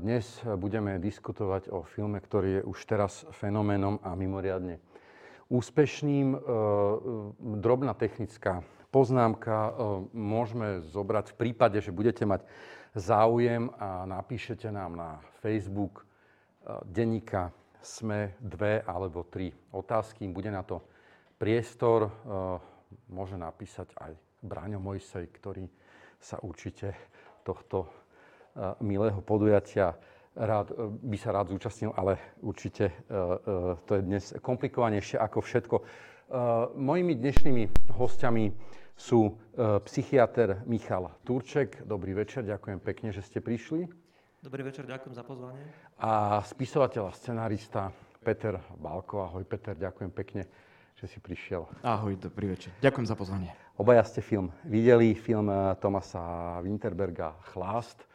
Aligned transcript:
Dnes 0.00 0.24
budeme 0.56 0.96
diskutovať 0.96 1.68
o 1.68 1.84
filme, 1.84 2.16
ktorý 2.24 2.48
je 2.56 2.62
už 2.64 2.88
teraz 2.88 3.28
fenoménom 3.36 4.00
a 4.00 4.16
mimoriadne 4.16 4.80
úspešným. 5.52 6.40
Drobná 7.60 7.92
technická 7.92 8.64
poznámka 8.88 9.76
môžeme 10.16 10.80
zobrať 10.88 11.36
v 11.36 11.38
prípade, 11.44 11.84
že 11.84 11.92
budete 11.92 12.24
mať 12.24 12.48
záujem 12.96 13.68
a 13.76 14.08
napíšete 14.08 14.72
nám 14.72 14.96
na 14.96 15.10
Facebook 15.44 16.08
denníka 16.88 17.52
Sme 17.84 18.40
dve 18.40 18.80
alebo 18.80 19.28
tri 19.28 19.52
otázky. 19.68 20.32
Bude 20.32 20.48
na 20.48 20.64
to 20.64 20.80
priestor. 21.36 22.08
Môže 23.12 23.36
napísať 23.36 23.92
aj 24.00 24.16
Braňo 24.40 24.80
Mojsej, 24.80 25.28
ktorý 25.28 25.68
sa 26.16 26.40
určite 26.40 26.96
tohto 27.44 27.99
milého 28.80 29.20
podujatia 29.20 29.94
rád, 30.36 30.70
e, 30.70 30.74
by 31.02 31.16
sa 31.18 31.30
rád 31.34 31.50
zúčastnil, 31.50 31.90
ale 31.96 32.18
určite 32.42 32.90
e, 32.90 32.94
e, 32.94 33.76
to 33.84 33.92
je 33.98 34.02
dnes 34.02 34.24
komplikovanejšie 34.40 35.18
ako 35.18 35.38
všetko. 35.40 35.76
Mojimi 36.78 37.18
dnešnými 37.18 37.90
hostiami 37.90 38.54
sú 38.94 39.34
psychiatr 39.58 40.62
Michal 40.62 41.10
Turček. 41.26 41.82
Dobrý 41.82 42.14
večer, 42.14 42.46
ďakujem 42.46 42.78
pekne, 42.78 43.10
že 43.10 43.26
ste 43.26 43.42
prišli. 43.42 43.90
Dobrý 44.38 44.62
večer, 44.62 44.86
ďakujem 44.86 45.10
za 45.10 45.26
pozvanie. 45.26 45.58
A 45.98 46.38
spisovateľ 46.46 47.10
a 47.10 47.16
scenárista 47.18 47.90
Peter 48.22 48.62
Balko. 48.78 49.26
Ahoj 49.26 49.42
Peter, 49.42 49.74
ďakujem 49.74 50.14
pekne, 50.14 50.46
že 50.94 51.10
si 51.10 51.18
prišiel. 51.18 51.66
Ahoj, 51.82 52.14
dobrý 52.14 52.54
večer. 52.54 52.70
Ďakujem 52.78 53.10
za 53.10 53.18
pozvanie. 53.18 53.50
Obaja 53.74 54.06
ste 54.06 54.22
film 54.22 54.54
videli, 54.62 55.18
film 55.18 55.50
Tomasa 55.82 56.62
Winterberga 56.62 57.34
Chlást 57.50 58.06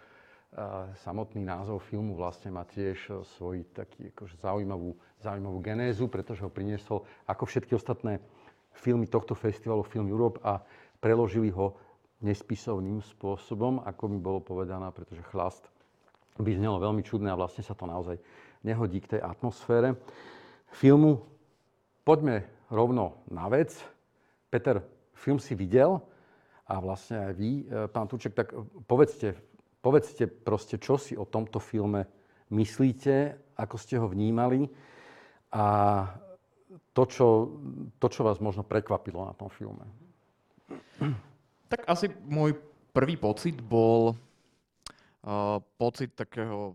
samotný 1.03 1.43
názov 1.43 1.83
filmu 1.83 2.15
vlastne 2.15 2.47
má 2.47 2.63
tiež 2.63 2.97
e, 3.11 3.13
svoj 3.35 3.67
taký 3.75 4.07
akože 4.15 4.39
zaujímavú, 4.39 4.95
zaujímavú 5.19 5.59
genézu, 5.59 6.07
pretože 6.07 6.47
ho 6.47 6.51
priniesol 6.51 7.03
ako 7.27 7.43
všetky 7.43 7.75
ostatné 7.75 8.23
filmy 8.71 9.07
tohto 9.07 9.35
festivalu 9.35 9.83
Film 9.83 10.07
Europe 10.07 10.39
a 10.43 10.63
preložili 11.03 11.51
ho 11.51 11.75
nespisovným 12.23 13.03
spôsobom, 13.03 13.83
ako 13.83 14.03
mi 14.07 14.19
bolo 14.19 14.39
povedané, 14.39 14.87
pretože 14.95 15.27
chlast 15.27 15.67
by 16.39 16.51
znelo 16.55 16.79
veľmi 16.79 17.03
čudné 17.03 17.31
a 17.31 17.39
vlastne 17.39 17.63
sa 17.63 17.75
to 17.75 17.87
naozaj 17.87 18.15
nehodí 18.63 19.03
k 19.03 19.19
tej 19.19 19.21
atmosfére 19.23 19.99
filmu. 20.71 21.23
Poďme 22.07 22.47
rovno 22.71 23.19
na 23.27 23.51
vec. 23.51 23.75
Peter, 24.47 24.79
film 25.15 25.39
si 25.39 25.51
videl 25.51 25.99
a 26.63 26.79
vlastne 26.79 27.27
aj 27.27 27.33
vy, 27.35 27.51
e, 27.67 27.91
pán 27.91 28.07
Tuček, 28.07 28.31
tak 28.31 28.55
povedzte 28.87 29.35
Povedzte 29.85 30.25
proste, 30.25 30.81
čo 30.81 30.97
si 30.97 31.13
o 31.13 31.29
tomto 31.29 31.61
filme 31.61 32.09
myslíte, 32.49 33.37
ako 33.53 33.75
ste 33.77 34.01
ho 34.01 34.09
vnímali 34.09 34.65
a 35.53 35.65
to, 36.89 37.03
čo, 37.05 37.27
to, 38.01 38.07
čo 38.09 38.25
vás 38.25 38.41
možno 38.41 38.65
prekvapilo 38.65 39.29
na 39.29 39.37
tom 39.37 39.45
filme. 39.53 39.85
Tak 41.69 41.85
asi 41.85 42.09
môj 42.25 42.57
prvý 42.97 43.13
pocit 43.13 43.61
bol 43.61 44.17
uh, 44.17 45.61
pocit 45.77 46.17
takého 46.17 46.73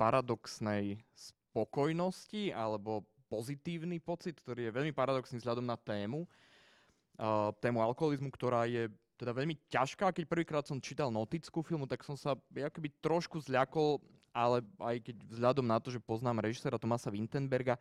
paradoxnej 0.00 0.96
spokojnosti 1.12 2.56
alebo 2.56 3.04
pozitívny 3.28 4.00
pocit, 4.00 4.40
ktorý 4.40 4.72
je 4.72 4.76
veľmi 4.80 4.96
paradoxný 4.96 5.44
vzhľadom 5.44 5.66
na 5.68 5.76
tému, 5.76 6.24
uh, 6.24 7.52
tému 7.60 7.84
alkoholizmu, 7.84 8.32
ktorá 8.32 8.64
je 8.64 8.88
teda 9.14 9.32
veľmi 9.34 9.54
ťažká. 9.70 10.10
Keď 10.10 10.24
prvýkrát 10.26 10.64
som 10.66 10.82
čítal 10.82 11.10
notickú 11.10 11.62
filmu, 11.62 11.86
tak 11.86 12.02
som 12.02 12.18
sa 12.18 12.34
akoby 12.50 12.90
trošku 12.98 13.38
zľakol, 13.42 14.02
ale 14.34 14.66
aj 14.82 14.96
keď 15.00 15.16
vzhľadom 15.30 15.66
na 15.66 15.78
to, 15.78 15.94
že 15.94 16.02
poznám 16.02 16.42
režisera 16.42 16.80
Tomasa 16.80 17.10
Wintenberga, 17.10 17.78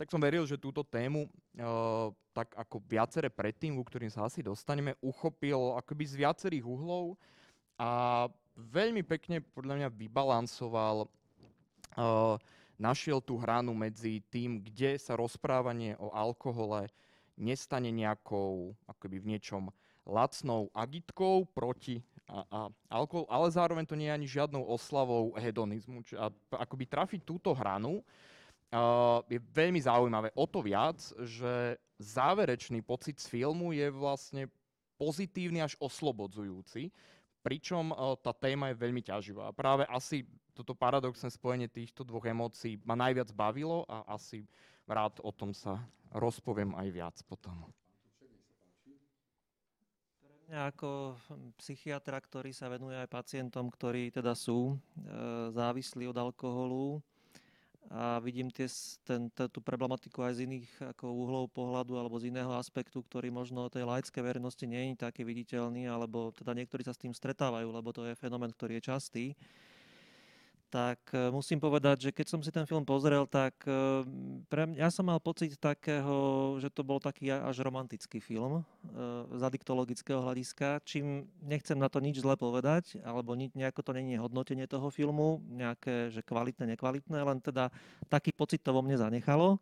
tak 0.00 0.08
som 0.08 0.18
veril, 0.18 0.48
že 0.48 0.56
túto 0.56 0.80
tému, 0.80 1.28
uh, 1.28 2.08
tak 2.32 2.48
ako 2.56 2.80
viaceré 2.88 3.28
predtým, 3.28 3.76
ku 3.76 3.84
ktorým 3.84 4.08
sa 4.08 4.24
asi 4.24 4.40
dostaneme, 4.40 4.96
uchopil 5.04 5.76
akoby 5.76 6.04
z 6.08 6.14
viacerých 6.16 6.64
uhlov 6.64 7.14
a 7.76 8.24
veľmi 8.56 9.04
pekne 9.04 9.44
podľa 9.52 9.84
mňa 9.84 9.88
vybalansoval, 9.92 11.06
uh, 11.06 12.34
našiel 12.80 13.20
tú 13.20 13.36
hranu 13.36 13.76
medzi 13.76 14.24
tým, 14.32 14.64
kde 14.64 14.96
sa 14.96 15.14
rozprávanie 15.14 15.94
o 16.00 16.08
alkohole 16.10 16.88
nestane 17.36 17.92
nejakou, 17.92 18.72
akoby 18.88 19.20
v 19.20 19.28
niečom 19.36 19.68
lacnou 20.06 20.70
agitkou 20.74 21.46
proti 21.54 22.02
a, 22.26 22.42
a 22.48 22.60
alkohol, 22.90 23.26
ale 23.28 23.46
zároveň 23.50 23.84
to 23.86 23.98
nie 23.98 24.08
je 24.08 24.16
ani 24.16 24.26
žiadnou 24.26 24.62
oslavou 24.64 25.34
hedonizmu. 25.36 26.02
A, 26.16 26.30
akoby 26.58 26.84
trafiť 26.88 27.20
túto 27.22 27.52
hranu 27.52 28.00
uh, 28.00 29.20
je 29.28 29.38
veľmi 29.52 29.78
zaujímavé. 29.82 30.32
O 30.32 30.48
to 30.48 30.64
viac, 30.64 30.98
že 31.22 31.76
záverečný 32.00 32.80
pocit 32.82 33.20
z 33.20 33.28
filmu 33.28 33.76
je 33.76 33.90
vlastne 33.92 34.48
pozitívny 34.96 35.60
až 35.60 35.76
oslobodzujúci, 35.82 36.88
pričom 37.44 37.92
uh, 37.92 38.16
tá 38.16 38.32
téma 38.32 38.72
je 38.72 38.80
veľmi 38.80 39.02
ťaživá. 39.02 39.52
Práve 39.52 39.84
asi 39.90 40.24
toto 40.52 40.76
paradoxné 40.76 41.32
spojenie 41.32 41.68
týchto 41.68 42.04
dvoch 42.04 42.24
emócií 42.28 42.80
ma 42.84 42.96
najviac 42.96 43.32
bavilo 43.32 43.88
a 43.88 44.04
asi 44.14 44.44
rád 44.84 45.20
o 45.24 45.32
tom 45.32 45.56
sa 45.56 45.80
rozpoviem 46.12 46.76
aj 46.76 46.88
viac 46.92 47.16
potom 47.24 47.72
ako 50.52 51.16
psychiatra, 51.56 52.20
ktorý 52.20 52.52
sa 52.52 52.68
venuje 52.68 52.92
aj 52.92 53.08
pacientom, 53.08 53.72
ktorí 53.72 54.12
teda 54.12 54.36
sú 54.36 54.72
e, 54.72 54.74
závislí 55.56 56.04
od 56.12 56.18
alkoholu. 56.20 57.00
A 57.92 58.20
vidím 58.24 58.48
tie, 58.48 58.68
ten, 59.04 59.28
tú 59.28 59.60
problematiku 59.60 60.24
aj 60.24 60.40
z 60.40 60.48
iných 60.48 60.96
ako 60.96 61.12
uhlov 61.12 61.44
pohľadu 61.52 62.00
alebo 62.00 62.16
z 62.16 62.32
iného 62.32 62.48
aspektu, 62.56 63.04
ktorý 63.04 63.28
možno 63.28 63.68
tej 63.68 63.84
laickej 63.84 64.22
verejnosti 64.24 64.64
nie 64.64 64.92
je 64.92 65.04
taký 65.04 65.28
viditeľný, 65.28 65.92
alebo 65.92 66.32
teda 66.32 66.56
niektorí 66.56 66.84
sa 66.88 66.96
s 66.96 67.02
tým 67.02 67.12
stretávajú, 67.12 67.68
lebo 67.68 67.92
to 67.92 68.08
je 68.08 68.16
fenomén, 68.16 68.48
ktorý 68.48 68.80
je 68.80 68.88
častý 68.88 69.24
tak 70.72 71.12
e, 71.12 71.28
musím 71.28 71.60
povedať, 71.60 72.08
že 72.08 72.10
keď 72.16 72.26
som 72.32 72.40
si 72.40 72.48
ten 72.48 72.64
film 72.64 72.88
pozrel, 72.88 73.28
tak 73.28 73.52
e, 73.68 74.08
pre 74.48 74.64
mňa, 74.64 74.80
ja 74.80 74.88
som 74.88 75.04
mal 75.04 75.20
pocit 75.20 75.52
takého, 75.60 76.56
že 76.64 76.72
to 76.72 76.80
bol 76.80 76.96
taký 76.96 77.28
až 77.28 77.60
romantický 77.60 78.24
film 78.24 78.64
e, 78.88 79.36
z 79.36 79.42
adiktologického 79.44 80.24
hľadiska, 80.24 80.80
čím 80.88 81.28
nechcem 81.44 81.76
na 81.76 81.92
to 81.92 82.00
nič 82.00 82.24
zle 82.24 82.40
povedať, 82.40 82.96
alebo 83.04 83.36
nejako 83.36 83.84
to 83.84 83.92
není 83.92 84.16
hodnotenie 84.16 84.64
toho 84.64 84.88
filmu, 84.88 85.44
nejaké, 85.52 86.08
že 86.08 86.24
kvalitné, 86.24 86.64
nekvalitné, 86.72 87.20
len 87.20 87.38
teda 87.44 87.68
taký 88.08 88.32
pocit 88.32 88.64
to 88.64 88.72
vo 88.72 88.80
mne 88.80 88.96
zanechalo. 88.96 89.60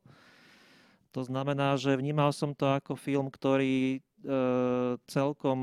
To 1.10 1.26
znamená, 1.26 1.74
že 1.74 1.98
vnímal 1.98 2.30
som 2.30 2.54
to 2.54 2.70
ako 2.70 2.94
film, 2.94 3.34
ktorý 3.34 3.98
celkom 5.08 5.58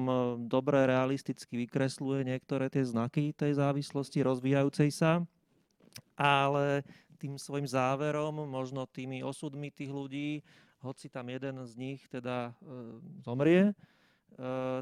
dobre 0.50 0.90
realisticky 0.90 1.62
vykresluje 1.62 2.26
niektoré 2.26 2.74
tie 2.74 2.82
znaky 2.82 3.30
tej 3.32 3.54
závislosti 3.54 4.26
rozvíjajúcej 4.26 4.90
sa 4.90 5.24
ale 6.18 6.84
tým 7.18 7.38
svojim 7.38 7.66
záverom, 7.66 8.46
možno 8.46 8.86
tými 8.86 9.26
osudmi 9.26 9.74
tých 9.74 9.90
ľudí, 9.90 10.46
hoci 10.86 11.10
tam 11.10 11.28
jeden 11.34 11.58
z 11.66 11.74
nich 11.76 12.02
teda 12.08 12.54
e, 12.54 13.02
zomrie, 13.26 13.74
e, 13.74 13.74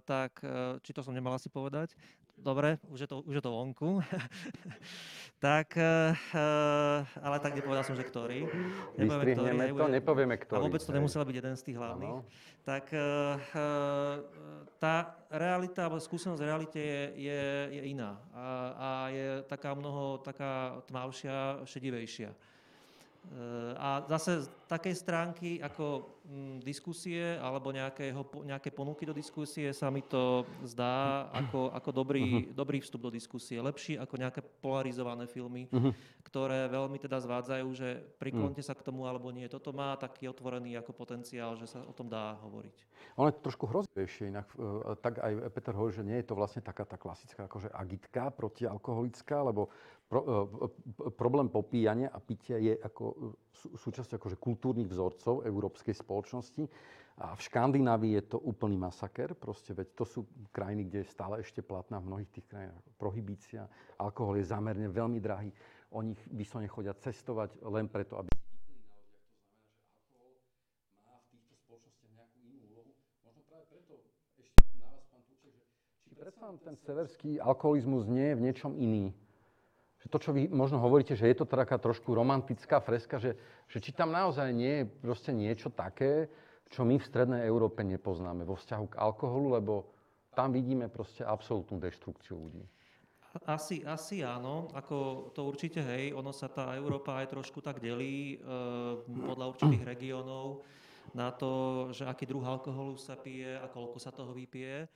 tak, 0.04 0.44
e, 0.44 0.78
či 0.84 0.92
to 0.92 1.00
som 1.00 1.16
nemal 1.16 1.32
asi 1.32 1.48
povedať, 1.48 1.96
dobre, 2.38 2.78
už 2.92 3.00
je 3.06 3.08
to, 3.08 3.24
už 3.24 3.36
je 3.40 3.44
to 3.44 3.52
vonku, 3.52 4.04
tak, 5.46 5.78
e, 5.78 6.16
ale 7.20 7.38
tak 7.40 7.56
nepovedal 7.56 7.84
som, 7.84 7.96
že 7.96 8.04
ktorý. 8.04 8.48
Nepovieme, 9.00 9.34
ktorý, 9.34 9.60
to, 9.72 9.88
nepovieme 9.90 10.36
ktorý. 10.40 10.60
A 10.60 10.66
vôbec 10.66 10.82
to 10.84 10.92
nemusel 10.96 11.24
byť 11.24 11.36
jeden 11.36 11.56
z 11.56 11.64
tých 11.64 11.78
hlavných. 11.78 12.16
Ano. 12.20 12.28
Tak 12.66 12.86
e, 12.92 13.08
tá 14.82 14.96
realita, 15.30 15.86
alebo 15.86 16.02
skúsenosť 16.02 16.42
v 16.42 16.48
realite 16.48 16.80
je, 16.82 17.02
je, 17.30 17.44
je 17.78 17.82
iná 17.94 18.18
a, 18.34 18.46
a 18.76 18.90
je 19.10 19.28
taká 19.46 19.78
mnoho 19.78 20.20
taká 20.24 20.82
tmavšia, 20.90 21.64
šedivejšia. 21.66 22.34
Eh, 23.26 23.74
a 23.76 24.06
zase 24.06 24.46
z 24.46 24.48
takej 24.70 24.96
stránky 24.96 25.50
ako 25.58 26.08
mm, 26.30 26.56
diskusie 26.62 27.36
alebo 27.42 27.74
nejakého, 27.74 28.22
nejaké 28.46 28.70
ponuky 28.70 29.04
do 29.04 29.18
diskusie 29.18 29.74
sa 29.74 29.90
mi 29.90 30.06
to 30.06 30.46
zdá 30.62 31.28
ako, 31.34 31.74
ako 31.74 31.90
dobrý, 31.90 32.24
uh-huh. 32.24 32.54
dobrý 32.54 32.80
vstup 32.86 33.10
do 33.10 33.12
diskusie. 33.12 33.58
Lepší 33.58 33.98
ako 33.98 34.16
nejaké 34.22 34.42
polarizované 34.62 35.26
filmy, 35.26 35.66
uh-huh. 35.74 35.92
ktoré 36.22 36.70
veľmi 36.70 37.02
teda 37.02 37.18
zvádzajú, 37.18 37.68
že 37.74 37.90
priklonte 38.22 38.62
uh-huh. 38.62 38.78
sa 38.78 38.78
k 38.78 38.86
tomu 38.86 39.10
alebo 39.10 39.34
nie. 39.34 39.50
Toto 39.50 39.74
má 39.74 39.98
taký 39.98 40.30
otvorený 40.30 40.78
ako 40.78 40.94
potenciál, 40.94 41.58
že 41.58 41.66
sa 41.66 41.82
o 41.82 41.94
tom 41.98 42.06
dá 42.06 42.38
hovoriť. 42.46 42.78
Ono 43.18 43.28
je 43.30 43.42
trošku 43.42 43.66
hrozivejšie, 43.66 44.30
inak 44.30 44.48
eh, 44.54 44.96
tak 45.02 45.18
aj 45.18 45.50
Peter 45.50 45.74
hovorí, 45.74 45.98
že 45.98 46.06
nie 46.06 46.22
je 46.22 46.30
to 46.30 46.38
vlastne 46.38 46.62
taká 46.62 46.86
tá 46.86 46.96
klasická 46.96 47.50
akože 47.50 47.74
agitka 47.74 48.30
protialkoholická, 48.32 49.42
lebo 49.42 49.74
pro, 50.08 50.22
e, 50.22 51.12
problém 51.12 51.50
popíjania 51.50 52.10
a 52.10 52.20
pitia 52.20 52.58
je 52.58 52.74
ako 52.78 53.36
sú, 53.52 53.68
súčasťou 53.78 54.18
akože 54.18 54.38
kultúrnych 54.38 54.90
vzorcov 54.90 55.44
európskej 55.44 55.94
spoločnosti. 55.94 56.64
A 57.16 57.32
v 57.32 57.42
Škandinávii 57.42 58.20
je 58.20 58.24
to 58.28 58.38
úplný 58.44 58.76
masaker, 58.76 59.40
proste 59.40 59.72
veď 59.72 59.88
to 59.96 60.04
sú 60.04 60.20
krajiny, 60.52 60.84
kde 60.84 61.08
je 61.08 61.14
stále 61.16 61.40
ešte 61.40 61.64
platná 61.64 62.04
v 62.04 62.12
mnohých 62.12 62.32
tých 62.32 62.46
krajinách 62.46 62.84
prohibícia. 63.00 63.72
Alkohol 63.96 64.44
je 64.44 64.52
zámerne 64.52 64.92
veľmi 64.92 65.24
drahý. 65.24 65.48
Oni 65.96 66.12
vyslovene 66.28 66.68
chodia 66.68 66.92
cestovať 66.92 67.56
len 67.64 67.88
preto, 67.88 68.20
aby 68.20 68.28
predsa 76.16 76.52
ten 76.66 76.76
severský 76.84 77.38
alkoholizmus 77.40 78.10
nie 78.10 78.34
je 78.34 78.36
v 78.36 78.44
niečom 78.44 78.74
iný. 78.76 79.14
Že 80.06 80.14
to, 80.14 80.18
čo 80.22 80.32
vy 80.38 80.46
možno 80.54 80.78
hovoríte, 80.78 81.18
že 81.18 81.26
je 81.26 81.42
to 81.42 81.50
taká 81.50 81.82
trošku 81.82 82.14
romantická 82.14 82.78
freska, 82.78 83.18
že, 83.18 83.34
že 83.66 83.82
či 83.82 83.90
tam 83.90 84.14
naozaj 84.14 84.54
nie 84.54 84.86
je 84.86 84.90
proste 85.02 85.34
niečo 85.34 85.74
také, 85.74 86.30
čo 86.70 86.86
my 86.86 87.02
v 87.02 87.10
strednej 87.10 87.42
Európe 87.50 87.82
nepoznáme 87.82 88.46
vo 88.46 88.54
vzťahu 88.54 88.86
k 88.94 89.00
alkoholu, 89.02 89.58
lebo 89.58 89.74
tam 90.38 90.54
vidíme 90.54 90.94
proste 90.94 91.26
absolútnu 91.26 91.82
deštrukciu 91.82 92.38
ľudí. 92.38 92.62
Asi, 93.50 93.84
asi 93.84 94.24
áno, 94.24 94.72
ako 94.72 95.30
to 95.36 95.44
určite 95.44 95.84
hej, 95.84 96.16
ono 96.16 96.32
sa 96.32 96.48
tá 96.48 96.72
Európa 96.78 97.20
aj 97.20 97.36
trošku 97.36 97.60
tak 97.60 97.84
delí 97.84 98.40
e, 98.40 98.48
podľa 99.04 99.52
určitých 99.52 99.84
regiónov 99.92 100.64
na 101.12 101.36
to, 101.36 101.88
že 101.92 102.08
aký 102.08 102.24
druh 102.24 102.46
alkoholu 102.46 102.96
sa 102.96 103.20
pije 103.20 103.60
a 103.60 103.68
koľko 103.68 103.98
sa 104.00 104.16
toho 104.16 104.32
vypije 104.32 104.88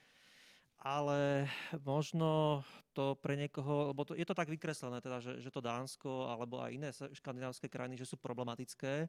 ale 0.79 1.47
možno 1.83 2.63
to 2.95 3.15
pre 3.19 3.35
niekoho, 3.35 3.91
lebo 3.91 4.07
to, 4.07 4.15
je 4.15 4.23
to 4.23 4.35
tak 4.35 4.47
vykreslené, 4.47 5.03
teda, 5.03 5.19
že, 5.19 5.43
že 5.43 5.51
to 5.51 5.59
Dánsko 5.59 6.31
alebo 6.31 6.63
aj 6.63 6.71
iné 6.71 6.89
škandinávské 6.91 7.67
krajiny, 7.67 7.99
že 7.99 8.07
sú 8.07 8.15
problematické, 8.15 9.07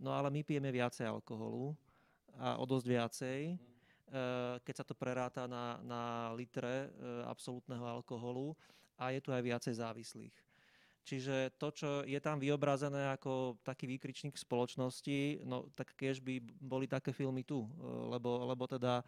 no 0.00 0.12
ale 0.12 0.28
my 0.28 0.44
pijeme 0.44 0.68
viacej 0.68 1.08
alkoholu 1.08 1.72
a 2.36 2.60
o 2.60 2.64
dosť 2.68 2.86
viacej, 2.86 3.40
mm. 3.56 3.60
keď 4.62 4.74
sa 4.76 4.84
to 4.84 4.94
preráta 4.94 5.48
na, 5.48 5.80
na 5.82 6.02
litre 6.36 6.86
e, 6.86 6.88
absolútneho 7.24 7.82
alkoholu 7.82 8.52
a 9.00 9.10
je 9.10 9.20
tu 9.24 9.32
aj 9.32 9.42
viacej 9.42 9.74
závislých. 9.80 10.36
Čiže 11.08 11.56
to, 11.56 11.72
čo 11.72 11.90
je 12.04 12.20
tam 12.20 12.36
vyobrazené 12.36 13.16
ako 13.16 13.56
taký 13.64 13.88
výkričník 13.88 14.36
spoločnosti, 14.36 15.40
no 15.48 15.72
tak 15.72 15.96
keď 15.96 16.20
by 16.20 16.34
boli 16.60 16.84
také 16.84 17.16
filmy 17.16 17.48
tu, 17.48 17.64
e, 17.64 17.68
lebo, 18.12 18.44
lebo 18.44 18.68
teda 18.68 19.00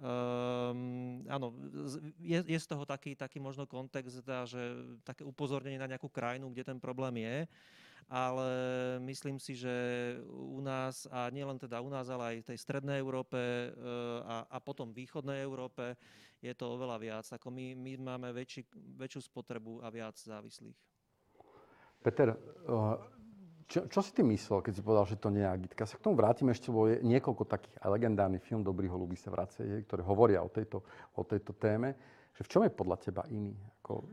Um, 0.00 1.20
áno, 1.28 1.52
je, 2.16 2.40
je 2.42 2.58
z 2.58 2.66
toho 2.66 2.88
taký, 2.88 3.12
taký 3.12 3.38
možno 3.38 3.68
kontext, 3.68 4.24
teda, 4.24 4.48
že 4.48 4.58
také 5.04 5.22
upozornenie 5.22 5.76
na 5.76 5.86
nejakú 5.86 6.08
krajinu, 6.08 6.48
kde 6.48 6.64
ten 6.64 6.78
problém 6.80 7.22
je, 7.22 7.44
ale 8.08 8.48
myslím 9.04 9.36
si, 9.36 9.52
že 9.52 9.72
u 10.32 10.64
nás, 10.64 11.04
a 11.12 11.28
nielen 11.28 11.60
teda 11.60 11.84
u 11.84 11.92
nás, 11.92 12.08
ale 12.08 12.24
aj 12.24 12.36
v 12.40 12.48
tej 12.50 12.58
strednej 12.58 12.98
Európe 12.98 13.38
uh, 13.38 14.24
a, 14.24 14.36
a 14.48 14.58
potom 14.64 14.90
východnej 14.90 15.44
Európe 15.44 15.94
je 16.40 16.50
to 16.56 16.72
oveľa 16.72 16.96
viac. 16.98 17.26
Ako 17.28 17.52
my, 17.52 17.76
my 17.76 17.92
máme 18.00 18.32
väčší, 18.34 18.66
väčšiu 18.96 19.28
spotrebu 19.28 19.84
a 19.84 19.92
viac 19.92 20.18
závislých. 20.18 20.74
Peter, 22.02 22.34
uh, 22.66 22.98
čo, 23.72 23.88
čo 23.88 24.04
si 24.04 24.12
ty 24.12 24.20
myslel, 24.20 24.60
keď 24.60 24.72
si 24.76 24.84
povedal, 24.84 25.08
že 25.08 25.16
to 25.16 25.32
nie 25.32 25.40
je 25.40 25.48
agitka? 25.48 25.88
Sa 25.88 25.96
k 25.96 26.04
tomu 26.04 26.20
vrátim 26.20 26.44
ešte, 26.52 26.68
lebo 26.68 26.92
je 26.92 27.00
niekoľko 27.00 27.48
takých 27.48 27.80
legendárnych 27.80 28.44
film 28.44 28.60
Dobrý 28.60 28.84
holubí 28.84 29.16
sa 29.16 29.32
vracajú, 29.32 29.88
ktoré 29.88 30.02
hovoria 30.04 30.44
o 30.44 30.52
tejto, 30.52 30.84
o 31.16 31.24
tejto 31.24 31.56
téme. 31.56 31.96
Že 32.36 32.40
v 32.44 32.50
čom 32.52 32.62
je 32.68 32.72
podľa 32.76 32.96
teba 33.00 33.24
iný? 33.32 33.56
Ako... 33.80 34.04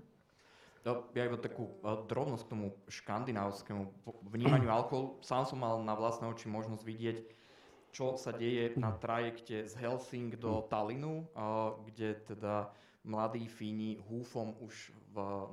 No, 0.88 1.11
ja 1.11 1.27
iba 1.27 1.35
takú 1.35 1.75
uh, 1.83 2.07
drobnosť 2.07 2.44
k 2.47 2.51
tomu 2.56 2.67
škandinávskému 2.88 3.83
vnímaniu 4.31 4.71
alkoholu. 4.79 5.19
Sám 5.19 5.44
som 5.44 5.59
mal 5.59 5.83
na 5.83 5.91
vlastné 5.91 6.31
oči 6.31 6.47
možnosť 6.47 6.83
vidieť, 6.88 7.17
čo 7.91 8.15
sa 8.15 8.31
deje 8.31 8.79
na 8.79 8.95
trajekte 8.95 9.67
z 9.67 9.73
Helsing 9.75 10.39
do 10.39 10.63
Talinu, 10.71 11.27
uh, 11.35 11.75
kde 11.83 12.15
teda 12.31 12.71
mladí 13.03 13.44
Fíni 13.51 14.00
húfom 14.07 14.56
už 14.63 14.95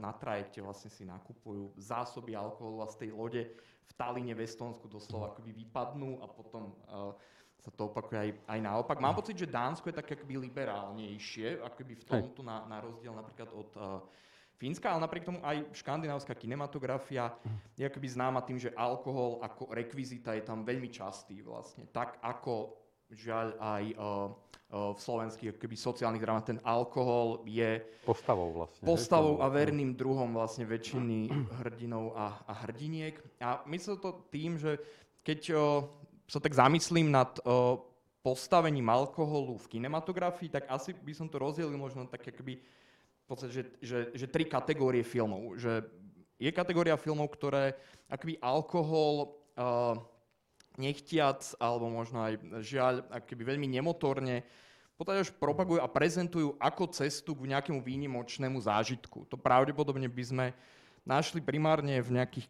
na 0.01 0.13
trajekte 0.13 0.61
vlastne 0.61 0.91
si 0.91 1.07
nakupujú 1.07 1.75
zásoby 1.77 2.35
alkoholu 2.35 2.83
a 2.83 2.91
z 2.91 3.07
tej 3.07 3.11
lode 3.15 3.43
v 3.87 3.93
Taline 3.95 4.35
v 4.35 4.45
Estonsku 4.45 4.91
doslova 4.91 5.33
akoby 5.33 5.53
vypadnú 5.53 6.21
a 6.23 6.27
potom 6.27 6.75
uh, 6.91 7.15
sa 7.57 7.71
to 7.73 7.89
opakuje 7.89 8.19
aj, 8.21 8.31
aj 8.47 8.61
naopak. 8.61 9.01
Mám 9.01 9.17
pocit, 9.19 9.39
že 9.41 9.51
Dánsko 9.51 9.89
je 9.91 9.99
tak 9.99 10.13
akoby 10.13 10.39
liberálnejšie, 10.51 11.65
akoby 11.65 11.95
v 11.99 12.05
tomto 12.05 12.45
na, 12.45 12.63
na 12.69 12.79
rozdiel 12.85 13.17
napríklad 13.17 13.51
od 13.51 13.71
uh, 13.77 14.05
Fínska, 14.57 14.89
ale 14.89 15.05
napriek 15.05 15.29
tomu 15.29 15.45
aj 15.45 15.69
škandinávska 15.77 16.33
kinematografia 16.33 17.29
je 17.77 17.85
akoby 17.85 18.09
známa 18.09 18.41
tým, 18.41 18.57
že 18.57 18.73
alkohol 18.73 19.45
ako 19.45 19.69
rekvizita 19.69 20.33
je 20.33 20.49
tam 20.49 20.65
veľmi 20.65 20.89
častý 20.89 21.45
vlastne. 21.45 21.85
Tak 21.93 22.25
ako 22.25 22.73
žiaľ 23.15 23.55
aj 23.61 23.85
uh, 23.95 24.31
v 24.77 24.99
slovenských 24.99 25.63
keby 25.63 25.79
sociálnych 25.79 26.23
dramách 26.23 26.51
ten 26.51 26.61
alkohol 26.67 27.47
je 27.47 27.79
postavou 28.03 28.51
vlastne. 28.51 28.83
Postavou 28.83 29.39
a 29.39 29.47
verným 29.47 29.95
druhom 29.95 30.35
vlastne 30.35 30.67
väčšiny 30.67 31.31
hrdinov 31.63 32.19
a, 32.19 32.43
a 32.51 32.53
hrdiniek. 32.67 33.15
A 33.39 33.63
myslím 33.71 34.03
to 34.03 34.27
tým, 34.27 34.59
že 34.59 34.75
keď 35.23 35.41
o, 35.55 35.87
sa 36.27 36.43
tak 36.43 36.51
zamyslím 36.59 37.15
nad 37.15 37.31
o, 37.47 37.79
postavením 38.27 38.91
alkoholu 38.91 39.55
v 39.55 39.79
kinematografii, 39.79 40.51
tak 40.51 40.67
asi 40.67 40.91
by 40.99 41.15
som 41.15 41.31
to 41.31 41.39
rozdelil 41.39 41.79
možno 41.79 42.11
tak 42.11 42.27
akoby 42.27 42.59
v 42.59 43.25
podstate, 43.31 43.55
že, 43.55 43.63
že, 43.79 43.99
že 44.19 44.27
tri 44.27 44.51
kategórie 44.51 45.07
filmov. 45.07 45.55
Že 45.63 45.87
je 46.43 46.51
kategória 46.51 46.99
filmov, 46.99 47.31
ktoré 47.31 47.79
akoby 48.11 48.35
alkohol 48.43 49.39
uh, 49.55 49.95
nechtiac, 50.79 51.43
alebo 51.61 51.89
možno 51.91 52.25
aj 52.25 52.35
žiaľ, 52.63 52.95
akoby 53.11 53.43
veľmi 53.43 53.69
nemotorne, 53.69 54.45
potom 54.97 55.13
už 55.21 55.37
propagujú 55.37 55.85
a 55.85 55.93
prezentujú 55.93 56.57
ako 56.57 56.89
cestu 56.89 57.37
k 57.37 57.53
nejakému 57.53 57.85
výnimočnému 57.85 58.57
zážitku. 58.65 59.29
To 59.29 59.37
pravdepodobne 59.37 60.09
by 60.09 60.25
sme 60.25 60.47
našli 61.05 61.45
primárne 61.45 62.01
v 62.01 62.17
nejakých 62.17 62.49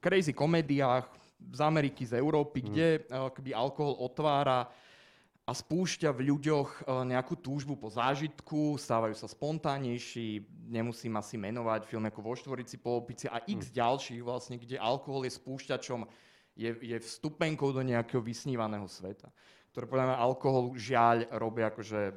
crazy 0.00 0.32
komédiách 0.32 1.04
z 1.38 1.60
Ameriky, 1.60 2.08
z 2.08 2.16
Európy, 2.16 2.64
mm. 2.64 2.66
kde 2.72 2.86
akoby 3.12 3.50
alkohol 3.52 4.00
otvára 4.00 4.66
a 5.48 5.52
spúšťa 5.56 6.12
v 6.12 6.28
ľuďoch 6.28 6.68
e, 6.68 6.80
nejakú 7.08 7.36
túžbu 7.40 7.72
po 7.72 7.88
zážitku, 7.88 8.76
stávajú 8.76 9.16
sa 9.16 9.28
spontánnejší, 9.28 10.44
nemusím 10.68 11.16
asi 11.16 11.40
menovať 11.40 11.88
film 11.88 12.04
ako 12.04 12.20
Vo 12.20 12.34
štvorici 12.36 12.76
po 12.76 13.00
opici 13.00 13.28
a 13.28 13.40
x 13.44 13.72
mm. 13.72 13.74
ďalších 13.76 14.20
vlastne, 14.20 14.56
kde 14.60 14.76
alkohol 14.76 15.24
je 15.24 15.32
spúšťačom 15.36 16.04
je, 16.58 16.74
je 16.82 16.96
vstupenkou 16.98 17.70
do 17.70 17.80
nejakého 17.86 18.18
vysnívaného 18.18 18.84
sveta, 18.90 19.30
ktoré 19.70 19.86
podľa 19.86 20.06
mňa 20.10 20.16
alkohol 20.18 20.74
žiaľ 20.74 21.30
robí 21.38 21.62
akože 21.62 22.00
e, 22.10 22.14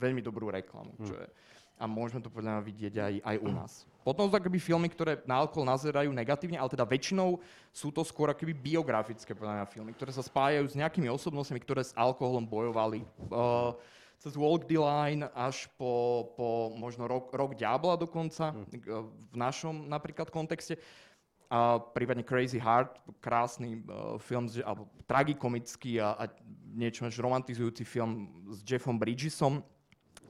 veľmi 0.00 0.24
dobrú 0.24 0.48
reklamu. 0.48 0.96
Mm. 0.96 1.04
Čo 1.04 1.14
je, 1.20 1.28
a 1.74 1.84
môžeme 1.84 2.24
to 2.24 2.32
podľa 2.32 2.58
mňa 2.58 2.62
vidieť 2.64 2.94
aj, 2.96 3.14
aj 3.20 3.36
u 3.44 3.48
nás. 3.52 3.72
Potom 4.04 4.28
sú 4.28 4.36
akoby 4.36 4.60
filmy, 4.60 4.88
ktoré 4.92 5.24
na 5.24 5.40
alkohol 5.40 5.64
nazerajú 5.64 6.12
negatívne, 6.12 6.60
ale 6.60 6.68
teda 6.68 6.84
väčšinou 6.84 7.40
sú 7.72 7.88
to 7.88 8.04
skôr 8.04 8.28
akoby 8.30 8.52
biografické 8.52 9.32
podľa 9.32 9.64
mňa 9.64 9.66
filmy, 9.72 9.92
ktoré 9.96 10.12
sa 10.12 10.20
spájajú 10.20 10.64
s 10.68 10.76
nejakými 10.76 11.08
osobnostiami, 11.08 11.60
ktoré 11.64 11.80
s 11.80 11.96
alkoholom 11.96 12.44
bojovali. 12.44 13.00
Uh, 13.32 13.72
cez 14.20 14.36
Walk 14.36 14.68
the 14.68 14.76
Line 14.76 15.24
až 15.32 15.72
po, 15.80 16.28
po 16.36 16.76
možno 16.76 17.08
rok, 17.08 17.32
rok 17.32 17.56
Diabla 17.56 17.96
dokonca, 17.96 18.52
mm. 18.52 18.84
v 19.32 19.36
našom 19.36 19.88
napríklad 19.88 20.28
kontexte. 20.28 20.76
A 21.54 21.78
prípadne 21.78 22.26
Crazy 22.26 22.58
Heart, 22.58 22.98
krásny 23.22 23.78
uh, 23.86 24.18
film, 24.18 24.50
alebo 24.66 24.90
tragikomický 25.06 26.02
a, 26.02 26.18
a 26.18 26.24
niečo 26.74 27.06
až 27.06 27.22
romantizujúci 27.22 27.86
film 27.86 28.26
s 28.50 28.58
Jeffom 28.66 28.98
Bridgesom 28.98 29.62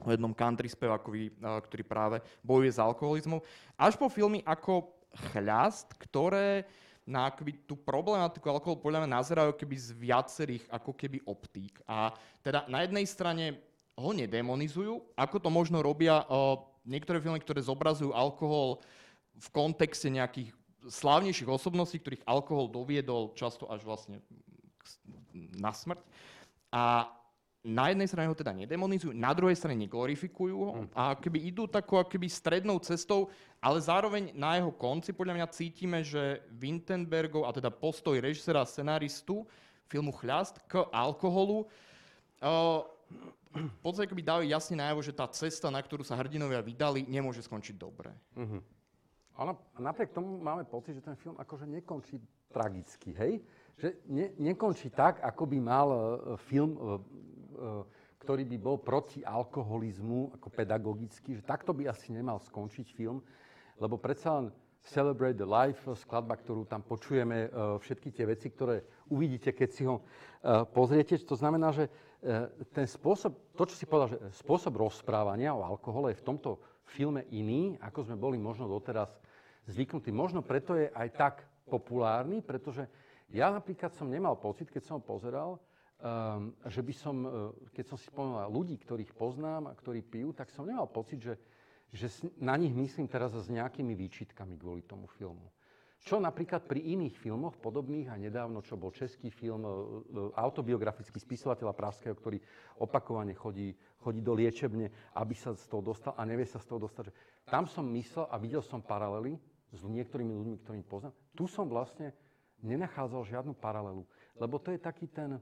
o 0.05 0.09
jednom 0.13 0.37
country 0.37 0.69
spevakovi, 0.69 1.33
uh, 1.41 1.57
ktorý 1.65 1.81
práve 1.81 2.17
bojuje 2.45 2.77
s 2.77 2.77
alkoholizmom. 2.77 3.41
Až 3.73 3.97
po 3.97 4.05
filmy 4.05 4.45
ako 4.45 4.93
Chľast, 5.33 5.97
ktoré 5.97 6.69
na 7.07 7.31
akoby 7.33 7.57
tú 7.65 7.73
problematiku 7.73 8.51
alkoholu 8.51 8.83
podľa 8.83 9.05
mňa 9.05 9.15
nazerajú 9.17 9.51
keby 9.57 9.75
z 9.81 9.89
viacerých 9.97 10.65
ako 10.69 10.91
keby 10.93 11.25
optík. 11.25 11.81
A 11.89 12.13
teda 12.45 12.69
na 12.69 12.85
jednej 12.85 13.05
strane 13.09 13.65
ho 13.97 14.11
nedemonizujú, 14.13 15.01
ako 15.17 15.37
to 15.41 15.49
možno 15.49 15.81
robia 15.81 16.21
uh, 16.27 16.61
niektoré 16.85 17.17
filmy, 17.17 17.41
ktoré 17.41 17.65
zobrazujú 17.65 18.13
alkohol 18.13 18.83
v 19.39 19.47
kontexte 19.49 20.11
nejakých 20.11 20.53
slávnejších 20.85 21.49
osobností, 21.49 21.99
ktorých 21.99 22.25
alkohol 22.25 22.69
doviedol 22.69 23.33
často 23.33 23.65
až 23.67 23.83
vlastne 23.83 24.21
na 25.57 25.73
smrť. 25.73 26.01
A 26.71 27.09
na 27.65 27.89
jednej 27.89 28.05
strane 28.05 28.29
ho 28.29 28.37
teda 28.37 28.53
nedemonizujú, 28.53 29.09
na 29.17 29.33
druhej 29.33 29.57
strane 29.57 29.73
neglorifikujú 29.81 30.53
ho 30.53 30.71
hm. 30.85 30.87
a 30.93 31.17
keby 31.17 31.49
idú 31.49 31.65
takou 31.65 31.97
keby 32.05 32.29
strednou 32.29 32.77
cestou, 32.77 33.33
ale 33.57 33.81
zároveň 33.81 34.29
na 34.37 34.61
jeho 34.61 34.69
konci 34.69 35.09
podľa 35.17 35.41
mňa 35.41 35.47
cítime, 35.49 36.05
že 36.05 36.45
Wintenbergov, 36.53 37.49
a 37.49 37.55
teda 37.57 37.73
postoj 37.73 38.21
režisera 38.21 38.61
a 38.61 38.69
scenáristu 38.69 39.49
filmu 39.89 40.13
Chľast 40.13 40.61
k 40.69 40.85
alkoholu 40.93 41.65
uh, 42.45 42.85
v 43.55 43.79
podstate 43.79 44.11
dávajú 44.11 44.45
jasne 44.45 44.75
najavo, 44.77 45.01
že 45.01 45.15
tá 45.15 45.25
cesta, 45.31 45.71
na 45.71 45.79
ktorú 45.79 46.03
sa 46.03 46.19
hrdinovia 46.19 46.59
vydali, 46.59 47.07
nemôže 47.07 47.39
skončiť 47.39 47.75
dobre. 47.79 48.11
Uh-huh. 48.35 48.59
Ale 49.35 49.55
napriek 49.79 50.15
tomu 50.15 50.39
máme 50.39 50.63
pocit, 50.63 50.95
že 50.95 51.03
ten 51.03 51.15
film 51.19 51.35
akože 51.35 51.67
nekončí 51.67 52.19
tragicky, 52.47 53.11
hej? 53.19 53.43
Že 53.75 53.87
ne, 54.07 54.25
nekončí 54.39 54.87
tak, 54.89 55.19
ako 55.19 55.43
by 55.43 55.57
mal 55.59 55.87
uh, 55.91 55.99
film, 56.39 56.79
uh, 56.79 56.95
uh, 57.59 57.83
ktorý 58.23 58.47
by 58.47 58.57
bol 58.57 58.79
proti 58.79 59.21
alkoholizmu, 59.21 60.39
ako 60.39 60.47
pedagogicky, 60.49 61.35
že 61.35 61.43
takto 61.45 61.75
by 61.75 61.91
asi 61.91 62.09
nemal 62.15 62.39
skončiť 62.41 62.87
film, 62.95 63.19
lebo 63.77 63.99
predsa 63.99 64.39
len 64.41 64.47
Celebrate 64.85 65.37
the 65.37 65.45
Life, 65.45 65.89
skladba, 65.97 66.37
ktorú 66.37 66.69
tam 66.69 66.85
počujeme, 66.85 67.49
všetky 67.81 68.13
tie 68.13 68.25
veci, 68.29 68.53
ktoré 68.53 68.85
uvidíte, 69.09 69.49
keď 69.49 69.69
si 69.73 69.81
ho 69.81 70.05
pozriete. 70.77 71.17
To 71.25 71.33
znamená, 71.33 71.73
že 71.73 71.89
ten 72.69 72.85
spôsob, 72.85 73.33
to, 73.57 73.65
čo 73.65 73.81
si 73.81 73.89
povedal, 73.89 74.13
že 74.13 74.21
spôsob 74.45 74.77
rozprávania 74.77 75.57
o 75.57 75.65
alkohole 75.65 76.13
je 76.13 76.21
v 76.21 76.27
tomto 76.29 76.61
filme 76.89 77.25
iný, 77.33 77.75
ako 77.81 78.09
sme 78.09 78.17
boli 78.17 78.37
možno 78.37 78.69
doteraz 78.69 79.09
zvyknutí. 79.65 80.13
Možno 80.13 80.45
preto 80.45 80.77
je 80.77 80.89
aj 80.93 81.09
tak 81.17 81.35
populárny, 81.65 82.45
pretože 82.45 82.85
ja 83.33 83.49
napríklad 83.49 83.93
som 83.97 84.09
nemal 84.09 84.37
pocit, 84.37 84.69
keď 84.69 84.81
som 84.85 85.01
ho 85.01 85.03
pozeral, 85.03 85.57
um, 85.57 86.53
že 86.69 86.81
by 86.85 86.93
som, 86.93 87.15
uh, 87.25 87.31
keď 87.73 87.85
som 87.89 87.97
si 87.97 88.05
spomenul 88.05 88.45
ľudí, 88.53 88.77
ktorých 88.77 89.17
poznám 89.17 89.73
a 89.73 89.77
ktorí 89.77 90.05
pijú, 90.05 90.29
tak 90.31 90.53
som 90.53 90.69
nemal 90.69 90.85
pocit, 90.85 91.17
že, 91.17 91.35
že 91.89 92.07
na 92.37 92.53
nich 92.53 92.71
myslím 92.71 93.09
teraz 93.09 93.33
s 93.33 93.49
nejakými 93.49 93.97
výčitkami 93.97 94.55
kvôli 94.61 94.85
tomu 94.85 95.09
filmu. 95.09 95.49
Čo 96.05 96.21
napríklad 96.21 96.69
pri 96.69 96.85
iných 96.85 97.17
filmoch, 97.17 97.57
podobných 97.57 98.13
a 98.13 98.21
nedávno, 98.21 98.61
čo 98.61 98.77
bol 98.77 98.93
český 98.93 99.33
film, 99.33 99.65
uh, 99.65 99.73
uh, 99.73 100.29
autobiografický 100.37 101.17
spisovateľa 101.17 101.73
Praského, 101.73 102.13
ktorý 102.13 102.37
opakovane 102.77 103.33
chodí, 103.33 103.73
chodí 103.97 104.21
do 104.21 104.37
liečebne, 104.37 104.93
aby 105.17 105.33
sa 105.33 105.57
z 105.57 105.65
toho 105.65 105.81
dostal 105.81 106.13
a 106.13 106.21
nevie 106.21 106.45
sa 106.45 106.61
z 106.61 106.69
toho 106.69 106.85
dostať. 106.85 107.09
Tam 107.49 107.65
som 107.65 107.89
myslel 107.89 108.29
a 108.29 108.37
videl 108.37 108.61
som 108.61 108.85
paralely 108.85 109.41
s 109.73 109.81
niektorými 109.81 110.29
ľuďmi, 110.29 110.57
ktorých 110.61 110.85
poznám. 110.85 111.13
Tu 111.33 111.49
som 111.49 111.65
vlastne 111.65 112.13
nenachádzal 112.61 113.25
žiadnu 113.25 113.57
paralelu. 113.57 114.05
Lebo 114.37 114.61
to 114.61 114.69
je 114.69 114.77
taký 114.77 115.09
ten 115.09 115.41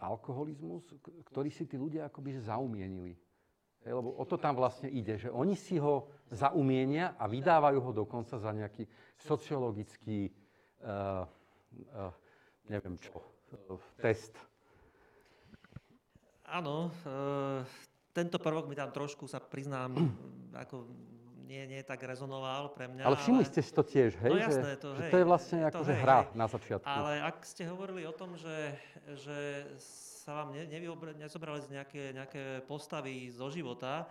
alkoholizmus, 0.00 0.88
ktorý 1.28 1.52
si 1.52 1.68
tí 1.68 1.76
ľudia 1.76 2.08
akoby 2.08 2.40
zaumienili. 2.40 3.12
Hej, 3.80 3.96
lebo 3.96 4.12
o 4.12 4.24
to 4.28 4.36
tam 4.36 4.60
vlastne 4.60 4.92
ide, 4.92 5.16
že 5.16 5.32
oni 5.32 5.56
si 5.56 5.80
ho 5.80 6.12
zaumienia 6.28 7.16
a 7.16 7.24
vydávajú 7.24 7.80
ho 7.80 7.92
dokonca 8.04 8.36
za 8.36 8.52
nejaký 8.52 8.84
sociologický, 9.16 10.28
uh, 10.84 11.24
uh, 11.96 12.12
neviem 12.68 13.00
čo, 13.00 13.16
uh, 13.16 13.80
test. 13.96 14.36
Áno, 16.44 16.92
uh, 17.08 17.64
tento 18.12 18.36
prvok 18.36 18.68
mi 18.68 18.76
tam 18.76 18.92
trošku 18.92 19.24
sa 19.24 19.40
priznám, 19.40 19.96
ako 20.68 20.84
nie, 21.48 21.64
nie 21.66 21.82
tak 21.82 22.04
rezonoval 22.04 22.76
pre 22.76 22.84
mňa. 22.84 23.02
Ale 23.02 23.16
všimli 23.16 23.42
ale... 23.42 23.50
ste 23.50 23.60
si 23.64 23.72
to 23.72 23.82
tiež, 23.82 24.14
hej? 24.22 24.30
No 24.30 24.38
jasné, 24.38 24.76
to, 24.76 24.92
že, 24.92 25.02
hej, 25.02 25.10
to 25.10 25.18
je 25.18 25.26
vlastne 25.26 25.58
ako, 25.66 25.82
že 25.88 25.94
hra 25.98 26.20
hej. 26.28 26.36
na 26.36 26.46
začiatku. 26.46 26.86
Ale 26.86 27.12
ak 27.26 27.36
ste 27.48 27.62
hovorili 27.64 28.04
o 28.04 28.12
tom, 28.14 28.36
že, 28.36 28.76
že 29.18 29.66
sa 30.20 30.44
vám 30.44 30.52
ne, 30.52 30.68
nezobrali 31.16 31.64
nejaké, 31.72 32.12
nejaké 32.12 32.42
postavy 32.68 33.32
zo 33.32 33.48
života, 33.48 34.04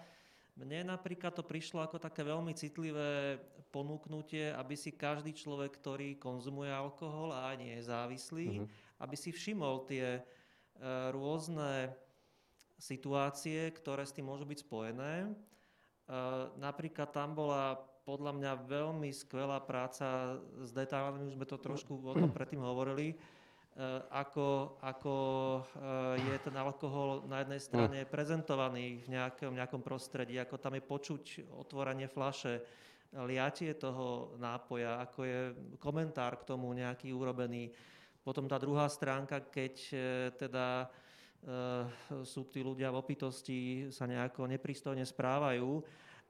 mne 0.57 0.91
napríklad 0.91 1.31
to 1.31 1.45
prišlo 1.45 1.85
ako 1.85 2.01
také 2.01 2.25
veľmi 2.25 2.51
citlivé 2.51 3.39
ponúknutie, 3.69 4.51
aby 4.51 4.75
si 4.75 4.91
každý 4.91 5.31
človek, 5.31 5.77
ktorý 5.77 6.17
konzumuje 6.19 6.67
alkohol 6.67 7.31
a 7.31 7.53
nie 7.55 7.79
je 7.79 7.87
závislý, 7.87 8.47
mm-hmm. 8.59 8.99
aby 8.99 9.15
si 9.15 9.29
všimol 9.31 9.87
tie 9.87 10.19
uh, 10.19 11.13
rôzne 11.15 11.95
situácie, 12.79 13.71
ktoré 13.71 14.03
s 14.03 14.15
tým 14.15 14.31
môžu 14.31 14.47
byť 14.47 14.59
spojené. 14.63 15.27
Napríklad 16.57 17.11
tam 17.11 17.37
bola 17.37 17.77
podľa 18.07 18.33
mňa 18.33 18.51
veľmi 18.65 19.13
skvelá 19.13 19.61
práca 19.61 20.39
s 20.63 20.73
detailami, 20.73 21.29
už 21.29 21.37
sme 21.37 21.45
to 21.45 21.61
trošku 21.61 22.01
o 22.01 22.15
tom 22.17 22.33
predtým 22.33 22.63
hovorili, 22.65 23.13
e, 23.13 23.15
ako, 24.11 24.75
ako 24.83 25.15
e, 25.55 25.61
je 26.19 26.35
ten 26.43 26.55
alkohol 26.59 27.23
na 27.31 27.39
jednej 27.39 27.61
strane 27.63 27.99
prezentovaný 28.03 28.99
v 29.07 29.15
nejakom, 29.15 29.55
nejakom 29.55 29.79
prostredí, 29.79 30.35
ako 30.35 30.59
tam 30.59 30.75
je 30.75 30.83
počuť 30.83 31.23
otvorenie 31.55 32.11
flaše, 32.11 32.59
liatie 33.09 33.73
toho 33.79 34.35
nápoja, 34.37 34.99
ako 35.01 35.19
je 35.23 35.39
komentár 35.79 36.43
k 36.43 36.47
tomu 36.51 36.69
nejaký 36.75 37.15
urobený. 37.15 37.71
Potom 38.19 38.45
tá 38.45 38.59
druhá 38.59 38.85
stránka, 38.91 39.47
keď 39.47 39.73
e, 39.89 39.97
teda 40.35 40.91
sú 42.27 42.51
tí 42.51 42.59
ľudia 42.59 42.91
v 42.91 42.99
opitosti, 42.99 43.87
sa 43.95 44.03
nejako 44.03 44.43
nepristojne 44.43 45.07
správajú. 45.07 45.79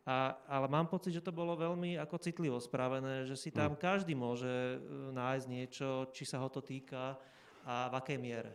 A, 0.05 0.37
ale 0.45 0.69
mám 0.69 0.85
pocit, 0.85 1.17
že 1.17 1.25
to 1.25 1.33
bolo 1.33 1.57
veľmi 1.57 1.97
ako 1.97 2.21
citlivo 2.21 2.61
spravené, 2.61 3.25
že 3.25 3.33
si 3.33 3.49
tam 3.49 3.73
mm. 3.73 3.81
každý 3.81 4.13
môže 4.13 4.77
nájsť 5.09 5.45
niečo, 5.49 6.13
či 6.13 6.29
sa 6.29 6.37
ho 6.37 6.45
to 6.53 6.61
týka 6.61 7.17
a 7.65 7.89
v 7.91 7.93
akej 7.99 8.17
miere. 8.17 8.51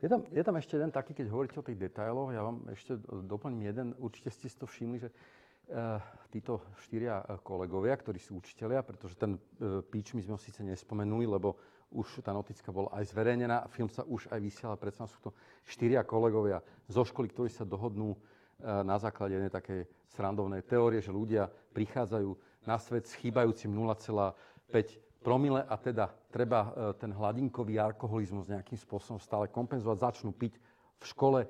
Je 0.00 0.08
tam, 0.08 0.24
je 0.32 0.40
tam 0.40 0.56
ešte 0.56 0.80
jeden 0.80 0.88
taký, 0.88 1.12
keď 1.12 1.26
hovoríte 1.28 1.60
o 1.60 1.66
tých 1.66 1.76
detailoch, 1.76 2.32
ja 2.32 2.40
vám 2.40 2.64
ešte 2.72 2.96
doplním 3.28 3.68
jeden, 3.68 3.86
určite 4.00 4.32
ste 4.32 4.48
si 4.48 4.56
to 4.56 4.64
všimli, 4.64 4.96
že 4.96 5.12
uh, 5.12 6.00
títo 6.32 6.64
štyria 6.80 7.20
kolegovia, 7.44 7.92
ktorí 8.00 8.16
sú 8.16 8.40
učitelia, 8.40 8.80
pretože 8.80 9.20
ten 9.20 9.36
uh, 9.36 9.84
píč 9.84 10.16
my 10.16 10.24
sme 10.24 10.34
ho 10.36 10.40
síce 10.40 10.64
nespomenuli, 10.64 11.28
lebo 11.28 11.60
už 11.92 12.24
tá 12.24 12.32
notická 12.32 12.72
bola 12.72 12.88
aj 12.96 13.12
zverejnená, 13.12 13.68
film 13.68 13.92
sa 13.92 14.06
už 14.08 14.32
aj 14.32 14.40
vysiela, 14.40 14.80
predsa 14.80 15.04
sú 15.04 15.20
to 15.20 15.30
štyria 15.68 16.00
kolegovia 16.00 16.64
zo 16.88 17.04
školy, 17.04 17.28
ktorí 17.28 17.50
sa 17.50 17.68
dohodnú 17.68 18.14
na 18.62 18.96
základe 19.00 19.34
jednej 19.34 19.50
takej 19.50 19.88
srandovnej 20.12 20.62
teórie, 20.62 21.00
že 21.00 21.10
ľudia 21.10 21.48
prichádzajú 21.72 22.30
na 22.68 22.76
svet 22.76 23.08
s 23.08 23.16
chýbajúcim 23.18 23.72
0,5 23.72 25.09
promile 25.20 25.62
a 25.64 25.76
teda 25.76 26.08
treba 26.32 26.60
e, 26.64 26.70
ten 26.96 27.12
hladinkový 27.12 27.76
alkoholizmus 27.76 28.48
nejakým 28.48 28.76
spôsobom 28.80 29.20
stále 29.20 29.52
kompenzovať, 29.52 29.96
začnú 30.00 30.32
piť 30.32 30.56
v 31.00 31.04
škole 31.04 31.40
e, 31.44 31.48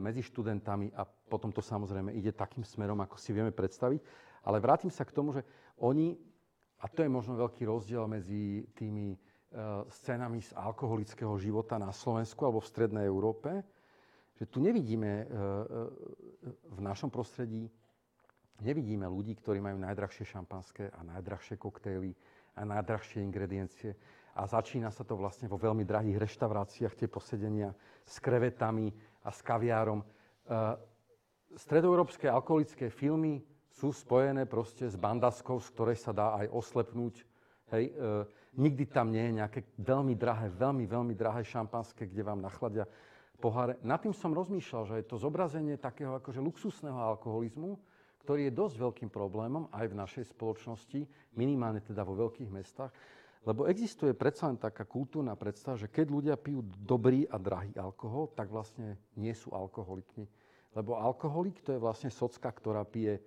medzi 0.00 0.24
študentami 0.24 0.92
a 0.96 1.04
potom 1.04 1.52
to 1.52 1.60
samozrejme 1.60 2.12
ide 2.16 2.32
takým 2.32 2.64
smerom, 2.64 2.98
ako 3.04 3.20
si 3.20 3.36
vieme 3.36 3.52
predstaviť. 3.52 4.00
Ale 4.48 4.62
vrátim 4.62 4.88
sa 4.88 5.04
k 5.04 5.12
tomu, 5.12 5.36
že 5.36 5.44
oni, 5.78 6.16
a 6.80 6.86
to 6.88 7.04
je 7.04 7.10
možno 7.10 7.36
veľký 7.36 7.68
rozdiel 7.68 8.08
medzi 8.08 8.64
tými 8.72 9.16
E, 9.46 9.62
scénami 9.88 10.42
z 10.42 10.50
alkoholického 10.58 11.32
života 11.38 11.78
na 11.78 11.94
Slovensku 11.94 12.42
alebo 12.42 12.58
v 12.58 12.66
strednej 12.66 13.06
Európe, 13.06 13.62
že 14.36 14.44
tu 14.44 14.60
nevidíme 14.60 15.24
v 16.76 16.80
našom 16.84 17.08
prostredí 17.08 17.72
nevidíme 18.60 19.08
ľudí, 19.08 19.36
ktorí 19.36 19.60
majú 19.60 19.80
najdrahšie 19.80 20.28
šampanské 20.28 20.92
a 20.92 21.00
najdrahšie 21.04 21.56
koktejly 21.56 22.12
a 22.56 22.64
najdrahšie 22.64 23.20
ingrediencie. 23.20 23.92
A 24.36 24.48
začína 24.48 24.88
sa 24.92 25.04
to 25.04 25.16
vlastne 25.16 25.48
vo 25.48 25.60
veľmi 25.60 25.84
drahých 25.84 26.20
reštauráciách, 26.20 26.96
tie 26.96 27.08
posedenia 27.08 27.72
s 28.04 28.20
krevetami 28.20 28.92
a 29.24 29.32
s 29.32 29.40
kaviárom. 29.40 30.04
Stredoeurópske 31.56 32.28
alkoholické 32.28 32.92
filmy 32.92 33.44
sú 33.68 33.92
spojené 33.92 34.48
proste 34.48 34.88
s 34.88 34.96
bandaskou, 34.96 35.60
z 35.60 35.68
ktorej 35.72 35.96
sa 36.00 36.12
dá 36.12 36.36
aj 36.40 36.52
oslepnúť. 36.52 37.24
Hej, 37.72 37.92
Nikdy 38.56 38.88
tam 38.88 39.12
nie 39.12 39.20
je 39.28 39.36
nejaké 39.36 39.60
veľmi 39.76 40.16
drahé, 40.16 40.48
veľmi, 40.48 40.88
veľmi 40.88 41.12
drahé 41.12 41.44
šampanské, 41.44 42.08
kde 42.08 42.24
vám 42.24 42.40
nachladia 42.40 42.88
poháre. 43.36 43.76
Nad 43.84 44.00
tým 44.00 44.16
som 44.16 44.32
rozmýšľal, 44.32 44.82
že 44.88 44.94
je 45.04 45.06
to 45.12 45.20
zobrazenie 45.20 45.76
takého 45.76 46.16
akože 46.16 46.40
luxusného 46.40 46.96
alkoholizmu, 46.96 47.76
ktorý 48.26 48.50
je 48.50 48.58
dosť 48.58 48.76
veľkým 48.82 49.10
problémom 49.14 49.70
aj 49.70 49.86
v 49.86 49.98
našej 50.02 50.24
spoločnosti, 50.34 51.06
minimálne 51.38 51.78
teda 51.78 52.02
vo 52.02 52.18
veľkých 52.18 52.50
mestách, 52.50 52.90
lebo 53.46 53.70
existuje 53.70 54.10
predsa 54.18 54.50
len 54.50 54.58
taká 54.58 54.82
kultúrna 54.82 55.38
predstava, 55.38 55.78
že 55.78 55.86
keď 55.86 56.06
ľudia 56.10 56.34
pijú 56.34 56.66
dobrý 56.82 57.30
a 57.30 57.38
drahý 57.38 57.70
alkohol, 57.78 58.34
tak 58.34 58.50
vlastne 58.50 58.98
nie 59.14 59.30
sú 59.30 59.54
alkoholikmi. 59.54 60.26
Lebo 60.74 60.98
alkoholik 60.98 61.62
to 61.62 61.70
je 61.70 61.78
vlastne 61.78 62.10
socka, 62.10 62.50
ktorá 62.50 62.82
pije 62.82 63.14
e, 63.16 63.22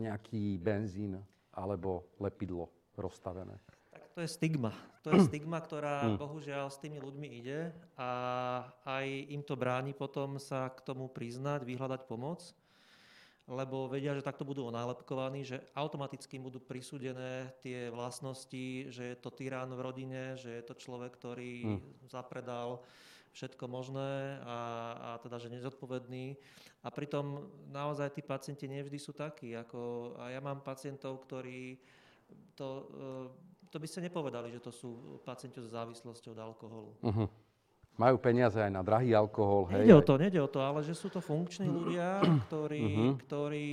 nejaký 0.00 0.56
benzín 0.56 1.20
alebo 1.52 2.08
lepidlo 2.16 2.72
rozstavené 2.96 3.60
to 4.20 4.28
je 4.28 4.36
stigma. 4.36 4.76
To 5.00 5.16
je 5.16 5.32
stigma, 5.32 5.56
ktorá 5.64 6.04
mm. 6.04 6.20
bohužiaľ 6.20 6.68
s 6.68 6.76
tými 6.76 7.00
ľuďmi 7.00 7.28
ide 7.40 7.72
a 7.96 8.10
aj 8.84 9.06
im 9.32 9.40
to 9.40 9.56
bráni 9.56 9.96
potom 9.96 10.36
sa 10.36 10.68
k 10.68 10.84
tomu 10.84 11.08
priznať, 11.08 11.64
vyhľadať 11.64 12.04
pomoc, 12.04 12.52
lebo 13.50 13.90
vedia, 13.90 14.14
že 14.14 14.22
takto 14.22 14.46
budú 14.46 14.70
onálepkovaní, 14.70 15.42
že 15.42 15.58
automaticky 15.74 16.38
budú 16.38 16.62
prisúdené 16.62 17.50
tie 17.58 17.90
vlastnosti, 17.90 18.94
že 18.94 19.02
je 19.10 19.16
to 19.18 19.34
tyrán 19.34 19.74
v 19.74 19.82
rodine, 19.82 20.38
že 20.38 20.54
je 20.54 20.62
to 20.62 20.78
človek, 20.78 21.18
ktorý 21.18 21.66
mm. 21.66 21.80
zapredal 22.06 22.86
všetko 23.34 23.66
možné 23.66 24.38
a, 24.46 24.58
a 24.94 25.10
teda, 25.18 25.42
že 25.42 25.50
nezodpovedný. 25.50 26.38
A 26.86 26.88
pritom 26.94 27.50
naozaj 27.70 28.14
tí 28.14 28.22
pacienti 28.22 28.70
nevždy 28.70 28.98
sú 28.98 29.10
takí. 29.10 29.58
Ako, 29.58 30.14
a 30.18 30.30
ja 30.30 30.38
mám 30.38 30.62
pacientov, 30.62 31.26
ktorí 31.26 31.78
to 32.54 32.86
to 33.70 33.78
by 33.78 33.86
ste 33.86 34.10
nepovedali, 34.10 34.50
že 34.50 34.58
to 34.58 34.74
sú 34.74 35.22
pacienti 35.22 35.62
so 35.62 35.70
závislosťou 35.70 36.34
od 36.34 36.40
alkoholu. 36.42 36.90
Uh-huh. 37.06 37.30
Majú 38.00 38.16
peniaze 38.16 38.56
aj 38.56 38.72
na 38.72 38.80
drahý 38.80 39.12
alkohol. 39.12 39.68
Hej, 39.68 39.84
Nejde 39.84 40.00
o 40.00 40.00
to, 40.00 40.14
nejde 40.16 40.40
o 40.40 40.48
to, 40.48 40.64
ale 40.64 40.80
že 40.80 40.96
sú 40.96 41.12
to 41.12 41.20
funkční 41.20 41.68
ľudia, 41.76 42.24
ktorí, 42.48 42.80
Mhm. 42.80 43.08
ktorí 43.28 43.68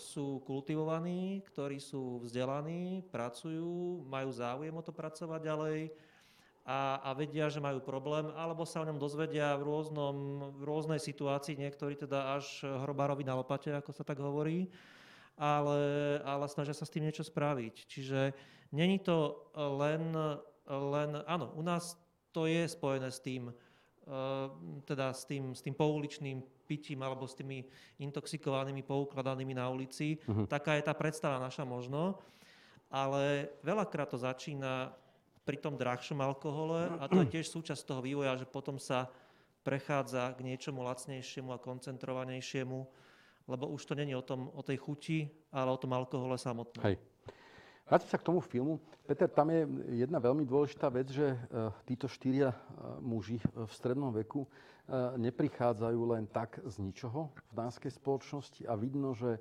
sú 0.00 0.40
kultivovaní, 0.48 1.44
ktorí 1.52 1.76
sú 1.76 2.24
vzdelaní, 2.24 3.04
pracujú, 3.12 4.00
majú 4.08 4.32
záujem 4.32 4.72
o 4.72 4.80
to 4.80 4.96
pracovať 4.96 5.40
ďalej 5.44 5.78
a, 6.64 7.00
a 7.04 7.10
vedia, 7.12 7.48
že 7.52 7.60
majú 7.60 7.80
problém, 7.80 8.32
alebo 8.32 8.64
sa 8.64 8.80
o 8.80 8.88
ňom 8.88 8.96
dozvedia 8.96 9.56
v, 9.56 9.68
rôznom, 9.68 10.16
v 10.56 10.62
rôznej 10.64 11.00
situácii, 11.00 11.56
niektorí 11.56 11.96
teda 11.96 12.36
až 12.36 12.64
hrobárovi 12.64 13.24
na 13.24 13.36
lopate, 13.36 13.72
ako 13.72 13.92
sa 13.92 14.04
tak 14.04 14.20
hovorí, 14.20 14.68
ale, 15.36 15.80
ale 16.24 16.44
snažia 16.48 16.76
sa 16.76 16.84
s 16.84 16.92
tým 16.92 17.04
niečo 17.08 17.24
spraviť. 17.24 17.74
Čiže 17.88 18.20
není 18.72 19.00
to 19.00 19.48
len, 19.56 20.12
len 20.68 21.10
áno, 21.24 21.52
u 21.56 21.62
nás 21.64 21.96
to 22.38 22.46
je 22.46 22.70
spojené 22.70 23.10
s 23.10 23.18
tým, 23.18 23.50
eh, 23.50 24.10
teda 24.86 25.10
s 25.10 25.26
tým, 25.26 25.58
s 25.58 25.58
tým 25.58 25.74
pouličným 25.74 26.38
pitím 26.70 27.02
alebo 27.02 27.26
s 27.26 27.34
tými 27.34 27.66
intoxikovanými, 27.98 28.86
poukladanými 28.86 29.58
na 29.58 29.66
ulici. 29.66 30.22
Mhm. 30.30 30.46
Taká 30.46 30.78
je 30.78 30.86
tá 30.86 30.94
predstava 30.94 31.42
naša 31.42 31.66
možno, 31.66 32.14
ale 32.86 33.50
veľakrát 33.66 34.14
to 34.14 34.22
začína 34.22 34.94
pri 35.42 35.58
tom 35.58 35.74
drahšom 35.74 36.20
alkohole 36.22 36.92
a 37.00 37.08
to 37.10 37.24
je 37.24 37.40
tiež 37.40 37.50
súčasť 37.50 37.82
toho 37.88 38.04
vývoja, 38.04 38.36
že 38.38 38.46
potom 38.46 38.76
sa 38.78 39.10
prechádza 39.64 40.36
k 40.36 40.44
niečomu 40.44 40.84
lacnejšiemu 40.84 41.56
a 41.56 41.58
koncentrovanejšiemu, 41.58 42.78
lebo 43.48 43.64
už 43.72 43.80
to 43.88 43.96
není 43.96 44.12
o, 44.12 44.20
tom, 44.20 44.52
o 44.52 44.60
tej 44.60 44.76
chuti, 44.76 45.28
ale 45.48 45.72
o 45.72 45.80
tom 45.80 45.96
alkohole 45.96 46.36
samotnom. 46.36 46.84
Hej. 46.84 47.00
Vrátim 47.88 48.12
sa 48.12 48.20
k 48.20 48.28
tomu 48.28 48.44
filmu. 48.44 48.76
Peter, 49.08 49.24
tam 49.24 49.48
je 49.48 49.64
jedna 50.04 50.20
veľmi 50.20 50.44
dôležitá 50.44 50.92
vec, 50.92 51.08
že 51.08 51.32
e, 51.32 51.38
títo 51.88 52.04
štyria 52.04 52.52
e, 52.52 52.56
muži 53.00 53.40
e, 53.40 53.64
v 53.64 53.72
strednom 53.72 54.12
veku 54.12 54.44
neprichádzajú 55.20 56.00
len 56.16 56.24
tak 56.32 56.64
z 56.64 56.80
ničoho 56.80 57.28
v 57.28 57.52
dánskej 57.52 57.92
spoločnosti 57.92 58.64
a 58.64 58.72
vidno, 58.72 59.12
že 59.12 59.36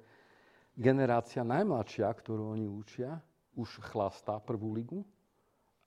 generácia 0.76 1.40
najmladšia, 1.40 2.04
ktorú 2.04 2.52
oni 2.52 2.68
učia, 2.68 3.16
už 3.56 3.80
chlastá 3.80 4.44
prvú 4.44 4.76
ligu 4.76 5.08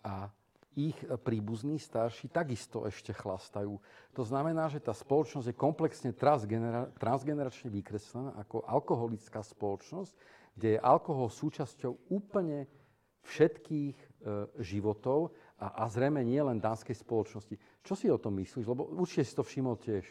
a 0.00 0.32
ich 0.72 0.96
príbuzní 0.96 1.76
starší 1.76 2.32
takisto 2.32 2.88
ešte 2.88 3.12
chlastajú. 3.12 3.76
To 4.16 4.22
znamená, 4.24 4.72
že 4.72 4.80
tá 4.80 4.96
spoločnosť 4.96 5.52
je 5.52 5.60
komplexne 5.60 6.10
transgenera- 6.16 6.88
transgeneračne 6.96 7.68
vykreslená 7.68 8.40
ako 8.40 8.64
alkoholická 8.64 9.44
spoločnosť, 9.44 10.16
kde 10.60 10.76
je 10.76 10.84
alkohol 10.84 11.32
súčasťou 11.32 12.12
úplne 12.12 12.68
všetkých 13.24 13.96
e, 13.96 14.06
životov 14.60 15.32
a, 15.56 15.80
a 15.80 15.88
zrejme 15.88 16.20
nie 16.20 16.36
len 16.36 16.60
dánskej 16.60 17.00
spoločnosti. 17.00 17.56
Čo 17.80 17.96
si 17.96 18.12
o 18.12 18.20
tom 18.20 18.36
myslíš? 18.36 18.68
Lebo 18.68 18.92
určite 18.92 19.24
si 19.24 19.32
to 19.32 19.40
všimol 19.40 19.80
tiež. 19.80 20.04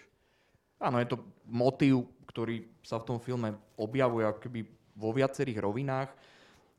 Áno, 0.82 0.98
je 0.98 1.14
to 1.14 1.22
motív, 1.46 2.10
ktorý 2.26 2.66
sa 2.82 2.98
v 2.98 3.14
tom 3.14 3.20
filme 3.22 3.54
objavuje 3.78 4.26
ako 4.26 4.40
keby 4.50 4.60
vo 4.98 5.14
viacerých 5.14 5.62
rovinách. 5.62 6.10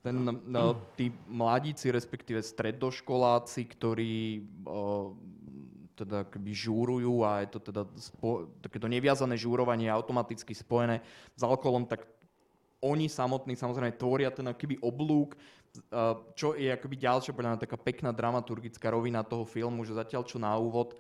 Ten, 0.00 0.17
no, 0.49 0.75
tí 0.97 1.12
mladíci, 1.29 1.93
respektíve 1.93 2.41
stredoškoláci, 2.41 3.69
ktorí 3.69 4.41
o, 4.65 5.12
teda 5.93 6.25
keby 6.25 6.50
žúrujú 6.57 7.21
a 7.21 7.45
je 7.45 7.49
to 7.53 7.61
teda 7.61 7.85
spo, 8.00 8.49
takéto 8.65 8.89
neviazané 8.89 9.37
žúrovanie 9.37 9.93
automaticky 9.93 10.57
spojené 10.57 11.05
s 11.37 11.43
alkoholom, 11.45 11.85
tak 11.85 12.09
oni 12.81 13.07
samotní 13.09 13.57
samozrejme 13.57 13.97
tvoria 14.01 14.33
ten 14.33 14.49
akýby 14.49 14.81
oblúk, 14.81 15.37
uh, 15.37 16.17
čo 16.33 16.57
je 16.57 16.73
akoby 16.73 16.97
ďalšia 16.97 17.37
podľa 17.37 17.51
mňa 17.57 17.65
taká 17.65 17.77
pekná 17.77 18.11
dramaturgická 18.11 18.91
rovina 18.91 19.21
toho 19.21 19.45
filmu, 19.45 19.85
že 19.85 19.97
zatiaľ 19.97 20.25
čo 20.25 20.41
na 20.41 20.57
úvod 20.57 20.97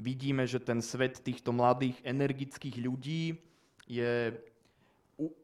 vidíme, 0.00 0.48
že 0.48 0.58
ten 0.58 0.80
svet 0.80 1.20
týchto 1.20 1.52
mladých, 1.52 2.00
energických 2.02 2.80
ľudí 2.80 3.36
je, 3.84 4.32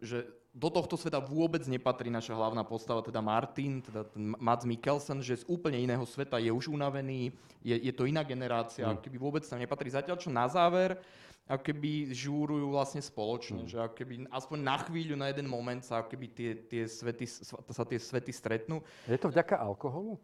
že 0.00 0.24
do 0.56 0.72
tohto 0.72 0.96
sveta 0.96 1.20
vôbec 1.20 1.60
nepatrí 1.68 2.08
naša 2.08 2.32
hlavná 2.32 2.64
postava, 2.64 3.04
teda 3.04 3.20
Martin, 3.20 3.84
teda 3.84 4.08
ten 4.08 4.32
Mads 4.40 4.64
Mikkelsen, 4.64 5.20
že 5.20 5.44
z 5.44 5.44
úplne 5.52 5.76
iného 5.76 6.00
sveta 6.08 6.40
je 6.40 6.48
už 6.48 6.72
unavený, 6.72 7.28
je, 7.60 7.76
je 7.76 7.92
to 7.92 8.08
iná 8.08 8.24
generácia, 8.24 8.88
mm. 8.88 9.04
keby 9.04 9.16
vôbec 9.20 9.44
tam 9.44 9.60
nepatrí. 9.60 9.92
Zatiaľ 9.92 10.16
čo 10.16 10.32
na 10.32 10.48
záver, 10.48 10.96
ako 11.46 11.62
keby 11.62 12.10
žúrujú 12.10 12.74
vlastne 12.74 12.98
spoločne, 12.98 13.62
Mm. 13.62 13.70
že 13.70 13.78
ako 13.78 13.94
keby 13.94 14.14
aspoň 14.34 14.58
na 14.66 14.76
chvíľu, 14.82 15.14
na 15.14 15.30
jeden 15.30 15.46
moment 15.46 15.78
sa 15.78 16.02
ako 16.02 16.18
keby 16.18 16.26
tie, 16.34 16.50
tie 16.66 16.82
svety, 16.90 17.26
sa 17.70 17.84
tie 17.86 17.98
svety 18.02 18.32
stretnú. 18.34 18.82
Je 19.06 19.14
to 19.14 19.30
vďaka 19.30 19.54
alkoholu? 19.54 20.18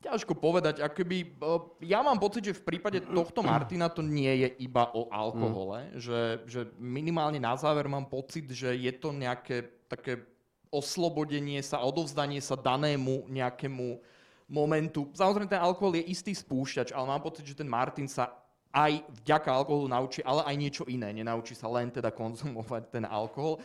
Ťažko 0.00 0.32
povedať, 0.32 0.80
ako 0.80 0.96
keby, 0.96 1.36
uh, 1.44 1.60
ja 1.84 2.00
mám 2.00 2.16
pocit, 2.16 2.40
že 2.40 2.56
v 2.56 2.64
prípade 2.64 3.04
tohto 3.04 3.44
Martina 3.44 3.92
to 3.92 4.00
nie 4.00 4.32
je 4.32 4.48
iba 4.64 4.88
o 4.96 5.12
alkohole, 5.12 5.92
že, 6.00 6.40
že 6.48 6.72
minimálne 6.80 7.36
na 7.36 7.52
záver 7.52 7.84
mám 7.84 8.08
pocit, 8.08 8.48
že 8.48 8.72
je 8.72 8.92
to 8.96 9.12
nejaké 9.12 9.68
také 9.92 10.24
oslobodenie 10.72 11.60
sa, 11.60 11.84
odovzdanie 11.84 12.40
sa 12.40 12.56
danému 12.56 13.28
nejakému 13.28 14.00
momentu. 14.48 15.12
Samozrejme, 15.12 15.52
ten 15.52 15.60
alkohol 15.60 16.00
je 16.00 16.08
istý 16.08 16.32
spúšťač, 16.32 16.96
ale 16.96 17.04
mám 17.04 17.20
pocit, 17.20 17.44
že 17.44 17.58
ten 17.58 17.68
Martin 17.68 18.08
sa 18.08 18.39
aj 18.70 19.02
vďaka 19.22 19.50
alkoholu 19.50 19.90
naučí, 19.90 20.22
ale 20.22 20.46
aj 20.46 20.56
niečo 20.56 20.84
iné. 20.86 21.10
Nenaučí 21.10 21.58
sa 21.58 21.66
len 21.66 21.90
teda 21.90 22.14
konzumovať 22.14 22.82
ten 22.90 23.04
alkohol. 23.06 23.58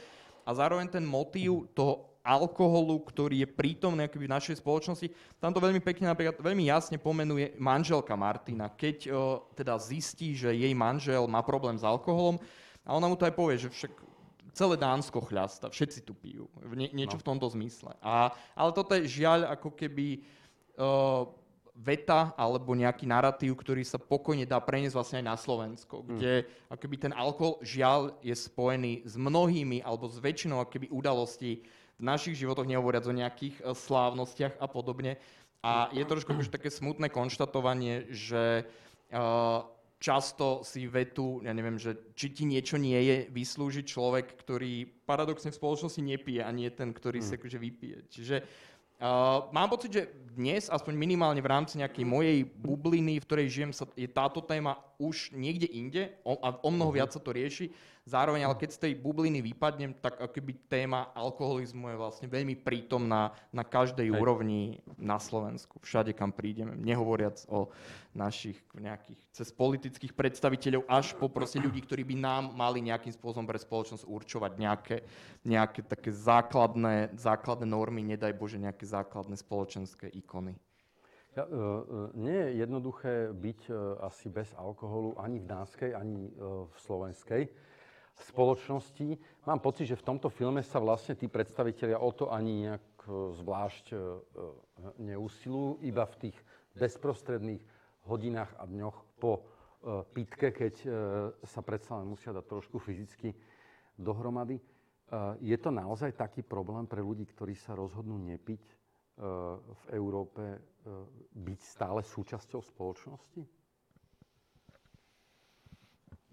A 0.45 0.53
zároveň 0.53 0.89
ten 0.89 1.05
motív 1.05 1.69
toho 1.73 2.09
alkoholu, 2.25 3.05
ktorý 3.05 3.45
je 3.45 3.49
prítomný 3.49 4.09
akoby 4.09 4.25
v 4.25 4.33
našej 4.33 4.57
spoločnosti, 4.57 5.13
tam 5.37 5.53
to 5.53 5.61
veľmi 5.61 5.77
pekne 5.77 6.09
napríklad 6.09 6.41
veľmi 6.41 6.65
jasne 6.65 6.97
pomenuje 6.97 7.53
manželka 7.61 8.17
Martina. 8.17 8.65
Keď 8.65 8.97
o, 9.13 9.45
teda 9.53 9.77
zistí, 9.77 10.33
že 10.33 10.49
jej 10.49 10.73
manžel 10.73 11.29
má 11.29 11.45
problém 11.45 11.77
s 11.77 11.85
alkoholom, 11.85 12.41
a 12.81 12.97
ona 12.97 13.05
mu 13.05 13.13
to 13.13 13.29
aj 13.29 13.33
povie, 13.37 13.61
že 13.61 13.69
však 13.69 13.93
celé 14.57 14.73
Dánsko 14.77 15.21
chľasta, 15.21 15.69
všetci 15.69 16.01
tu 16.01 16.17
pijú. 16.17 16.49
Nie, 16.73 16.89
niečo 16.93 17.17
No. 17.17 17.21
v 17.21 17.27
tomto 17.29 17.45
zmysle. 17.53 17.93
A, 18.01 18.33
ale 18.57 18.69
toto 18.73 18.97
je 18.97 19.05
žiaľ 19.05 19.53
ako 19.53 19.73
keby 19.77 20.25
uh, 20.81 21.29
veta 21.75 22.31
alebo 22.39 22.71
nejaký 22.71 23.03
narratív, 23.03 23.59
ktorý 23.59 23.83
sa 23.83 23.99
pokojne 23.99 24.47
dá 24.47 24.63
preniesť 24.63 24.95
vlastne 24.95 25.17
aj 25.21 25.27
na 25.27 25.35
Slovensko, 25.35 26.07
kde 26.07 26.47
akoby 26.71 26.95
ten 26.95 27.13
alkohol 27.13 27.59
žiaľ 27.59 28.15
je 28.23 28.31
spojený 28.31 29.03
s 29.03 29.19
mnohými 29.19 29.83
alebo 29.83 30.07
s 30.07 30.15
väčšinou 30.23 30.63
akoby 30.63 30.88
udalostí 30.88 31.67
v 31.99 32.03
našich 32.03 32.39
životoch, 32.39 32.67
nehovoriac 32.67 33.03
o 33.07 33.13
nejakých 33.15 33.59
eh, 33.59 33.75
slávnostiach 33.75 34.55
a 34.59 34.67
podobne. 34.71 35.19
A 35.65 35.89
je 35.89 36.05
trošku 36.05 36.29
akože 36.29 36.53
také 36.53 36.69
smutné 36.69 37.09
konštatovanie, 37.09 38.05
že 38.13 38.69
uh, 39.09 39.65
často 39.97 40.61
si 40.61 40.85
vetu, 40.85 41.41
ja 41.41 41.57
neviem, 41.57 41.81
že 41.81 41.97
či 42.13 42.29
ti 42.29 42.45
niečo 42.45 42.77
nie 42.77 43.01
je, 43.01 43.17
vyslúži 43.33 43.81
človek, 43.81 44.29
ktorý 44.45 44.85
paradoxne 45.09 45.49
v 45.49 45.57
spoločnosti 45.57 46.01
nepije 46.05 46.45
a 46.45 46.53
nie 46.53 46.69
ten, 46.69 46.93
ktorý 46.93 47.17
si 47.17 47.33
akože 47.33 47.57
vypije. 47.57 47.97
Čiže 48.13 48.35
uh, 49.01 49.47
mám 49.51 49.69
pocit, 49.71 49.91
že 49.91 50.03
dnes, 50.36 50.67
aspoň 50.67 50.93
minimálne 50.99 51.39
v 51.39 51.47
rámci 51.47 51.79
nejakej 51.79 52.03
mojej 52.03 52.43
bubliny, 52.43 53.23
v 53.23 53.27
ktorej 53.27 53.47
žijem, 53.47 53.71
sa, 53.71 53.88
je 53.95 54.05
táto 54.05 54.43
téma 54.43 54.75
už 54.99 55.31
niekde 55.31 55.71
inde 55.71 56.12
o, 56.27 56.36
a 56.43 56.60
o 56.60 56.69
mnoho 56.69 56.91
viac 56.91 57.15
sa 57.15 57.23
to 57.23 57.31
rieši. 57.31 57.71
Zároveň, 58.05 58.45
ale 58.45 58.53
keď 58.53 58.69
z 58.69 58.81
tej 58.85 58.93
bubliny 59.01 59.41
vypadnem, 59.41 59.97
tak 59.97 60.21
akoby 60.21 60.53
téma 60.69 61.09
alkoholizmu 61.17 61.89
je 61.89 61.97
vlastne 61.97 62.27
veľmi 62.29 62.53
prítomná 62.53 63.33
na 63.49 63.65
každej 63.65 64.13
Hej. 64.13 64.21
úrovni 64.21 64.77
na 64.93 65.17
Slovensku, 65.17 65.81
všade 65.81 66.13
kam 66.13 66.29
prídeme. 66.29 66.77
Nehovoriac 66.77 67.41
o 67.49 67.73
našich 68.13 68.61
nejakých, 68.77 69.17
cez 69.33 69.49
politických 69.49 70.13
predstaviteľov, 70.13 70.85
až 70.85 71.17
po 71.17 71.33
proste 71.33 71.57
ľudí, 71.57 71.81
ktorí 71.81 72.05
by 72.05 72.15
nám 72.21 72.43
mali 72.53 72.85
nejakým 72.85 73.09
spôsobom 73.09 73.49
pre 73.49 73.57
spoločnosť 73.57 74.05
určovať 74.05 74.51
nejaké, 74.53 74.97
nejaké 75.41 75.81
také 75.81 76.13
základné, 76.13 77.17
základné 77.17 77.65
normy, 77.65 78.05
nedaj 78.05 78.37
Bože, 78.37 78.61
nejaké 78.61 78.85
základné 78.85 79.33
spoločenské 79.33 80.13
ikony. 80.13 80.53
Ja, 81.33 81.41
e, 81.41 81.49
e, 81.49 81.61
nie 82.21 82.37
je 82.37 82.49
jednoduché 82.61 83.33
byť 83.33 83.61
e, 83.65 83.73
asi 84.05 84.29
bez 84.29 84.53
alkoholu 84.53 85.17
ani 85.17 85.41
v 85.41 85.49
dánskej, 85.49 85.91
ani 85.97 86.29
v 86.69 86.75
slovenskej 86.77 87.73
spoločnosti. 88.23 89.19
Mám 89.43 89.60
pocit, 89.60 89.91
že 89.91 89.99
v 89.99 90.08
tomto 90.08 90.32
filme 90.32 90.63
sa 90.63 90.80
vlastne 90.80 91.13
tí 91.13 91.28
predstavitelia 91.28 91.99
o 91.99 92.12
to 92.15 92.32
ani 92.32 92.67
nejak 92.67 92.86
e, 93.04 93.10
zvlášť 93.36 93.86
e, 93.91 93.95
e, 93.95 93.99
neusilujú, 95.12 95.84
iba 95.84 96.08
v 96.08 96.30
tých 96.30 96.38
bezprostredných 96.75 97.60
hodinách 98.08 98.51
a 98.60 98.63
dňoch 98.65 98.97
po 99.17 99.43
pitke, 100.17 100.49
keď 100.49 100.75
sa 101.45 101.62
predsa 101.62 101.93
len 102.01 102.10
musia 102.10 102.34
dať 102.34 102.41
trošku 102.43 102.82
fyzicky 102.82 103.30
dohromady. 103.93 104.58
Je 105.39 105.54
to 105.62 105.69
naozaj 105.69 106.10
taký 106.17 106.41
problém 106.41 106.89
pre 106.89 107.06
ľudí, 107.06 107.21
ktorí 107.30 107.54
sa 107.54 107.78
rozhodnú 107.78 108.17
nepiť 108.17 108.62
v 109.62 109.84
Európe, 109.93 110.41
byť 111.38 111.60
stále 111.62 112.01
súčasťou 112.01 112.65
spoločnosti? 112.65 113.45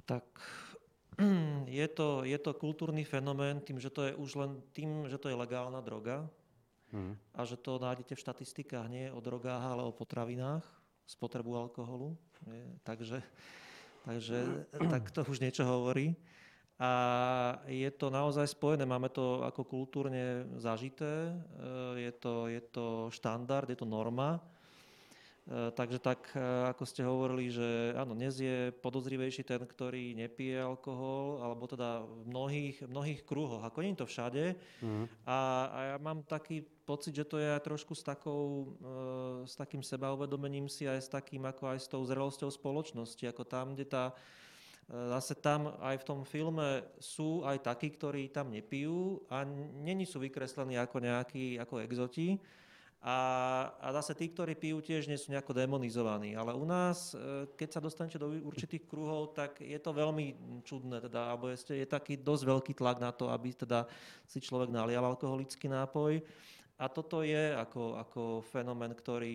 Tak 0.09 0.25
je 1.67 1.87
to, 1.89 2.23
je 2.25 2.39
to 2.39 2.53
kultúrny 2.55 3.05
fenomén 3.05 3.61
tým, 3.61 3.79
že 3.81 3.91
to 3.91 4.07
je 4.09 4.13
už 4.15 4.31
len 4.37 4.51
tým, 4.73 5.09
že 5.09 5.19
to 5.19 5.29
je 5.29 5.37
legálna 5.37 5.81
droga 5.81 6.29
Mhm. 6.93 7.17
a 7.35 7.41
že 7.49 7.57
to 7.57 7.81
nájdete 7.81 8.13
v 8.13 8.21
štatistikách 8.21 8.87
nie 8.93 9.09
o 9.09 9.21
drogách, 9.21 9.65
ale 9.65 9.83
o 9.83 9.93
potravinách. 9.93 10.65
spotrebu 11.03 11.59
alkoholu. 11.59 12.17
Je, 12.47 12.65
takže, 12.87 13.19
takže 14.07 14.39
tak 14.93 15.11
to 15.11 15.27
už 15.27 15.43
niečo 15.43 15.67
hovorí. 15.67 16.15
A 16.79 16.91
je 17.69 17.91
to 17.91 18.09
naozaj 18.09 18.49
spojené, 18.49 18.87
máme 18.87 19.11
to 19.11 19.43
ako 19.45 19.67
kultúrne 19.67 20.47
zažité, 20.57 21.37
je 21.99 22.13
to, 22.17 22.49
je 22.49 22.61
to 22.71 23.11
štandard, 23.13 23.69
je 23.69 23.77
to 23.77 23.85
norma. 23.85 24.41
E, 25.43 25.75
takže 25.75 25.99
tak, 25.99 26.31
e, 26.39 26.71
ako 26.71 26.85
ste 26.87 27.03
hovorili, 27.03 27.51
že 27.51 27.99
áno, 27.99 28.15
dnes 28.15 28.39
je 28.39 28.71
podozrivejší 28.79 29.43
ten, 29.43 29.59
ktorý 29.59 30.15
nepije 30.15 30.63
alkohol, 30.63 31.43
alebo 31.43 31.67
teda 31.67 32.07
v 32.07 32.23
mnohých, 32.31 32.77
mnohých 32.87 33.21
kruhoch. 33.27 33.67
Ako 33.67 33.83
nie 33.83 33.99
je 33.99 34.01
to 34.01 34.07
všade. 34.07 34.45
Mm. 34.79 35.11
A, 35.27 35.39
a 35.67 35.79
ja 35.95 35.97
mám 35.99 36.23
taký 36.23 36.63
pocit, 36.87 37.19
že 37.19 37.27
to 37.27 37.43
je 37.43 37.51
aj 37.51 37.67
trošku 37.67 37.99
s, 37.99 38.07
takou, 38.07 38.71
e, 38.79 39.51
s 39.51 39.59
takým 39.59 39.83
sebauvedomením 39.83 40.71
si 40.71 40.87
aj 40.87 41.01
s 41.03 41.09
takým, 41.11 41.43
ako 41.43 41.75
aj 41.75 41.79
s 41.83 41.91
tou 41.91 42.07
zrelosťou 42.07 42.51
spoločnosti. 42.55 43.27
Ako 43.27 43.43
tam, 43.43 43.75
kde 43.75 43.87
tá 43.91 44.05
Zase 44.93 45.39
tam 45.39 45.79
aj 45.79 46.03
v 46.03 46.05
tom 46.05 46.21
filme 46.27 46.85
sú 46.99 47.47
aj 47.47 47.65
takí, 47.65 47.95
ktorí 47.95 48.29
tam 48.29 48.51
nepijú 48.51 49.25
a 49.31 49.47
není 49.81 50.05
sú 50.05 50.19
vykreslení 50.21 50.77
ako 50.77 51.01
nejakí 51.01 51.57
ako 51.57 51.81
exoti, 51.87 52.37
a, 53.03 53.19
a 53.83 53.89
zase 53.99 54.15
tí, 54.15 54.31
ktorí 54.31 54.55
pijú, 54.55 54.79
tiež 54.79 55.11
nie 55.11 55.19
sú 55.19 55.35
nejako 55.35 55.59
demonizovaní. 55.59 56.39
Ale 56.39 56.55
u 56.55 56.63
nás, 56.63 57.11
e, 57.19 57.51
keď 57.59 57.69
sa 57.75 57.81
dostanete 57.83 58.15
do 58.15 58.31
určitých 58.31 58.87
kruhov, 58.87 59.35
tak 59.35 59.59
je 59.59 59.75
to 59.83 59.91
veľmi 59.91 60.39
čudné. 60.63 61.03
Teda, 61.03 61.35
alebo 61.35 61.51
je, 61.51 61.59
je 61.59 61.83
taký 61.83 62.15
dosť 62.15 62.47
veľký 62.47 62.73
tlak 62.79 63.03
na 63.03 63.11
to, 63.11 63.27
aby 63.27 63.59
teda 63.59 63.91
si 64.23 64.39
človek 64.39 64.71
nalial 64.71 65.03
alkoholický 65.03 65.67
nápoj. 65.67 66.23
A 66.79 66.87
toto 66.87 67.27
je 67.27 67.51
ako, 67.59 67.99
ako 67.99 68.23
fenomén, 68.47 68.95
ktorý 68.95 69.35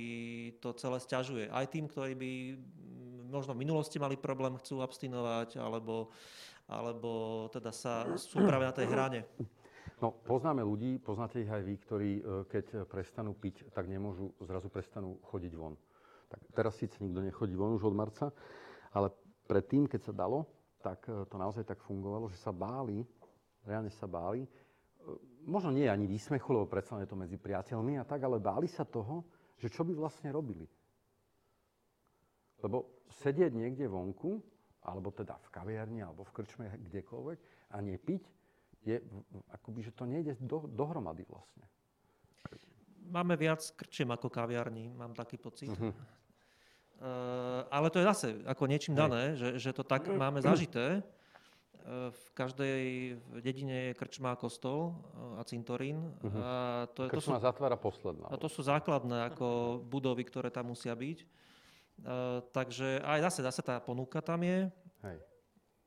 to 0.63 0.71
celé 0.79 1.03
stiažuje. 1.03 1.51
Aj 1.51 1.67
tým, 1.67 1.91
ktorí 1.91 2.15
by 2.15 2.31
možno 3.27 3.51
v 3.51 3.67
minulosti 3.67 3.99
mali 3.99 4.15
problém, 4.15 4.55
chcú 4.63 4.79
abstinovať, 4.79 5.59
alebo, 5.59 6.07
alebo 6.71 7.11
teda 7.51 7.75
sa 7.75 8.07
sú 8.15 8.39
práve 8.47 8.63
na 8.63 8.71
tej 8.71 8.87
hrane. 8.87 9.27
No, 9.97 10.13
poznáme 10.13 10.61
ľudí, 10.61 11.01
poznáte 11.01 11.41
ich 11.41 11.49
aj 11.49 11.63
vy, 11.65 11.75
ktorí 11.81 12.11
e, 12.21 12.23
keď 12.45 12.85
prestanú 12.85 13.33
piť, 13.33 13.65
tak 13.73 13.89
nemôžu, 13.89 14.29
zrazu 14.45 14.69
prestanú 14.69 15.17
chodiť 15.25 15.53
von. 15.57 15.73
Tak 16.29 16.53
teraz 16.53 16.77
síce 16.77 17.01
nikto 17.01 17.17
nechodí 17.25 17.57
von 17.57 17.73
už 17.73 17.89
od 17.89 17.97
marca, 17.97 18.29
ale 18.93 19.09
predtým, 19.49 19.89
keď 19.89 20.01
sa 20.05 20.13
dalo, 20.13 20.45
tak 20.85 21.01
e, 21.09 21.25
to 21.25 21.35
naozaj 21.41 21.65
tak 21.65 21.81
fungovalo, 21.81 22.29
že 22.29 22.37
sa 22.37 22.53
báli, 22.53 23.01
reálne 23.65 23.89
sa 23.89 24.05
báli, 24.05 24.45
e, 24.45 24.49
možno 25.49 25.73
nie 25.73 25.89
ani 25.89 26.05
výsmechu, 26.05 26.45
lebo 26.53 26.69
predsa 26.69 27.01
je 27.01 27.09
to 27.09 27.17
medzi 27.17 27.41
priateľmi 27.41 27.97
a 27.97 28.05
tak, 28.05 28.21
ale 28.21 28.37
báli 28.37 28.69
sa 28.69 28.85
toho, 28.85 29.25
že 29.57 29.73
čo 29.73 29.81
by 29.81 29.97
vlastne 29.97 30.29
robili. 30.29 30.69
Lebo 32.61 33.01
sedieť 33.25 33.49
niekde 33.49 33.89
vonku, 33.89 34.37
alebo 34.85 35.09
teda 35.09 35.41
v 35.41 35.49
kaviarni, 35.49 36.05
alebo 36.05 36.21
v 36.21 36.37
krčme, 36.37 36.69
kdekoľvek, 36.85 37.39
a 37.73 37.81
nepiť, 37.81 38.36
je, 38.87 38.97
akoby, 39.51 39.79
že 39.83 39.91
to 39.91 40.07
nejde 40.07 40.39
do, 40.39 40.63
dohromady 40.71 41.27
vlastne. 41.27 41.67
Máme 43.07 43.35
viac 43.39 43.63
krčiem 43.75 44.11
ako 44.11 44.27
kaviarní, 44.27 44.91
mám 44.91 45.15
taký 45.15 45.39
pocit. 45.39 45.71
Uh-huh. 45.71 45.91
Uh, 46.97 47.63
ale 47.71 47.87
to 47.93 48.01
je 48.01 48.05
zase 48.09 48.27
ako 48.43 48.63
niečím 48.67 48.97
Hej. 48.97 48.99
dané, 48.99 49.23
že, 49.37 49.49
že 49.61 49.71
to 49.71 49.85
tak 49.85 50.09
máme 50.11 50.43
zažité. 50.43 51.05
Uh, 51.87 52.11
v 52.11 52.25
každej 52.35 52.81
dedine 53.39 53.91
je 53.91 53.93
krčma, 53.95 54.35
kostol 54.35 54.97
a 55.39 55.45
cintorín. 55.47 56.11
Uh-huh. 56.19 56.41
A 56.41 56.51
to, 56.91 57.07
je, 57.07 57.09
krčma 57.15 57.39
to 57.39 57.43
sú, 57.43 57.47
zatvára 57.47 57.77
posledná. 57.79 58.27
A 58.27 58.35
to 58.35 58.51
sú 58.51 58.59
základné 58.65 59.31
ako 59.31 59.79
budovy, 59.87 60.27
ktoré 60.27 60.51
tam 60.51 60.73
musia 60.73 60.91
byť. 60.91 61.19
Uh, 61.97 62.43
takže 62.51 62.99
aj 63.07 63.31
zase, 63.31 63.39
zase 63.39 63.61
tá 63.63 63.79
ponuka 63.79 64.19
tam 64.19 64.43
je. 64.43 64.67
Hej. 65.07 65.17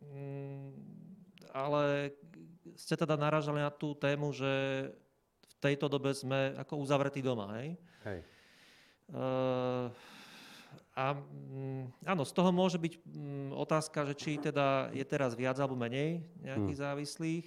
Mm, 0.00 0.72
ale 1.52 2.14
ste 2.76 2.94
teda 2.96 3.16
naražali 3.16 3.60
na 3.60 3.72
tú 3.72 3.96
tému, 3.96 4.32
že 4.32 4.52
v 5.44 5.54
tejto 5.60 5.88
dobe 5.88 6.12
sme 6.12 6.56
ako 6.56 6.80
uzavretí 6.80 7.20
doma, 7.20 7.60
hej? 7.60 7.76
Hej. 8.04 8.20
Uh, 9.10 9.90
a 10.94 11.16
mm, 11.16 12.06
áno, 12.06 12.22
z 12.26 12.32
toho 12.34 12.50
môže 12.52 12.78
byť 12.78 12.94
mm, 13.02 13.50
otázka, 13.56 14.06
že 14.10 14.14
či 14.14 14.30
teda 14.38 14.92
je 14.92 15.04
teraz 15.06 15.32
viac 15.34 15.56
alebo 15.58 15.78
menej 15.78 16.22
nejakých 16.42 16.76
hmm. 16.76 16.84
závislých. 16.86 17.46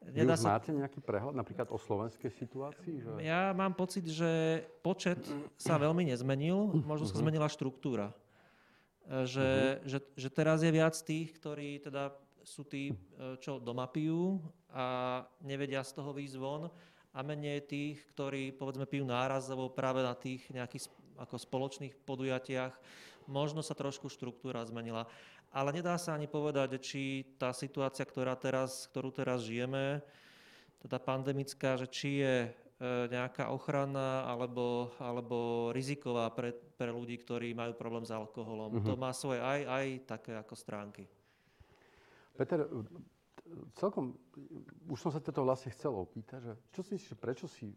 Nedá 0.00 0.32
Vy 0.32 0.40
už 0.40 0.44
sa... 0.44 0.56
máte 0.56 0.70
nejaký 0.72 1.00
prehľad 1.04 1.36
napríklad 1.36 1.68
o 1.68 1.76
slovenskej 1.76 2.32
situácii? 2.32 3.04
Že... 3.04 3.10
Ja 3.20 3.52
mám 3.52 3.76
pocit, 3.76 4.08
že 4.08 4.64
počet 4.80 5.20
sa 5.60 5.76
veľmi 5.76 6.08
nezmenil, 6.08 6.72
možno 6.88 7.04
sa 7.04 7.16
mhm. 7.16 7.20
zmenila 7.20 7.48
štruktúra. 7.52 8.16
Že, 9.10 9.42
uh-huh. 9.42 9.90
že, 9.90 9.98
že 10.14 10.28
teraz 10.30 10.62
je 10.62 10.70
viac 10.70 10.94
tých, 10.94 11.34
ktorí 11.34 11.82
teda 11.82 12.14
sú 12.50 12.66
tí, 12.66 12.90
e, 12.90 12.94
čo 13.38 13.62
doma 13.62 13.86
pijú 13.86 14.42
a 14.74 15.22
nevedia 15.46 15.86
z 15.86 15.94
toho 15.94 16.10
výjsť 16.10 16.36
von 16.42 16.66
a 17.14 17.18
menej 17.22 17.62
tých, 17.62 18.02
ktorí 18.10 18.50
povedzme 18.58 18.90
pijú 18.90 19.06
nárazovo 19.06 19.70
práve 19.70 20.02
na 20.02 20.18
tých 20.18 20.50
nejakých 20.50 20.90
ako 21.14 21.38
spoločných 21.38 21.94
podujatiach. 22.02 22.74
Možno 23.30 23.62
sa 23.62 23.78
trošku 23.78 24.10
štruktúra 24.10 24.66
zmenila. 24.66 25.06
Ale 25.54 25.70
nedá 25.70 25.94
sa 25.98 26.18
ani 26.18 26.26
povedať, 26.26 26.82
či 26.82 27.22
tá 27.38 27.54
situácia, 27.54 28.02
ktorá 28.02 28.34
teraz, 28.34 28.90
ktorú 28.90 29.14
teraz 29.14 29.46
žijeme, 29.46 30.02
teda 30.82 30.98
pandemická, 30.98 31.78
že 31.78 31.86
či 31.86 32.10
je 32.22 32.36
e, 32.46 32.50
nejaká 33.10 33.50
ochrana 33.54 34.26
alebo, 34.26 34.90
alebo 34.98 35.70
riziková 35.70 36.30
pre, 36.34 36.54
pre 36.54 36.90
ľudí, 36.90 37.18
ktorí 37.20 37.54
majú 37.54 37.78
problém 37.78 38.06
s 38.06 38.14
alkoholom. 38.14 38.80
Uh-huh. 38.80 38.86
To 38.90 38.94
má 38.98 39.14
svoje 39.14 39.38
aj, 39.38 39.60
aj 39.66 39.86
také 40.06 40.32
ako 40.34 40.54
stránky. 40.58 41.04
Peter, 42.36 42.66
celkom, 43.76 44.14
už 44.86 44.98
som 44.98 45.10
sa 45.10 45.20
toto 45.22 45.42
vlastne 45.42 45.74
chcel 45.74 45.94
opýtať, 45.94 46.40
že 46.42 46.52
čo 46.70 46.80
si 46.86 46.90
myslíš, 46.96 47.18
prečo 47.18 47.46
si 47.50 47.70
e, 47.70 47.74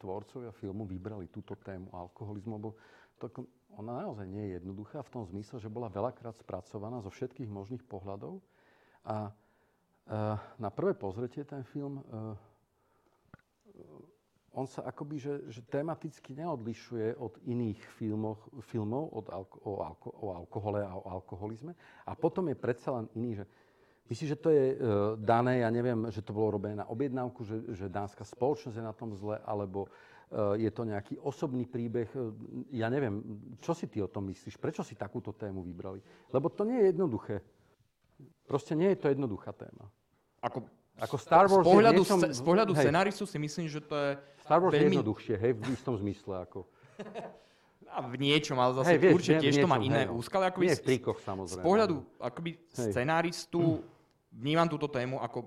tvorcovia 0.00 0.52
filmu 0.52 0.84
vybrali 0.84 1.30
túto 1.32 1.56
tému 1.56 1.90
alkoholizmu, 1.92 2.52
lebo 2.60 2.76
to, 3.16 3.30
ona 3.74 4.04
naozaj 4.04 4.26
nie 4.28 4.52
je 4.52 4.54
jednoduchá 4.60 5.02
v 5.02 5.12
tom 5.12 5.22
zmysle, 5.24 5.56
že 5.58 5.72
bola 5.72 5.88
veľakrát 5.88 6.36
spracovaná 6.36 7.00
zo 7.00 7.10
všetkých 7.10 7.48
možných 7.48 7.84
pohľadov 7.86 8.42
a 9.06 9.28
e, 9.28 9.32
na 10.60 10.70
prvé 10.70 10.92
pozretie 10.94 11.46
ten 11.46 11.64
film 11.64 12.00
e, 12.00 12.02
on 14.54 14.70
sa 14.70 14.86
akoby, 14.86 15.18
že, 15.18 15.34
že 15.50 15.60
tematicky 15.66 16.30
neodlišuje 16.38 17.18
od 17.18 17.42
iných 17.42 17.80
filmov, 17.98 18.38
filmov 18.70 19.10
od 19.10 19.26
alko, 19.34 19.58
o, 19.66 19.72
alko, 19.82 20.08
o 20.14 20.26
alkohole 20.30 20.78
a 20.78 20.94
o 20.94 21.02
alkoholizme. 21.10 21.74
A 22.06 22.14
potom 22.14 22.46
je 22.46 22.54
predsa 22.54 22.94
len 22.94 23.10
iný, 23.18 23.42
že 23.42 23.44
Myslíš, 24.04 24.36
že 24.36 24.38
to 24.38 24.52
je 24.52 24.64
uh, 24.76 24.76
dané, 25.16 25.64
ja 25.64 25.72
neviem, 25.72 26.12
že 26.12 26.20
to 26.20 26.36
bolo 26.36 26.60
robené 26.60 26.76
na 26.76 26.84
objednávku, 26.84 27.40
že, 27.40 27.56
že 27.72 27.88
dánska 27.88 28.20
spoločnosť 28.20 28.76
je 28.76 28.84
na 28.84 28.92
tom 28.92 29.16
zle, 29.16 29.40
alebo 29.40 29.88
uh, 29.88 30.52
je 30.60 30.68
to 30.68 30.84
nejaký 30.84 31.16
osobný 31.24 31.64
príbeh? 31.64 32.12
Uh, 32.12 32.36
ja 32.68 32.92
neviem, 32.92 33.24
čo 33.64 33.72
si 33.72 33.88
ty 33.88 34.04
o 34.04 34.08
tom 34.08 34.28
myslíš? 34.28 34.60
Prečo 34.60 34.84
si 34.84 34.92
takúto 34.92 35.32
tému 35.32 35.64
vybrali? 35.64 36.04
Lebo 36.28 36.52
to 36.52 36.68
nie 36.68 36.84
je 36.84 36.86
jednoduché. 36.92 37.40
Proste 38.44 38.76
nie 38.76 38.92
je 38.92 38.98
to 39.00 39.08
jednoduchá 39.08 39.56
téma. 39.56 39.88
Ako, 40.44 40.68
ako 41.00 41.16
Star 41.16 41.48
Wars 41.48 41.64
z 41.64 41.72
pohľadu, 41.72 42.02
niečom, 42.04 42.20
z 42.28 42.42
pohľadu 42.44 42.72
hej, 42.76 42.84
scenáristu 42.84 43.24
si 43.24 43.38
myslím, 43.40 43.72
že 43.72 43.80
to 43.80 43.96
je 43.96 44.10
Star 44.44 44.60
Wars 44.60 44.76
veľmi... 44.76 44.84
je 44.84 44.88
jednoduchšie, 45.00 45.34
hej, 45.40 45.52
v 45.56 45.62
istom 45.72 45.96
zmysle. 45.96 46.44
Ako. 46.44 46.68
A 47.94 48.02
v 48.02 48.18
niečom, 48.18 48.58
ale 48.58 48.74
zase 48.82 48.90
hey, 48.90 48.98
vieš, 48.98 49.14
určite 49.22 49.38
tiež 49.38 49.54
to 49.62 49.70
má 49.70 49.78
iné 49.78 50.10
úskaly. 50.10 50.50
Nie 50.66 50.74
v 50.74 50.82
trikoch, 50.82 51.22
samozrejme. 51.22 51.62
Z 51.62 51.66
pohľadu 51.66 52.02
akoby 52.18 52.58
scenáristu 52.74 53.86
vnímam 54.34 54.66
túto 54.66 54.90
tému 54.90 55.22
ako 55.22 55.46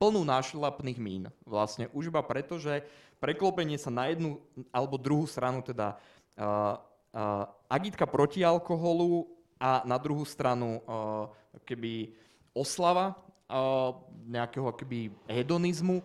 plnú 0.00 0.24
nášlapných 0.26 0.98
mín. 0.98 1.24
Vlastne 1.44 1.86
už 1.94 2.10
iba 2.10 2.24
preto, 2.24 2.56
že 2.56 2.82
preklopenie 3.20 3.76
sa 3.76 3.92
na 3.92 4.08
jednu 4.08 4.40
alebo 4.72 4.96
druhú 4.96 5.28
stranu, 5.28 5.60
teda 5.60 5.94
uh, 6.40 6.80
uh, 7.12 7.44
agitka 7.68 8.08
proti 8.08 8.40
alkoholu 8.40 9.28
a 9.60 9.84
na 9.84 10.00
druhú 10.00 10.24
stranu 10.24 10.80
uh, 10.88 11.28
keby 11.68 12.16
oslava 12.56 13.12
uh, 13.12 13.92
nejakého 14.24 14.72
keby 14.72 15.12
hedonizmu, 15.28 16.00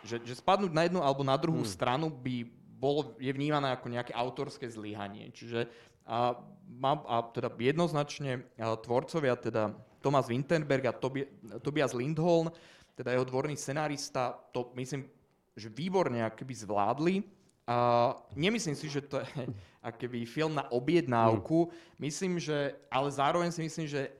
že, 0.00 0.24
že 0.24 0.40
spadnúť 0.40 0.72
na 0.72 0.82
jednu 0.88 1.04
alebo 1.04 1.20
na 1.20 1.36
druhú 1.36 1.60
hmm. 1.60 1.72
stranu 1.72 2.08
by 2.08 2.48
bolo, 2.80 3.16
je 3.20 3.32
vnímané 3.32 3.72
ako 3.72 3.92
nejaké 3.92 4.12
autorské 4.16 4.68
zlyhanie. 4.72 5.32
Čiže 5.32 5.68
a, 6.04 6.36
a 6.84 7.16
teda 7.32 7.48
jednoznačne 7.48 8.44
a, 8.60 8.76
tvorcovia 8.76 9.36
teda 9.40 9.72
Thomas 10.04 10.28
Winterberg 10.28 10.84
a 10.84 10.92
Tobi, 10.92 11.24
Tobias 11.64 11.96
Lindholm, 11.96 12.52
teda 12.92 13.16
jeho 13.16 13.24
dvorný 13.24 13.56
scenárista, 13.56 14.36
to 14.52 14.68
myslím, 14.76 15.08
že 15.56 15.72
výborne 15.72 16.20
akoby 16.20 16.54
zvládli. 16.54 17.16
A 17.64 18.12
nemyslím 18.36 18.76
si, 18.76 18.92
že 18.92 19.00
to 19.00 19.24
je 19.24 19.48
akoby 19.88 20.28
film 20.28 20.52
na 20.52 20.68
objednávku. 20.68 21.72
Myslím, 21.96 22.36
že, 22.36 22.76
ale 22.92 23.08
zároveň 23.08 23.48
si 23.48 23.64
myslím, 23.64 23.88
že 23.88 24.12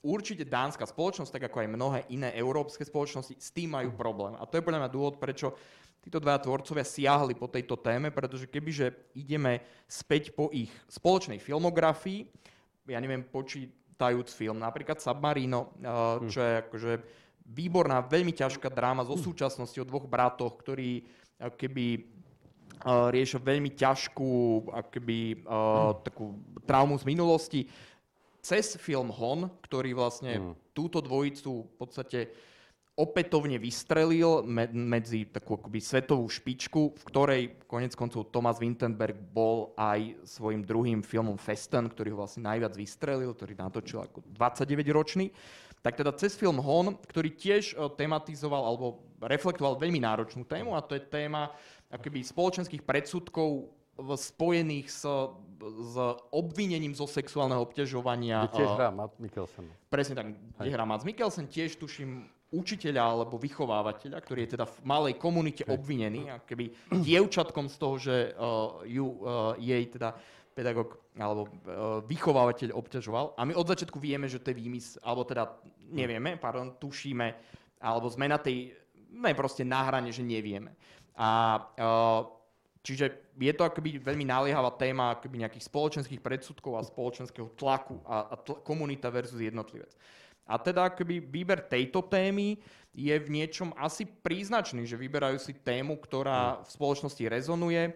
určite 0.00 0.48
dánska 0.48 0.88
spoločnosť, 0.88 1.36
tak 1.36 1.52
ako 1.52 1.60
aj 1.60 1.68
mnohé 1.68 2.00
iné 2.08 2.32
európske 2.32 2.88
spoločnosti, 2.88 3.36
s 3.36 3.52
tým 3.52 3.76
majú 3.76 3.92
problém. 3.92 4.32
A 4.40 4.48
to 4.48 4.56
je 4.56 4.64
podľa 4.64 4.88
mňa 4.88 4.94
dôvod, 4.94 5.20
prečo 5.20 5.52
títo 6.00 6.22
dva 6.22 6.40
tvorcovia 6.40 6.86
siahli 6.86 7.36
po 7.36 7.50
tejto 7.50 7.76
téme, 7.76 8.08
pretože 8.14 8.48
kebyže 8.48 9.12
ideme 9.18 9.60
späť 9.90 10.32
po 10.32 10.48
ich 10.54 10.72
spoločnej 10.88 11.42
filmografii, 11.42 12.24
ja 12.86 13.02
neviem, 13.02 13.26
počítajúc 13.96 14.28
film, 14.36 14.60
napríklad 14.60 15.00
Submarino, 15.00 15.72
uh, 15.80 16.20
čo 16.28 16.44
je 16.44 16.52
akože 16.68 16.92
výborná, 17.48 18.04
veľmi 18.04 18.36
ťažká 18.36 18.68
dráma 18.68 19.08
zo 19.08 19.16
súčasnosti 19.16 19.80
o 19.80 19.88
dvoch 19.88 20.04
bratoch, 20.04 20.60
ktorí 20.60 21.00
keby 21.40 22.04
uh, 22.84 23.08
riešia 23.08 23.40
veľmi 23.40 23.72
ťažkú 23.72 24.68
akoby, 24.68 25.48
uh, 25.48 25.96
takú 26.04 26.36
traumu 26.68 27.00
z 27.00 27.08
minulosti. 27.08 27.60
Cez 28.44 28.76
film 28.76 29.08
Hon, 29.08 29.48
ktorý 29.64 29.96
vlastne 29.96 30.52
túto 30.76 31.00
dvojicu 31.00 31.64
v 31.64 31.74
podstate 31.80 32.28
opätovne 32.96 33.60
vystrelil 33.60 34.40
me- 34.48 34.72
medzi 34.72 35.28
takú 35.28 35.60
akoby 35.60 35.84
svetovú 35.84 36.24
špičku, 36.32 36.96
v 36.96 37.02
ktorej 37.12 37.42
konec 37.68 37.92
koncov 37.92 38.32
Thomas 38.32 38.56
Winterberg 38.56 39.20
bol 39.20 39.76
aj 39.76 40.16
svojim 40.24 40.64
druhým 40.64 41.04
filmom 41.04 41.36
Festen, 41.36 41.92
ktorý 41.92 42.16
ho 42.16 42.24
vlastne 42.24 42.48
najviac 42.48 42.72
vystrelil, 42.72 43.36
ktorý 43.36 43.52
natočil 43.52 44.00
ako 44.00 44.24
29-ročný. 44.32 45.28
Tak 45.84 46.00
teda 46.00 46.16
cez 46.16 46.34
film 46.34 46.56
Hon, 46.58 46.96
ktorý 46.96 47.36
tiež 47.36 47.76
uh, 47.76 47.92
tematizoval 47.92 48.64
alebo 48.64 49.04
reflektoval 49.20 49.76
veľmi 49.76 50.00
náročnú 50.00 50.48
tému 50.48 50.72
a 50.72 50.80
to 50.80 50.96
je 50.96 51.04
téma 51.04 51.52
akoby 51.92 52.24
spoločenských 52.24 52.82
predsudkov 52.82 53.76
spojených 53.96 54.92
s, 54.92 55.08
s 55.64 55.94
obvinením 56.28 56.92
zo 56.92 57.08
sexuálneho 57.08 57.64
obťažovania. 57.64 58.44
Kde 58.44 58.56
tiež 58.60 58.70
hrá 58.76 58.88
Matt 58.92 59.16
Mikkelsen. 59.16 59.66
Presne 59.88 60.14
tak, 60.16 60.26
kde 60.36 60.70
hrá 60.72 60.84
Matt 60.84 61.04
Mikkelsen, 61.08 61.48
tiež 61.48 61.80
tuším 61.80 62.28
učiteľa 62.56 63.02
alebo 63.04 63.36
vychovávateľa, 63.36 64.16
ktorý 64.24 64.48
je 64.48 64.52
teda 64.56 64.64
v 64.64 64.78
malej 64.88 65.14
komunite 65.20 65.62
obvinený, 65.68 66.32
keby 66.48 66.72
dievčatkom 67.04 67.68
z 67.68 67.76
toho, 67.76 67.94
že 68.00 68.16
uh, 68.32 68.80
ju, 68.88 69.06
uh, 69.20 69.52
jej 69.60 69.84
teda 69.92 70.16
pedagóg 70.56 70.96
alebo 71.20 71.44
uh, 71.44 72.00
vychovávateľ 72.08 72.72
obťažoval. 72.72 73.36
A 73.36 73.44
my 73.44 73.52
od 73.52 73.68
začiatku 73.68 74.00
vieme, 74.00 74.24
že 74.24 74.40
to 74.40 74.56
je 74.56 74.60
výmysl, 74.60 74.96
alebo 75.04 75.28
teda 75.28 75.52
nevieme, 75.92 76.40
pardon, 76.40 76.80
tušíme, 76.80 77.28
alebo 77.84 78.08
sme 78.08 78.24
na 78.24 78.40
tej, 78.40 78.72
sme 79.12 79.36
proste 79.36 79.68
na 79.68 79.84
hrane, 79.84 80.08
že 80.08 80.24
nevieme. 80.24 80.72
A 81.20 81.60
uh, 81.60 82.20
čiže 82.86 83.34
je 83.34 83.50
to 83.50 83.66
akoby 83.66 83.98
veľmi 83.98 84.22
naliehavá 84.22 84.70
téma 84.78 85.18
akoby 85.18 85.42
nejakých 85.42 85.66
spoločenských 85.66 86.22
predsudkov 86.22 86.78
a 86.78 86.86
spoločenského 86.86 87.50
tlaku 87.58 87.98
a, 88.06 88.30
a 88.30 88.34
tl- 88.38 88.62
komunita 88.62 89.10
versus 89.10 89.42
jednotlivec. 89.42 89.90
A 90.46 90.54
teda 90.62 90.86
akoby 90.86 91.18
výber 91.18 91.58
tejto 91.58 92.06
témy 92.06 92.62
je 92.94 93.10
v 93.18 93.28
niečom 93.28 93.74
asi 93.74 94.06
príznačný, 94.06 94.86
že 94.86 94.94
vyberajú 94.94 95.42
si 95.42 95.50
tému, 95.58 95.98
ktorá 95.98 96.62
v 96.62 96.68
spoločnosti 96.70 97.26
rezonuje, 97.26 97.90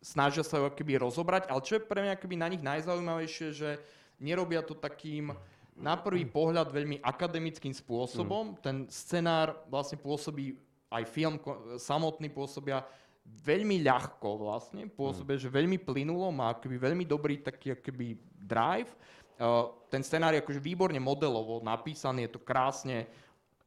snažia 0.00 0.40
sa 0.40 0.58
ju 0.58 0.64
akoby 0.72 0.96
rozobrať, 0.96 1.52
ale 1.52 1.60
čo 1.60 1.76
je 1.76 1.84
pre 1.84 2.00
mňa 2.00 2.16
akoby 2.16 2.36
na 2.40 2.48
nich 2.48 2.64
najzaujímavejšie, 2.64 3.48
že 3.52 3.70
nerobia 4.16 4.64
to 4.64 4.72
takým 4.72 5.36
na 5.76 5.94
prvý 6.00 6.24
pohľad 6.24 6.72
veľmi 6.72 7.04
akademickým 7.04 7.76
spôsobom. 7.76 8.56
Ten 8.64 8.88
scenár 8.88 9.60
vlastne 9.68 10.00
pôsobí 10.00 10.56
aj 10.92 11.04
film 11.08 11.36
samotný 11.80 12.28
pôsobia 12.28 12.84
veľmi 13.26 13.82
ľahko 13.82 14.38
vlastne, 14.38 14.86
pôsobia, 14.86 15.38
mm. 15.38 15.42
že 15.42 15.48
veľmi 15.50 15.78
plynulo, 15.82 16.30
má 16.30 16.54
akoby 16.54 16.78
veľmi 16.78 17.04
dobrý 17.06 17.42
taký 17.42 17.74
akoby 17.74 18.18
drive. 18.38 18.90
Uh, 19.38 19.74
ten 19.90 20.06
scenár 20.06 20.34
je 20.36 20.42
akože 20.42 20.62
výborne 20.62 20.98
modelovo 21.02 21.58
napísaný, 21.64 22.30
je 22.30 22.38
to 22.38 22.40
krásne, 22.42 23.10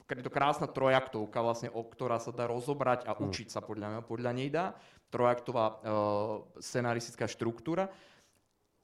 je 0.05 0.23
to 0.23 0.31
krásna 0.31 0.69
trojaktovka 0.69 1.41
vlastne, 1.41 1.73
o 1.73 1.81
ktorá 1.81 2.21
sa 2.21 2.31
dá 2.31 2.47
rozobrať 2.47 3.09
a 3.09 3.15
mm. 3.15 3.19
učiť 3.19 3.47
sa 3.51 3.59
podľa 3.59 3.87
mňa, 3.91 3.99
podľa 4.07 4.31
nej 4.31 4.47
dá. 4.47 4.71
Trojaktová 5.11 5.65
uh, 5.67 5.75
scenaristická 6.59 7.27
štruktúra. 7.27 7.91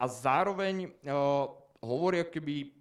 A 0.01 0.05
zároveň 0.09 0.89
uh, 1.05 1.45
hovorí 1.79 2.25
akoby 2.25 2.73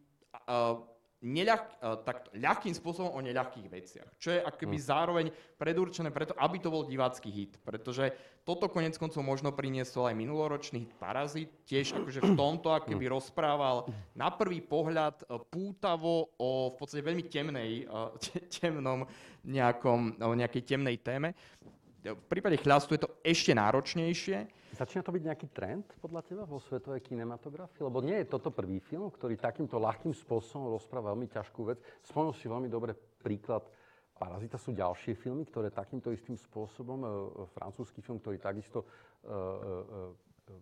uh, 0.49 0.90
neľah, 1.21 1.61
uh, 1.61 2.01
tak, 2.01 2.33
ľahkým 2.33 2.73
spôsobom 2.73 3.13
o 3.13 3.21
neľahkých 3.21 3.69
veciach. 3.69 4.09
Čo 4.17 4.33
je 4.33 4.41
akoby 4.41 4.77
mm. 4.81 4.85
zároveň 4.85 5.27
predurčené 5.61 6.09
preto, 6.09 6.33
aby 6.41 6.57
to 6.57 6.73
bol 6.73 6.89
divácky 6.89 7.29
hit. 7.29 7.61
Pretože 7.61 8.13
toto 8.41 8.73
konec 8.73 8.97
koncov 8.97 9.21
možno 9.21 9.53
priniesol 9.53 10.09
aj 10.09 10.17
minuloročný 10.17 10.89
hit 10.89 10.93
Parazit. 10.97 11.53
Tiež 11.69 11.93
akože 11.93 12.25
v 12.25 12.33
tomto 12.33 12.73
akoby 12.73 13.05
mm. 13.05 13.13
rozprával 13.13 13.89
na 14.17 14.33
prvý 14.33 14.65
pohľad 14.65 15.29
uh, 15.29 15.37
pútavo 15.45 16.33
o 16.41 16.73
v 16.73 16.77
podstate 16.81 17.05
veľmi 17.05 17.29
temnej, 17.29 17.85
uh, 17.85 18.17
temnom 18.49 19.05
nejakom, 19.45 20.17
o 20.21 20.33
nejakej 20.33 20.63
temnej 20.65 21.01
téme. 21.05 21.37
V 22.01 22.27
prípade 22.33 22.57
chľastu 22.57 22.97
je 22.97 23.05
to 23.05 23.13
ešte 23.21 23.53
náročnejšie. 23.53 24.49
Začína 24.73 25.05
to 25.05 25.13
byť 25.13 25.23
nejaký 25.27 25.47
trend 25.53 25.85
podľa 26.01 26.25
teba 26.25 26.43
vo 26.49 26.57
svetovej 26.57 27.05
kinematografii? 27.05 27.85
Lebo 27.85 28.01
nie 28.01 28.17
je 28.25 28.33
toto 28.33 28.49
prvý 28.49 28.81
film, 28.81 29.13
ktorý 29.13 29.37
takýmto 29.37 29.77
ľahkým 29.77 30.17
spôsobom 30.17 30.73
rozpráva 30.73 31.13
veľmi 31.13 31.29
ťažkú 31.29 31.61
vec. 31.69 31.79
Spomenul 32.01 32.33
si 32.33 32.49
veľmi 32.49 32.73
dobre 32.73 32.97
príklad 33.21 33.69
Parazita 34.21 34.61
sú 34.61 34.77
ďalšie 34.77 35.17
filmy, 35.17 35.49
ktoré 35.49 35.73
takýmto 35.73 36.13
istým 36.13 36.37
spôsobom, 36.37 37.01
e, 37.01 37.09
francúzsky 37.57 38.05
film, 38.05 38.21
ktorý 38.21 38.37
takisto 38.37 38.85
e, 38.85 38.87
e, 39.25 39.33
e, 39.33 40.61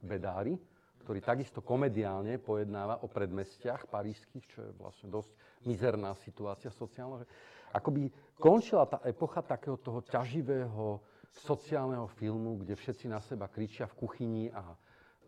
Bedári, 0.00 0.56
ktorý 1.04 1.20
takisto 1.20 1.60
komediálne 1.60 2.40
pojednáva 2.40 3.04
o 3.04 3.06
predmestiach 3.12 3.84
parížských, 3.92 4.44
čo 4.48 4.58
je 4.64 4.70
vlastne 4.80 5.12
dosť 5.12 5.28
mizerná 5.68 6.16
situácia 6.24 6.72
sociálna. 6.72 7.28
Akoby 7.74 8.10
končila 8.38 8.86
tá 8.86 9.02
epocha 9.02 9.42
takého 9.42 9.80
toho 9.80 10.04
ťaživého, 10.04 11.00
sociálneho 11.36 12.08
filmu, 12.16 12.56
kde 12.64 12.72
všetci 12.72 13.12
na 13.12 13.20
seba 13.20 13.48
kričia 13.50 13.84
v 13.84 13.98
kuchyni 14.00 14.44
a 14.48 14.72
e, 14.72 14.76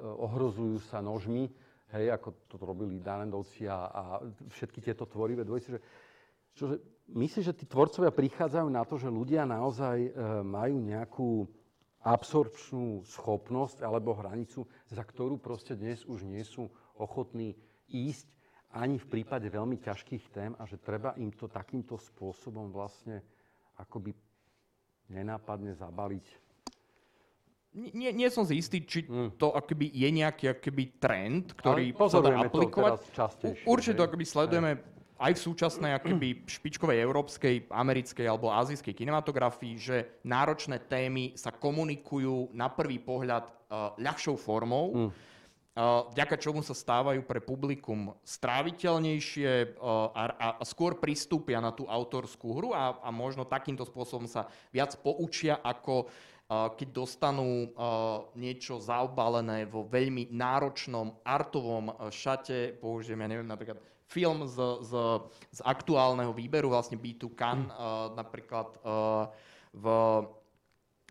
ohrozujú 0.00 0.80
sa 0.88 1.04
nožmi, 1.04 1.52
hej, 1.92 2.06
ako 2.16 2.28
to 2.48 2.56
robili 2.56 3.02
Danendovci 3.02 3.68
a, 3.68 3.92
a 3.92 4.02
všetky 4.48 4.80
tieto 4.80 5.04
tvorivé 5.04 5.44
dvojice. 5.44 5.76
Že, 5.76 5.80
čože, 6.56 6.76
myslíš, 7.12 7.44
že 7.44 7.58
tí 7.58 7.64
tvorcovia 7.68 8.08
prichádzajú 8.08 8.68
na 8.72 8.82
to, 8.88 8.96
že 8.96 9.12
ľudia 9.12 9.44
naozaj 9.44 9.96
e, 10.00 10.10
majú 10.40 10.76
nejakú 10.80 11.30
absorpčnú 11.98 13.04
schopnosť 13.04 13.82
alebo 13.84 14.16
hranicu, 14.16 14.64
za 14.88 15.02
ktorú 15.04 15.36
proste 15.36 15.76
dnes 15.76 16.06
už 16.06 16.24
nie 16.24 16.40
sú 16.46 16.70
ochotní 16.96 17.58
ísť 17.90 18.37
ani 18.76 19.00
v 19.00 19.06
prípade 19.08 19.48
veľmi 19.48 19.80
ťažkých 19.80 20.24
tém 20.28 20.52
a 20.60 20.68
že 20.68 20.76
treba 20.76 21.16
im 21.16 21.32
to 21.32 21.48
takýmto 21.48 21.96
spôsobom 21.96 22.68
vlastne 22.68 23.24
akoby 23.80 24.12
nenápadne 25.08 25.72
zabaliť? 25.72 26.26
Nie, 27.78 28.10
nie 28.10 28.28
som 28.32 28.42
si 28.48 28.58
istý, 28.58 28.82
či 28.82 29.06
hmm. 29.06 29.38
to 29.38 29.54
akoby 29.54 29.92
je 29.92 30.08
nejaký 30.08 30.50
akoby 30.50 30.98
trend, 30.98 31.54
ktorý 31.54 31.94
sa 32.08 32.20
dá 32.24 32.44
aplikovať. 32.44 32.98
Určite 33.68 34.02
to 34.02 34.02
akoby 34.08 34.24
sledujeme 34.24 34.70
aj 35.18 35.32
v 35.34 35.40
súčasnej 35.50 35.92
akoby 35.98 36.46
špičkovej 36.46 36.98
európskej, 37.02 37.68
americkej 37.70 38.26
alebo 38.26 38.54
azijskej 38.54 38.94
kinematografii, 38.94 39.74
že 39.74 39.96
náročné 40.22 40.86
témy 40.86 41.34
sa 41.34 41.50
komunikujú 41.50 42.54
na 42.54 42.70
prvý 42.70 43.02
pohľad 43.02 43.50
uh, 43.50 43.98
ľahšou 43.98 44.38
formou. 44.38 44.86
Hmm 44.94 45.12
vďaka 45.86 46.36
čomu 46.42 46.58
sa 46.66 46.74
stávajú 46.74 47.22
pre 47.22 47.38
publikum 47.38 48.10
stráviteľnejšie 48.26 49.78
a, 49.78 50.58
a 50.58 50.64
skôr 50.66 50.98
pristúpia 50.98 51.62
na 51.62 51.70
tú 51.70 51.86
autorskú 51.86 52.58
hru 52.58 52.74
a, 52.74 52.98
a 52.98 53.14
možno 53.14 53.46
takýmto 53.46 53.86
spôsobom 53.86 54.26
sa 54.26 54.50
viac 54.74 54.98
poučia, 54.98 55.62
ako 55.62 56.10
keď 56.48 56.88
dostanú 56.90 57.70
niečo 58.32 58.80
zaobalené 58.80 59.68
vo 59.68 59.84
veľmi 59.84 60.32
náročnom 60.32 61.20
artovom 61.20 61.92
šate, 62.08 62.72
použijem, 62.80 63.20
ja 63.20 63.28
neviem, 63.28 63.46
napríklad 63.46 63.76
film 64.08 64.48
z, 64.48 64.56
z, 64.88 64.92
z 65.52 65.60
aktuálneho 65.60 66.32
výberu, 66.32 66.72
vlastne 66.72 66.96
B2 66.96 67.36
Can, 67.36 67.68
mm. 67.68 68.16
napríklad 68.16 68.80
v 69.76 69.84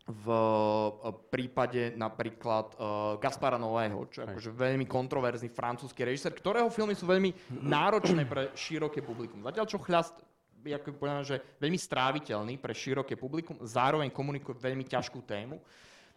v 0.07 0.27
eh, 0.31 1.11
prípade 1.27 1.91
napríklad 1.99 2.79
uh, 2.79 3.19
Gaspara 3.19 3.59
Nového, 3.59 4.07
čo 4.07 4.23
je 4.23 4.31
akože 4.31 4.51
veľmi 4.55 4.87
kontroverzný 4.87 5.51
francúzsky 5.51 6.07
režisér, 6.07 6.31
ktorého 6.31 6.71
filmy 6.71 6.95
sú 6.95 7.03
veľmi 7.03 7.35
náročné 7.75 8.23
pre 8.23 8.55
široké 8.55 9.03
publikum. 9.03 9.43
Zatiaľ 9.43 9.67
čo 9.67 9.83
Chľast 9.83 10.15
je 10.63 10.71
ako 10.71 10.95
povedané, 10.95 11.23
že 11.27 11.43
veľmi 11.59 11.79
stráviteľný 11.79 12.55
pre 12.55 12.71
široké 12.71 13.19
publikum, 13.19 13.59
zároveň 13.63 14.07
komunikuje 14.07 14.55
veľmi 14.55 14.87
ťažkú 14.87 15.19
tému. 15.27 15.59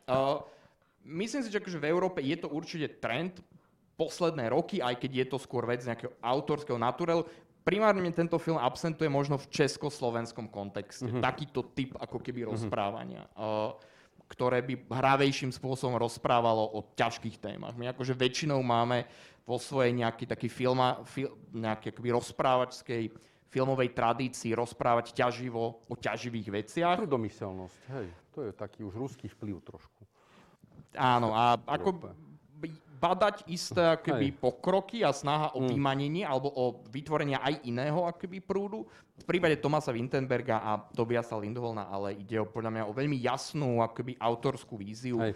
Uh, 0.07 0.39
myslím 1.03 1.43
si, 1.43 1.51
že 1.51 1.59
akože 1.59 1.83
v 1.83 1.91
Európe 1.91 2.23
je 2.23 2.39
to 2.39 2.47
určite 2.47 3.03
trend 3.03 3.43
posledné 3.99 4.49
roky, 4.55 4.79
aj 4.81 4.97
keď 4.97 5.11
je 5.13 5.27
to 5.29 5.39
skôr 5.43 5.67
vec 5.67 5.83
nejakého 5.85 6.15
autorského 6.25 6.79
naturelu 6.81 7.27
primárne 7.65 8.11
tento 8.13 8.37
film 8.41 8.59
absentuje 8.59 9.09
možno 9.09 9.37
v 9.37 9.51
československom 9.53 10.49
kontexte. 10.49 11.07
Mm-hmm. 11.07 11.23
Takýto 11.23 11.61
typ 11.73 11.97
ako 11.97 12.19
keby 12.19 12.45
mm-hmm. 12.45 12.55
rozprávania. 12.57 13.23
Uh, 13.37 13.77
ktoré 14.31 14.63
by 14.63 14.87
hravejším 14.87 15.51
spôsobom 15.51 15.99
rozprávalo 15.99 16.63
o 16.63 16.87
ťažkých 16.95 17.43
témach. 17.43 17.75
My 17.75 17.91
akože 17.91 18.15
väčšinou 18.15 18.63
máme 18.63 19.03
vo 19.43 19.59
svojej 19.59 19.91
nejaký 19.91 20.31
taký 20.31 20.47
filma, 20.47 21.03
fil, 21.03 21.35
nejakej 21.51 21.91
akoby 21.91 22.09
rozprávačskej 22.15 23.03
filmovej 23.51 23.91
tradícii 23.91 24.55
rozprávať 24.55 25.11
ťaživo 25.11 25.83
o 25.91 25.95
ťaživých 25.99 26.63
veciach. 26.63 27.03
Trudomyselnosť, 27.03 27.81
hej. 27.99 28.07
To 28.39 28.47
je 28.47 28.55
taký 28.55 28.87
už 28.87 28.95
ruský 28.95 29.27
vplyv 29.27 29.59
trošku. 29.67 30.07
Áno, 30.95 31.35
a 31.35 31.59
ako 31.59 32.15
badať 33.01 33.49
isté 33.49 33.81
akoby, 33.81 34.37
pokroky 34.37 35.01
a 35.01 35.11
snaha 35.11 35.57
o 35.57 35.65
Mm. 35.65 35.69
vymanenie 35.73 36.25
alebo 36.29 36.53
o 36.53 36.85
vytvorenia 36.93 37.41
aj 37.41 37.65
iného 37.65 38.05
akoby, 38.05 38.45
prúdu. 38.45 38.85
V 39.17 39.25
prípade 39.25 39.57
Tomasa 39.57 39.89
Wintenberga 39.89 40.61
a 40.61 40.77
Tobiasa 40.77 41.41
Lindholna 41.41 41.89
ale 41.89 42.21
ide 42.21 42.37
o, 42.37 42.45
podľa 42.45 42.71
mňa 42.71 42.83
o 42.85 42.93
veľmi 42.93 43.17
jasnú 43.17 43.81
akoby, 43.81 44.21
autorskú 44.21 44.77
víziu, 44.77 45.17
Hej. 45.17 45.33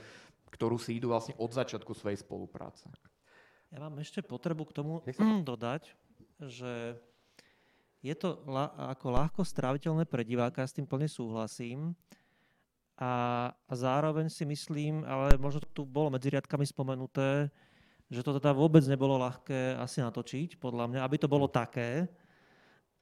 ktorú 0.53 0.77
si 0.77 1.01
idú 1.01 1.09
vlastne 1.11 1.33
od 1.41 1.49
začiatku 1.49 1.97
svojej 1.97 2.21
spolupráce. 2.21 2.87
Ja 3.73 3.81
mám 3.81 3.97
ešte 3.99 4.21
potrebu 4.21 4.69
k 4.69 4.77
tomu 4.77 5.01
dodať, 5.49 5.89
že 6.45 7.01
je 8.05 8.13
to 8.13 8.45
la, 8.45 8.69
ako 8.93 9.07
ľahko 9.09 9.41
stráviteľné 9.41 10.05
pre 10.05 10.21
diváka, 10.21 10.61
s 10.61 10.77
tým 10.77 10.85
plne 10.85 11.09
súhlasím. 11.09 11.97
A, 12.95 13.13
a 13.51 13.73
zároveň 13.75 14.31
si 14.31 14.47
myslím, 14.47 15.03
ale 15.03 15.35
možno 15.35 15.59
to 15.67 15.71
tu 15.71 15.83
bolo 15.83 16.15
medzi 16.15 16.31
riadkami 16.31 16.63
spomenuté, 16.63 17.51
že 18.07 18.23
to 18.23 18.39
teda 18.39 18.55
vôbec 18.55 18.87
nebolo 18.87 19.19
ľahké 19.19 19.75
asi 19.83 19.99
natočiť, 19.99 20.63
podľa 20.63 20.87
mňa, 20.87 21.01
aby 21.03 21.17
to 21.19 21.27
bolo 21.27 21.51
také. 21.51 22.07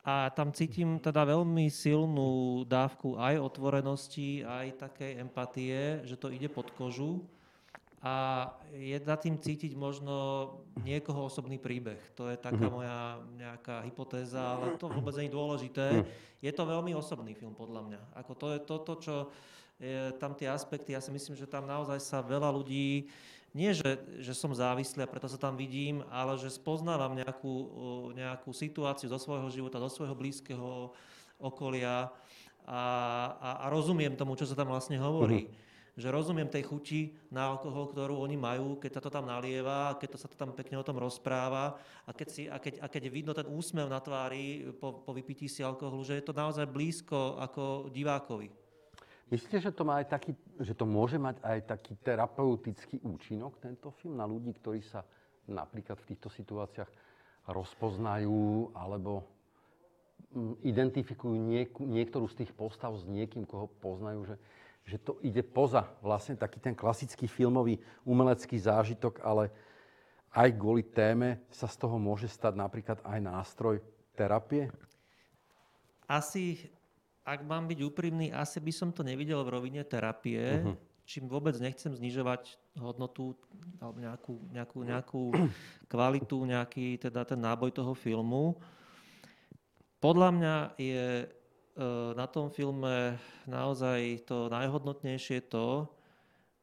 A 0.02 0.32
tam 0.34 0.50
cítim 0.50 0.98
teda 0.98 1.22
veľmi 1.22 1.68
silnú 1.70 2.64
dávku 2.66 3.14
aj 3.20 3.38
otvorenosti, 3.38 4.42
aj 4.42 4.80
takej 4.80 5.20
empatie, 5.20 6.02
že 6.08 6.16
to 6.18 6.32
ide 6.32 6.48
pod 6.48 6.72
kožu. 6.74 7.22
A 8.02 8.50
je 8.74 8.98
za 8.98 9.14
tým 9.14 9.38
cítiť 9.38 9.78
možno 9.78 10.48
niekoho 10.82 11.30
osobný 11.30 11.54
príbeh. 11.54 12.02
To 12.18 12.26
je 12.26 12.34
taká 12.34 12.66
Mhm. 12.66 12.74
moja 12.74 12.98
nejaká 13.38 13.86
hypotéza, 13.86 14.58
ale 14.58 14.74
to 14.74 14.90
vôbec 14.98 15.14
nie 15.20 15.30
je 15.30 15.36
dôležité. 15.38 15.86
Mhm. 15.94 16.04
Je 16.42 16.50
to 16.50 16.62
veľmi 16.66 16.90
osobný 16.98 17.38
film, 17.38 17.54
podľa 17.54 17.82
mňa. 17.86 18.00
Ako 18.18 18.32
to 18.34 18.46
je 18.50 18.58
toto, 18.58 18.92
čo 18.98 19.14
je, 19.80 20.12
tam 20.20 20.36
tie 20.36 20.50
aspekty, 20.50 20.92
ja 20.92 21.00
si 21.00 21.14
myslím, 21.14 21.38
že 21.38 21.48
tam 21.48 21.64
naozaj 21.64 22.00
sa 22.02 22.20
veľa 22.20 22.50
ľudí, 22.52 23.08
nie 23.52 23.70
že, 23.76 24.00
že 24.24 24.32
som 24.32 24.48
závislý 24.48 25.04
a 25.04 25.12
preto 25.12 25.28
sa 25.28 25.36
tam 25.36 25.60
vidím, 25.60 26.00
ale 26.08 26.40
že 26.40 26.48
spoznávam 26.48 27.12
nejakú, 27.12 27.54
nejakú 28.16 28.48
situáciu 28.48 29.12
zo 29.12 29.20
svojho 29.20 29.48
života, 29.52 29.76
do 29.76 29.92
svojho 29.92 30.16
blízkeho 30.16 30.96
okolia 31.36 32.08
a, 32.64 32.82
a, 33.36 33.50
a 33.60 33.66
rozumiem 33.68 34.16
tomu, 34.16 34.40
čo 34.40 34.48
sa 34.48 34.56
tam 34.56 34.72
vlastne 34.72 34.96
hovorí. 34.96 35.52
Že 35.92 36.08
rozumiem 36.08 36.48
tej 36.48 36.64
chuti 36.64 37.12
na 37.28 37.52
alkohol, 37.52 37.92
ktorú 37.92 38.24
oni 38.24 38.40
majú, 38.40 38.80
keď 38.80 38.96
sa 38.96 39.02
to 39.04 39.12
tam 39.12 39.28
nalieva, 39.28 40.00
keď 40.00 40.16
to 40.16 40.18
sa 40.24 40.28
to 40.32 40.40
tam 40.40 40.56
pekne 40.56 40.80
o 40.80 40.86
tom 40.86 40.96
rozpráva 40.96 41.76
a 42.08 42.10
keď, 42.16 42.28
si, 42.32 42.42
a 42.48 42.56
keď, 42.56 42.80
a 42.80 42.88
keď 42.88 43.02
vidno 43.12 43.36
ten 43.36 43.44
úsmev 43.44 43.92
na 43.92 44.00
tvári 44.00 44.72
po, 44.80 45.04
po 45.04 45.12
vypití 45.12 45.44
si 45.52 45.60
alkoholu, 45.60 46.00
že 46.00 46.16
je 46.16 46.24
to 46.24 46.32
naozaj 46.32 46.64
blízko 46.64 47.36
ako 47.36 47.92
divákovi. 47.92 48.61
Myslíte, 49.32 49.64
že 49.64 49.72
to, 49.72 49.88
má 49.88 50.04
aj 50.04 50.12
taký, 50.12 50.36
že 50.60 50.76
to 50.76 50.84
môže 50.84 51.16
mať 51.16 51.40
aj 51.40 51.58
taký 51.64 51.96
terapeutický 52.04 53.00
účinok, 53.00 53.56
tento 53.64 53.88
film, 53.96 54.20
na 54.20 54.28
ľudí, 54.28 54.52
ktorí 54.52 54.84
sa 54.84 55.08
napríklad 55.48 55.96
v 56.04 56.08
týchto 56.12 56.28
situáciách 56.28 56.92
rozpoznajú 57.48 58.76
alebo 58.76 59.24
mm, 60.36 60.60
identifikujú 60.68 61.32
nieku, 61.32 61.88
niektorú 61.88 62.28
z 62.28 62.44
tých 62.44 62.52
postav 62.52 62.92
s 62.92 63.08
niekým, 63.08 63.48
koho 63.48 63.72
poznajú, 63.80 64.28
že, 64.28 64.36
že 64.84 64.96
to 65.00 65.16
ide 65.24 65.40
poza 65.40 65.88
vlastne 66.04 66.36
taký 66.36 66.60
ten 66.60 66.76
klasický 66.76 67.24
filmový 67.24 67.80
umelecký 68.04 68.60
zážitok, 68.60 69.24
ale 69.24 69.48
aj 70.36 70.48
kvôli 70.60 70.84
téme 70.84 71.40
sa 71.48 71.72
z 71.72 71.80
toho 71.80 71.96
môže 71.96 72.28
stať 72.28 72.52
napríklad 72.52 73.00
aj 73.00 73.18
nástroj 73.24 73.80
terapie? 74.12 74.68
Asi, 76.04 76.68
ak 77.22 77.40
mám 77.46 77.70
byť 77.70 77.78
úprimný, 77.86 78.34
asi 78.34 78.58
by 78.58 78.72
som 78.74 78.90
to 78.90 79.06
nevidel 79.06 79.46
v 79.46 79.52
rovine 79.54 79.82
terapie, 79.86 80.58
Mhm. 80.58 80.74
čím 81.06 81.24
vôbec 81.30 81.54
nechcem 81.58 81.94
znižovať 81.94 82.58
hodnotu 82.78 83.34
alebo 83.78 83.98
nejakú, 83.98 84.34
nejakú, 84.50 84.78
nejakú 84.82 85.22
kvalitu, 85.92 86.38
nejaký 86.46 86.98
teda 86.98 87.22
ten 87.26 87.38
náboj 87.38 87.70
toho 87.74 87.94
filmu. 87.94 88.58
Podľa 90.02 90.28
mňa 90.34 90.56
je 90.78 91.06
e, 91.22 91.26
na 92.18 92.26
tom 92.26 92.50
filme 92.50 93.14
naozaj 93.46 94.26
to 94.26 94.50
najhodnotnejšie 94.50 95.46
to, 95.46 95.86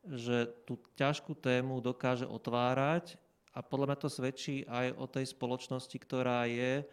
že 0.08 0.48
tú 0.68 0.80
ťažkú 0.96 1.36
tému 1.40 1.80
dokáže 1.80 2.28
otvárať 2.28 3.16
a 3.56 3.60
podľa 3.64 3.86
mňa 3.92 3.98
to 4.00 4.10
svedčí 4.12 4.64
aj 4.68 4.96
o 4.96 5.06
tej 5.08 5.26
spoločnosti, 5.28 5.98
ktorá 6.00 6.48
je 6.48 6.84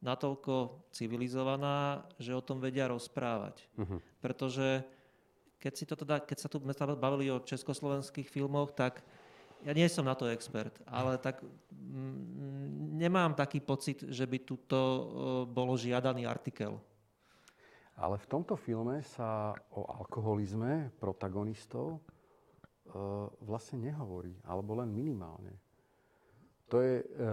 natoľko 0.00 0.88
civilizovaná, 0.90 2.08
že 2.16 2.32
o 2.32 2.44
tom 2.44 2.60
vedia 2.60 2.88
rozprávať. 2.88 3.68
Mhm. 3.76 3.96
Pretože 4.20 4.84
keď, 5.60 5.72
si 5.76 5.84
to 5.84 5.94
teda, 5.94 6.24
keď 6.24 6.38
sa 6.40 6.48
tu 6.48 6.56
bavili 6.96 7.28
o 7.28 7.44
československých 7.44 8.28
filmoch, 8.32 8.72
tak 8.72 9.04
ja 9.60 9.76
nie 9.76 9.84
som 9.92 10.08
na 10.08 10.16
to 10.16 10.24
expert, 10.32 10.72
ale 10.88 11.20
tak 11.20 11.44
mm, 11.44 12.96
nemám 12.96 13.36
taký 13.36 13.60
pocit, 13.60 14.08
že 14.08 14.24
by 14.24 14.40
tuto 14.40 14.80
bolo 15.52 15.76
žiadaný 15.76 16.24
artikel. 16.24 16.80
Ale 18.00 18.16
v 18.16 18.26
tomto 18.32 18.56
filme 18.56 19.04
sa 19.04 19.52
o 19.76 19.84
alkoholizme 19.84 20.88
protagonistov 20.96 22.00
e, 22.00 22.00
vlastne 23.44 23.92
nehovorí, 23.92 24.32
alebo 24.48 24.80
len 24.80 24.88
minimálne. 24.88 25.52
To 26.70 26.78
je, 26.78 27.02
e, 27.02 27.04
e, 27.04 27.30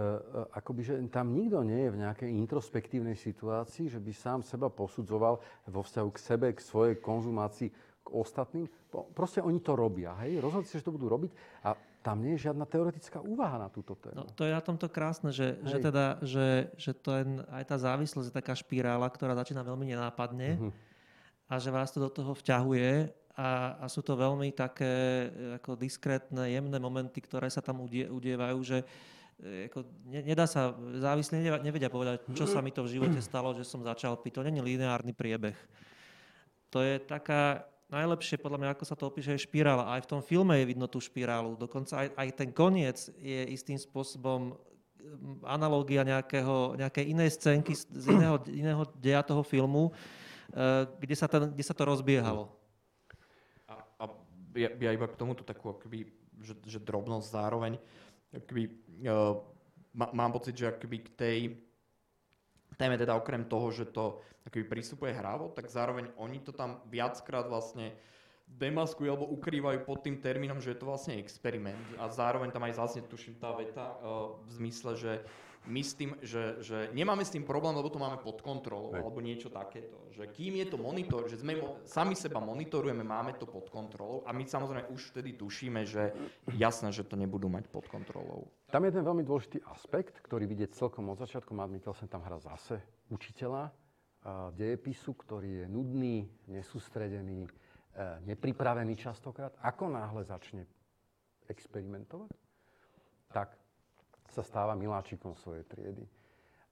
akoby, 0.58 0.80
že 0.82 0.94
tam 1.14 1.30
nikto 1.30 1.62
nie 1.62 1.86
je 1.86 1.94
v 1.94 2.00
nejakej 2.02 2.30
introspektívnej 2.42 3.14
situácii, 3.14 3.86
že 3.86 4.02
by 4.02 4.10
sám 4.10 4.40
seba 4.42 4.66
posudzoval 4.66 5.38
vo 5.70 5.80
vzťahu 5.86 6.08
k 6.10 6.18
sebe, 6.18 6.46
k 6.50 6.60
svojej 6.60 6.98
konzumácii, 6.98 7.70
k 8.02 8.08
ostatným. 8.10 8.66
Proste 9.14 9.38
oni 9.38 9.62
to 9.62 9.78
robia, 9.78 10.18
hej? 10.26 10.42
Rozhodli 10.42 10.66
si, 10.66 10.82
že 10.82 10.90
to 10.90 10.96
budú 10.96 11.06
robiť 11.06 11.30
a 11.62 11.78
tam 12.02 12.18
nie 12.24 12.34
je 12.34 12.50
žiadna 12.50 12.66
teoretická 12.66 13.22
úvaha 13.22 13.62
na 13.62 13.68
túto 13.70 13.94
tému. 13.94 14.22
No, 14.22 14.24
to 14.32 14.42
je 14.42 14.54
na 14.54 14.62
tomto 14.62 14.90
krásne, 14.90 15.30
že, 15.30 15.60
že, 15.62 15.76
teda, 15.78 16.18
že, 16.24 16.72
že 16.80 16.96
je, 16.96 17.22
aj 17.46 17.64
tá 17.68 17.76
závislosť 17.78 18.32
je 18.32 18.38
taká 18.38 18.54
špirála, 18.58 19.06
ktorá 19.06 19.38
začína 19.38 19.62
veľmi 19.62 19.86
nenápadne 19.94 20.58
Mhm. 20.58 20.70
a 21.46 21.54
že 21.62 21.70
vás 21.70 21.94
to 21.94 22.02
do 22.02 22.10
toho 22.10 22.34
vťahuje 22.34 23.12
a, 23.38 23.78
a 23.78 23.86
sú 23.86 24.02
to 24.02 24.18
veľmi 24.18 24.50
také 24.50 25.28
ako 25.62 25.78
diskrétne, 25.78 26.50
jemné 26.50 26.78
momenty, 26.82 27.22
ktoré 27.22 27.46
sa 27.46 27.62
tam 27.62 27.86
udie, 27.86 28.10
udievajú, 28.10 28.58
že 28.66 28.82
ako, 29.38 29.86
ne, 30.10 30.20
nedá 30.26 30.50
sa, 30.50 30.74
závislí 30.74 31.38
nevedia, 31.62 31.86
povedať, 31.86 32.26
čo 32.34 32.44
sa 32.50 32.58
mi 32.58 32.74
to 32.74 32.82
v 32.82 32.98
živote 32.98 33.22
stalo, 33.22 33.54
že 33.54 33.62
som 33.62 33.86
začal 33.86 34.18
piť. 34.18 34.42
To 34.42 34.46
není 34.46 34.58
lineárny 34.58 35.14
priebeh. 35.14 35.54
To 36.74 36.82
je 36.82 36.98
taká, 36.98 37.62
najlepšie 37.88 38.36
podľa 38.36 38.58
mňa, 38.60 38.70
ako 38.76 38.84
sa 38.84 38.96
to 38.96 39.08
opíše, 39.08 39.32
je 39.34 39.46
špirála. 39.48 39.96
Aj 39.96 40.00
v 40.04 40.10
tom 40.10 40.20
filme 40.20 40.60
je 40.60 40.68
vidno 40.68 40.86
tú 40.86 41.00
špirálu. 41.00 41.56
Dokonca 41.56 42.04
aj, 42.04 42.08
aj 42.14 42.28
ten 42.36 42.50
koniec 42.52 43.08
je 43.16 43.40
istým 43.48 43.80
spôsobom 43.80 44.52
mm, 44.54 45.48
analógia 45.48 46.04
nejakého, 46.04 46.76
nejakej 46.76 47.04
inej 47.08 47.40
scénky 47.40 47.72
z 47.74 48.04
iného, 48.12 48.36
iného 48.52 48.84
deja 49.00 49.24
toho 49.24 49.40
filmu, 49.40 49.94
eh, 50.52 50.84
kde 51.00 51.14
sa, 51.16 51.26
ten, 51.26 51.48
kde 51.54 51.64
sa 51.64 51.72
to 51.72 51.88
rozbiehalo. 51.88 52.52
A, 53.64 53.74
a 54.02 54.04
ja, 54.52 54.68
ja 54.76 54.90
iba 54.92 55.08
k 55.08 55.16
tomuto 55.16 55.40
takú 55.40 55.72
akoby, 55.72 56.12
že, 56.44 56.54
že 56.68 56.78
drobnosť 56.82 57.26
zároveň. 57.32 57.80
Akoby, 58.34 58.68
uh, 59.08 59.40
má, 59.94 60.06
mám 60.12 60.32
pocit, 60.32 60.56
že 60.56 60.68
akoby 60.68 60.98
k 60.98 61.08
tej 61.16 61.38
téme 62.76 62.94
teda 62.98 63.16
okrem 63.16 63.44
toho, 63.44 63.72
že 63.72 63.88
to 63.88 64.20
akoby 64.46 64.64
prístupuje 64.64 65.12
hravo, 65.12 65.52
tak 65.52 65.68
zároveň 65.68 66.08
oni 66.16 66.40
to 66.40 66.52
tam 66.52 66.80
viackrát 66.88 67.48
vlastne 67.48 67.92
demaskujú 68.48 69.08
alebo 69.12 69.28
ukrývajú 69.28 69.84
pod 69.84 70.00
tým 70.00 70.24
termínom, 70.24 70.56
že 70.56 70.72
je 70.72 70.80
to 70.80 70.88
vlastne 70.88 71.20
experiment. 71.20 71.80
A 72.00 72.08
zároveň 72.08 72.48
tam 72.48 72.64
aj 72.64 72.80
zase 72.80 73.04
tuším 73.04 73.36
tá 73.36 73.52
veta 73.52 73.92
uh, 74.00 74.40
v 74.40 74.48
zmysle, 74.56 74.96
že 74.96 75.12
my 75.66 75.82
s 75.82 75.92
tým, 75.98 76.14
že, 76.22 76.62
že 76.62 76.88
nemáme 76.94 77.26
s 77.26 77.34
tým 77.34 77.42
problém, 77.42 77.74
lebo 77.74 77.90
to 77.90 77.98
máme 77.98 78.22
pod 78.22 78.40
kontrolou, 78.40 78.94
Hej. 78.94 79.02
alebo 79.02 79.18
niečo 79.18 79.50
takéto. 79.50 79.98
Že 80.14 80.30
kým 80.30 80.62
je 80.62 80.66
to 80.70 80.78
monitor, 80.78 81.26
že 81.26 81.42
sme 81.42 81.58
sami 81.84 82.14
seba 82.14 82.38
monitorujeme, 82.38 83.02
máme 83.02 83.34
to 83.36 83.44
pod 83.44 83.68
kontrolou 83.68 84.22
a 84.24 84.30
my 84.30 84.46
samozrejme 84.46 84.88
už 84.94 85.12
vtedy 85.12 85.34
tušíme, 85.34 85.82
že 85.82 86.14
jasné, 86.54 86.94
že 86.94 87.02
to 87.02 87.18
nebudú 87.18 87.50
mať 87.50 87.66
pod 87.68 87.90
kontrolou. 87.90 88.46
Tam 88.70 88.84
je 88.86 88.94
ten 88.94 89.04
veľmi 89.04 89.26
dôležitý 89.26 89.64
aspekt, 89.66 90.22
ktorý 90.22 90.46
vidieť 90.46 90.78
celkom 90.78 91.10
od 91.10 91.18
začiatku. 91.18 91.50
Matt 91.52 91.74
Mikkelsen 91.74 92.06
tam 92.06 92.22
hrá 92.22 92.38
zase 92.38 92.78
učiteľa 93.10 93.72
a 94.28 94.52
dejepisu, 94.52 95.14
ktorý 95.14 95.64
je 95.64 95.66
nudný, 95.70 96.26
nesústredený, 96.50 97.46
e, 97.46 97.50
nepripravený 98.28 98.98
častokrát. 98.98 99.54
Ako 99.62 99.88
náhle 99.88 100.26
začne 100.26 100.68
experimentovať, 101.48 102.30
tak 103.32 103.56
sa 104.32 104.42
stáva 104.44 104.76
miláčikom 104.76 105.34
svojej 105.38 105.64
triedy. 105.66 106.04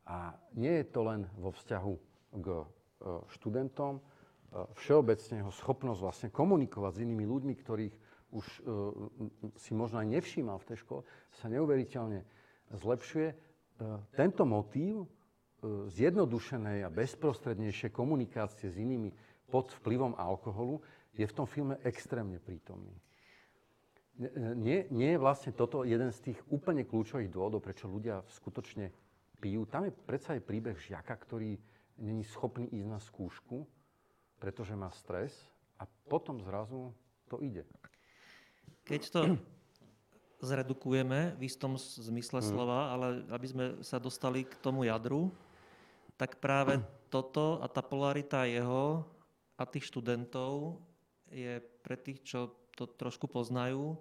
A 0.06 0.36
nie 0.54 0.82
je 0.82 0.86
to 0.86 1.02
len 1.02 1.26
vo 1.34 1.50
vzťahu 1.50 1.94
k 2.38 2.46
e, 2.46 2.64
študentom, 3.34 3.98
e, 3.98 4.02
všeobecne 4.78 5.42
jeho 5.42 5.52
schopnosť 5.52 6.00
vlastne 6.00 6.28
komunikovať 6.30 6.92
s 6.94 7.02
inými 7.02 7.24
ľuďmi, 7.26 7.54
ktorých 7.58 7.94
už 8.30 8.46
e, 8.46 8.60
si 9.58 9.74
možno 9.74 9.98
aj 10.02 10.08
nevšímal 10.14 10.62
v 10.62 10.68
tej 10.70 10.78
škole, 10.86 11.02
sa 11.34 11.50
neuveriteľne 11.50 12.22
zlepšuje. 12.74 13.28
Tento 14.16 14.48
motív 14.48 15.04
zjednodušenej 15.92 16.88
a 16.88 16.88
bezprostrednejšej 16.88 17.92
komunikácie 17.92 18.72
s 18.72 18.80
inými 18.80 19.12
pod 19.52 19.68
vplyvom 19.82 20.16
alkoholu 20.16 20.80
je 21.12 21.28
v 21.28 21.36
tom 21.36 21.44
filme 21.44 21.76
extrémne 21.84 22.40
prítomný. 22.40 22.92
Nie, 24.16 24.88
nie 24.88 25.10
je 25.12 25.20
vlastne 25.20 25.52
toto 25.52 25.84
jeden 25.84 26.08
z 26.08 26.32
tých 26.32 26.38
úplne 26.48 26.88
kľúčových 26.88 27.28
dôvodov, 27.28 27.60
prečo 27.60 27.84
ľudia 27.84 28.24
skutočne 28.32 28.88
pijú. 29.36 29.68
Tam 29.68 29.84
je 29.84 29.92
predsa 29.92 30.32
aj 30.32 30.46
príbeh 30.48 30.76
žiaka, 30.80 31.12
ktorý 31.12 31.60
není 32.00 32.24
schopný 32.24 32.64
ísť 32.72 32.88
na 32.88 32.96
skúšku, 32.96 33.68
pretože 34.40 34.72
má 34.72 34.88
stres 34.96 35.36
a 35.76 35.84
potom 36.08 36.40
zrazu 36.40 36.96
to 37.28 37.40
ide. 37.44 37.68
Keď 38.88 39.02
to 39.12 39.20
zredukujeme 40.48 41.36
v 41.36 41.42
istom 41.44 41.76
zmysle 41.76 42.40
mm. 42.40 42.46
slova, 42.48 42.96
ale 42.96 43.06
aby 43.28 43.46
sme 43.48 43.64
sa 43.84 44.00
dostali 44.00 44.48
k 44.48 44.56
tomu 44.64 44.88
jadru, 44.88 45.28
tak 46.16 46.40
práve 46.40 46.80
toto 47.12 47.60
a 47.60 47.68
tá 47.68 47.84
polarita 47.84 48.48
jeho 48.48 49.04
a 49.60 49.64
tých 49.68 49.92
študentov 49.92 50.80
je 51.28 51.60
pre 51.84 51.96
tých, 52.00 52.24
čo 52.24 52.52
to 52.76 52.84
trošku 52.84 53.24
poznajú, 53.24 53.96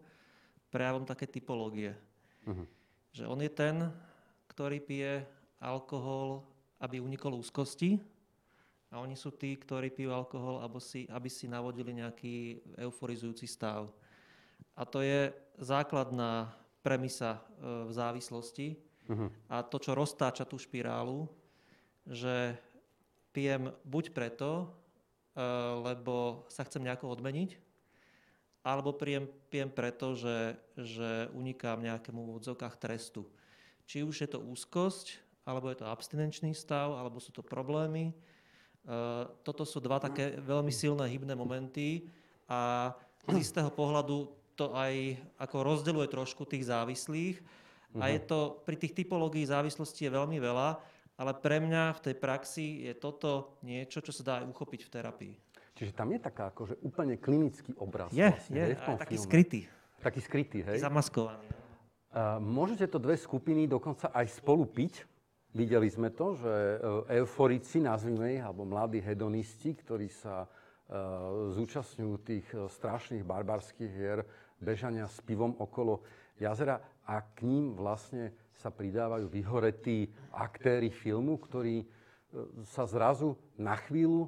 prejavom 0.69 1.07
také 1.07 1.23
typológie. 1.23 1.95
Uh-huh. 2.43 2.67
Že 3.15 3.23
on 3.32 3.39
je 3.39 3.51
ten, 3.51 3.76
ktorý 4.51 4.84
pije 4.84 5.23
alkohol, 5.63 6.43
aby 6.84 6.99
unikol 6.99 7.39
úzkosti 7.39 8.03
a 8.91 8.99
oni 8.99 9.15
sú 9.15 9.32
tí, 9.32 9.55
ktorí 9.55 9.88
pijú 9.91 10.11
alkohol, 10.11 10.59
aby 10.59 10.80
si, 10.84 11.07
aby 11.07 11.32
si 11.32 11.47
navodili 11.47 11.95
nejaký 11.95 12.59
euforizujúci 12.76 13.47
stav. 13.47 13.88
A 14.76 14.84
to 14.84 14.99
je 14.99 15.32
základná 15.55 16.51
premisa 16.84 17.39
e, 17.39 17.88
v 17.88 17.91
závislosti. 17.95 18.76
Uh-huh. 19.07 19.32
A 19.47 19.63
to, 19.63 19.80
čo 19.80 19.95
roztáča 19.95 20.43
tú 20.43 20.59
špirálu, 20.59 21.26
že 22.05 22.59
pijem 23.32 23.71
buď 23.88 24.11
preto, 24.11 24.51
e, 24.61 24.65
lebo 25.82 26.45
sa 26.51 26.67
chcem 26.67 26.84
nejako 26.84 27.15
odmeniť, 27.15 27.64
alebo 28.66 28.97
pijem, 28.97 29.30
pijem 29.53 29.70
preto, 29.70 30.18
že, 30.18 30.57
že 30.74 31.30
unikám 31.38 31.86
nejakému 31.86 32.18
v 32.18 32.41
odzokách 32.41 32.82
trestu. 32.82 33.30
Či 33.86 34.01
už 34.01 34.26
je 34.26 34.30
to 34.34 34.41
úzkosť, 34.41 35.22
alebo 35.45 35.70
je 35.70 35.78
to 35.78 35.86
abstinenčný 35.86 36.57
stav, 36.57 36.97
alebo 36.97 37.22
sú 37.22 37.30
to 37.30 37.45
problémy. 37.45 38.09
E, 38.09 38.13
toto 39.45 39.61
sú 39.70 39.78
dva 39.78 40.01
také 40.01 40.41
veľmi 40.41 40.74
silné 40.74 41.05
hybné 41.05 41.38
momenty 41.38 42.09
a 42.49 42.89
z 43.30 43.38
istého 43.38 43.70
pohľadu 43.70 44.34
to 44.57 44.74
aj 44.74 45.13
ako 45.38 45.57
rozdeluje 45.61 46.09
trošku 46.09 46.49
tých 46.49 46.66
závislých. 46.66 47.38
A 48.01 48.11
je 48.11 48.20
mhm. 48.20 48.28
to, 48.28 48.39
pri 48.66 48.76
tých 48.82 48.97
typológií 48.97 49.45
závislosti 49.45 50.09
je 50.09 50.11
veľmi 50.11 50.41
veľa, 50.41 50.70
ale 51.16 51.32
pre 51.38 51.61
mňa 51.61 51.95
v 51.95 52.03
tej 52.11 52.16
praxi 52.18 52.68
je 52.89 52.93
toto 52.97 53.61
niečo, 53.63 54.01
čo 54.01 54.11
sa 54.11 54.26
dá 54.26 54.34
aj 54.41 54.49
uchopiť 54.51 54.82
v 54.84 54.91
terapii. 54.91 55.36
Čiže 55.76 55.91
tam 55.91 56.15
je 56.15 56.19
taká 56.23 56.55
akože 56.55 56.80
úplne 56.88 57.19
klinický 57.19 57.76
obraz. 57.76 58.07
Je, 58.15 58.23
vlastne, 58.23 58.55
je, 58.63 58.80
tom 58.80 58.95
taký 58.95 59.19
filme. 59.19 59.28
skrytý. 59.28 59.59
Taký 59.99 60.19
skrytý, 60.23 60.59
hej? 60.63 60.80
Zamaskovaný. 60.80 61.43
Uh, 62.15 62.39
môžete 62.39 62.88
to 62.88 62.95
dve 62.95 63.19
skupiny 63.19 63.67
dokonca 63.67 64.07
aj 64.15 64.39
spolu 64.39 64.63
piť. 64.63 65.03
Videli 65.55 65.88
sme 65.88 66.11
to, 66.11 66.36
že 66.36 66.51
e, 66.51 67.23
euforici, 67.23 67.80
nazvime 67.80 68.36
ich, 68.36 68.43
alebo 68.43 68.67
mladí 68.67 68.99
hedonisti, 68.99 69.71
ktorí 69.71 70.11
sa 70.11 70.43
uh, 70.43 70.51
zúčastňujú 71.55 72.13
tých 72.28 72.43
uh, 72.51 72.67
strašných 72.67 73.23
barbarských 73.23 73.88
hier, 73.88 74.28
bežania 74.59 75.07
s 75.07 75.23
pivom 75.23 75.55
okolo 75.55 76.03
jazera 76.36 76.84
a 77.07 77.23
k 77.23 77.47
ním 77.47 77.71
vlastne 77.71 78.36
sa 78.59 78.67
pridávajú 78.67 79.32
vyhoretí 79.32 80.11
aktéry 80.36 80.91
filmu, 80.91 81.39
ktorí 81.39 81.88
sa 82.76 82.84
zrazu 82.84 83.39
na 83.55 83.80
chvíľu 83.80 84.28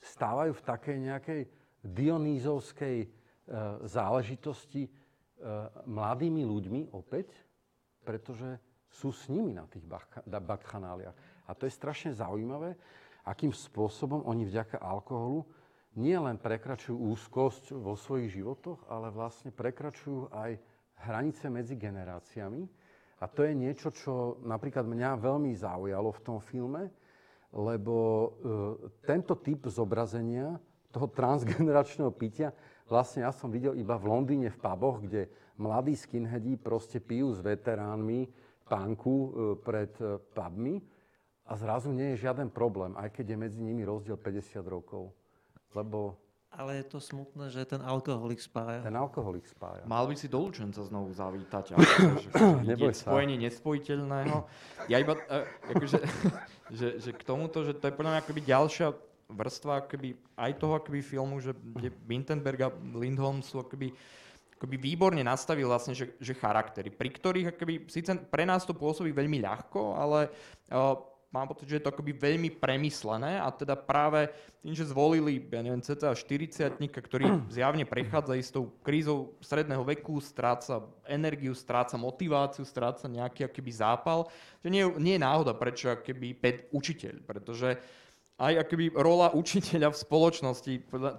stávajú 0.00 0.52
v 0.54 0.66
takej 0.66 0.96
nejakej 1.00 1.40
dionýzovskej 1.82 2.96
e, 3.02 3.06
záležitosti 3.86 4.86
e, 4.86 4.90
mladými 5.86 6.42
ľuďmi 6.42 6.80
opäť, 6.92 7.30
pretože 8.02 8.58
sú 8.90 9.12
s 9.12 9.28
nimi 9.28 9.52
na 9.52 9.68
tých 9.68 9.84
bakchanáliach. 10.26 11.16
A 11.46 11.50
to 11.52 11.68
je 11.68 11.74
strašne 11.74 12.16
zaujímavé, 12.16 12.74
akým 13.26 13.50
spôsobom 13.50 14.24
oni 14.24 14.46
vďaka 14.46 14.78
alkoholu 14.78 15.44
nie 15.96 16.16
len 16.16 16.36
prekračujú 16.36 16.96
úzkosť 17.16 17.72
vo 17.72 17.96
svojich 17.96 18.36
životoch, 18.40 18.84
ale 18.92 19.08
vlastne 19.08 19.48
prekračujú 19.48 20.28
aj 20.28 20.60
hranice 21.08 21.48
medzi 21.48 21.74
generáciami. 21.76 22.68
A 23.16 23.24
to 23.24 23.48
je 23.48 23.56
niečo, 23.56 23.88
čo 23.88 24.36
napríklad 24.44 24.84
mňa 24.84 25.16
veľmi 25.16 25.56
zaujalo 25.56 26.12
v 26.12 26.24
tom 26.24 26.38
filme, 26.40 26.92
lebo 27.54 27.94
e, 27.96 28.28
tento 29.06 29.38
typ 29.38 29.68
zobrazenia 29.70 30.58
toho 30.90 31.06
transgeneračného 31.10 32.10
pitia 32.14 32.50
vlastne 32.86 33.26
ja 33.26 33.32
som 33.34 33.50
videl 33.50 33.74
iba 33.76 33.98
v 33.98 34.08
Londýne 34.08 34.48
v 34.48 34.58
puboch, 34.58 35.02
kde 35.02 35.28
mladí 35.58 35.98
skinheadi 35.98 36.56
proste 36.56 37.02
pijú 37.02 37.34
s 37.34 37.42
veteránmi 37.42 38.30
pánku 38.66 39.14
e, 39.14 39.28
pred 39.62 39.92
e, 40.02 40.18
pubmi 40.34 40.82
a 41.46 41.52
zrazu 41.54 41.94
nie 41.94 42.14
je 42.14 42.26
žiaden 42.26 42.50
problém, 42.50 42.94
aj 42.98 43.14
keď 43.14 43.34
je 43.34 43.36
medzi 43.38 43.60
nimi 43.62 43.86
rozdiel 43.86 44.18
50 44.18 44.66
rokov. 44.66 45.14
Lebo 45.74 46.18
ale 46.56 46.80
je 46.80 46.84
to 46.88 46.98
smutné, 47.04 47.52
že 47.52 47.68
ten 47.68 47.84
alkoholik 47.84 48.40
spája. 48.40 48.80
Ten 48.80 48.96
alkoholik 48.96 49.44
spája. 49.44 49.84
Mal 49.84 50.08
by 50.08 50.16
si 50.16 50.24
do 50.24 50.40
Lučenca 50.40 50.80
znovu 50.80 51.12
zavítať. 51.12 51.76
Ale, 51.76 51.84
že 52.64 53.04
spojenie 53.04 53.36
nespojiteľného. 53.36 54.36
Ja 54.88 54.96
iba, 54.96 55.20
uh, 55.20 55.44
akože, 55.76 56.00
že, 56.70 56.98
že 56.98 57.10
k 57.14 57.22
tomuto, 57.22 57.62
že 57.62 57.74
to 57.76 57.86
je 57.86 57.96
podľa 57.96 58.10
mňa 58.16 58.20
akoby 58.22 58.40
ďalšia 58.42 58.88
vrstva 59.26 59.86
akoby 59.86 60.14
aj 60.38 60.52
toho 60.58 60.78
akoby 60.78 61.00
filmu, 61.02 61.42
že 61.42 61.50
Wintenberg 62.06 62.60
a 62.62 62.70
Lindholm 62.94 63.42
sú 63.42 63.58
akoby, 63.58 63.90
akoby 64.58 64.76
výborne 64.78 65.22
nastavil 65.26 65.66
vlastne, 65.66 65.98
že, 65.98 66.14
že 66.22 66.34
charaktery, 66.34 66.94
pri 66.94 67.10
ktorých 67.10 67.46
akoby, 67.54 67.90
síce 67.90 68.14
pre 68.30 68.46
nás 68.46 68.62
to 68.62 68.74
pôsobí 68.74 69.10
veľmi 69.10 69.42
ľahko, 69.42 69.98
ale 69.98 70.30
uh, 70.70 70.94
mám 71.36 71.52
pocit, 71.52 71.68
že 71.68 71.76
je 71.78 71.84
to 71.84 71.92
akoby 71.92 72.16
veľmi 72.16 72.50
premyslené 72.56 73.36
a 73.36 73.52
teda 73.52 73.76
práve 73.76 74.32
tým, 74.64 74.72
že 74.72 74.88
zvolili, 74.88 75.38
ja 75.52 75.60
neviem, 75.60 75.84
cca 75.84 76.16
40 76.16 76.80
ktorý 76.88 77.24
zjavne 77.56 77.84
prechádza 77.84 78.40
istou 78.40 78.72
krízou 78.80 79.36
stredného 79.44 79.84
veku, 79.84 80.18
stráca 80.18 80.82
energiu, 81.04 81.52
stráca 81.52 82.00
motiváciu, 82.00 82.64
stráca 82.64 83.06
nejaký 83.06 83.46
akoby 83.46 83.72
zápal, 83.72 84.26
že 84.64 84.68
nie, 84.72 84.82
nie 84.96 85.20
je 85.20 85.24
náhoda, 85.24 85.52
prečo 85.52 85.92
ped 86.40 86.66
učiteľ, 86.72 87.22
pretože 87.22 87.76
aj 88.36 88.68
akoby 88.68 88.92
rola 88.92 89.32
učiteľa 89.32 89.96
v 89.96 90.00
spoločnosti 90.04 90.72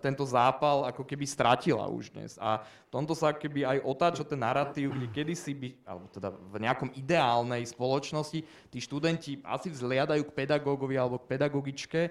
tento 0.05 0.21
zápal 0.21 0.85
ako 0.85 1.01
keby 1.01 1.25
stratila 1.25 1.89
už 1.89 2.13
dnes. 2.13 2.37
A 2.37 2.61
v 2.61 2.89
tomto 2.93 3.17
sa 3.17 3.33
keby 3.33 3.65
aj 3.65 3.77
otáča 3.81 4.21
ten 4.21 4.37
narratív, 4.37 4.93
kde 4.93 5.09
kedysi 5.09 5.57
by, 5.57 5.69
alebo 5.81 6.05
teda 6.13 6.29
v 6.29 6.55
nejakom 6.61 6.89
ideálnej 6.93 7.65
spoločnosti, 7.65 8.39
tí 8.69 8.77
študenti 8.77 9.41
asi 9.41 9.73
vzliadajú 9.73 10.29
k 10.29 10.35
pedagógovi 10.45 10.93
alebo 10.93 11.17
k 11.17 11.33
pedagogičke, 11.33 12.01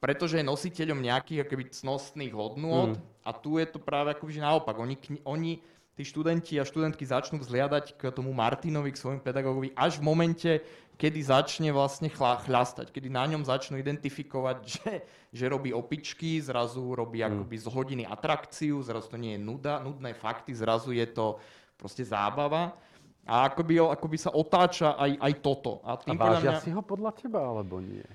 pretože 0.00 0.40
je 0.40 0.48
nositeľom 0.48 1.04
nejakých 1.04 1.44
akoby 1.44 1.64
cnostných 1.68 2.32
hodnôt 2.32 2.96
mm. 2.96 3.28
a 3.28 3.30
tu 3.36 3.60
je 3.60 3.68
to 3.68 3.76
práve 3.76 4.16
akoby 4.16 4.40
naopak. 4.40 4.80
Oni, 4.80 4.96
oni 5.28 5.60
tí 5.98 6.06
študenti 6.06 6.54
a 6.62 6.64
študentky 6.64 7.02
začnú 7.02 7.42
vzliadať 7.42 7.98
k 7.98 8.14
tomu 8.14 8.30
Martinovi, 8.30 8.94
k 8.94 9.02
svojmu 9.02 9.18
pedagógovi 9.18 9.74
až 9.74 9.98
v 9.98 10.06
momente, 10.06 10.52
kedy 10.94 11.26
začne 11.26 11.74
vlastne 11.74 12.06
chľastať, 12.14 12.94
kedy 12.94 13.10
na 13.10 13.26
ňom 13.26 13.42
začnú 13.42 13.74
identifikovať, 13.82 14.56
že, 14.78 15.02
že 15.34 15.44
robí 15.50 15.74
opičky, 15.74 16.38
zrazu 16.38 16.94
robí 16.94 17.18
mm. 17.18 17.26
akoby 17.34 17.56
z 17.58 17.66
hodiny 17.66 18.04
atrakciu, 18.06 18.78
zrazu 18.86 19.10
to 19.10 19.18
nie 19.18 19.34
je 19.34 19.42
nuda, 19.42 19.82
nudné 19.82 20.14
fakty, 20.14 20.54
zrazu 20.54 20.94
je 20.94 21.06
to 21.10 21.42
proste 21.74 22.06
zábava. 22.06 22.78
A 23.26 23.50
akoby, 23.50 23.82
akoby 23.82 24.16
sa 24.22 24.30
otáča 24.32 24.94
aj, 24.96 25.18
aj 25.18 25.32
toto. 25.42 25.82
A, 25.82 25.98
tým 25.98 26.16
a 26.16 26.22
vážia 26.22 26.56
mňa... 26.56 26.62
si 26.62 26.70
ho 26.72 26.80
podľa 26.80 27.10
teba, 27.12 27.42
alebo 27.42 27.82
nie? 27.82 28.06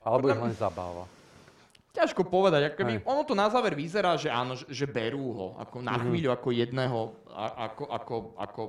Alebo 0.00 0.26
je 0.26 0.40
len 0.40 0.56
zabáva? 0.56 1.04
Ťažko 1.90 2.22
povedať. 2.30 2.70
Akoby, 2.70 3.02
ono 3.02 3.26
to 3.26 3.34
na 3.34 3.50
záver 3.50 3.74
vyzerá, 3.74 4.14
že 4.14 4.30
áno, 4.30 4.54
že, 4.54 4.86
berú 4.86 5.34
ho 5.34 5.48
ako 5.58 5.82
na 5.82 5.98
mhm. 5.98 6.02
chvíľu 6.06 6.30
ako 6.30 6.48
jedného, 6.54 7.00
ako, 7.34 7.84
ako, 7.90 8.14
ako 8.38 8.62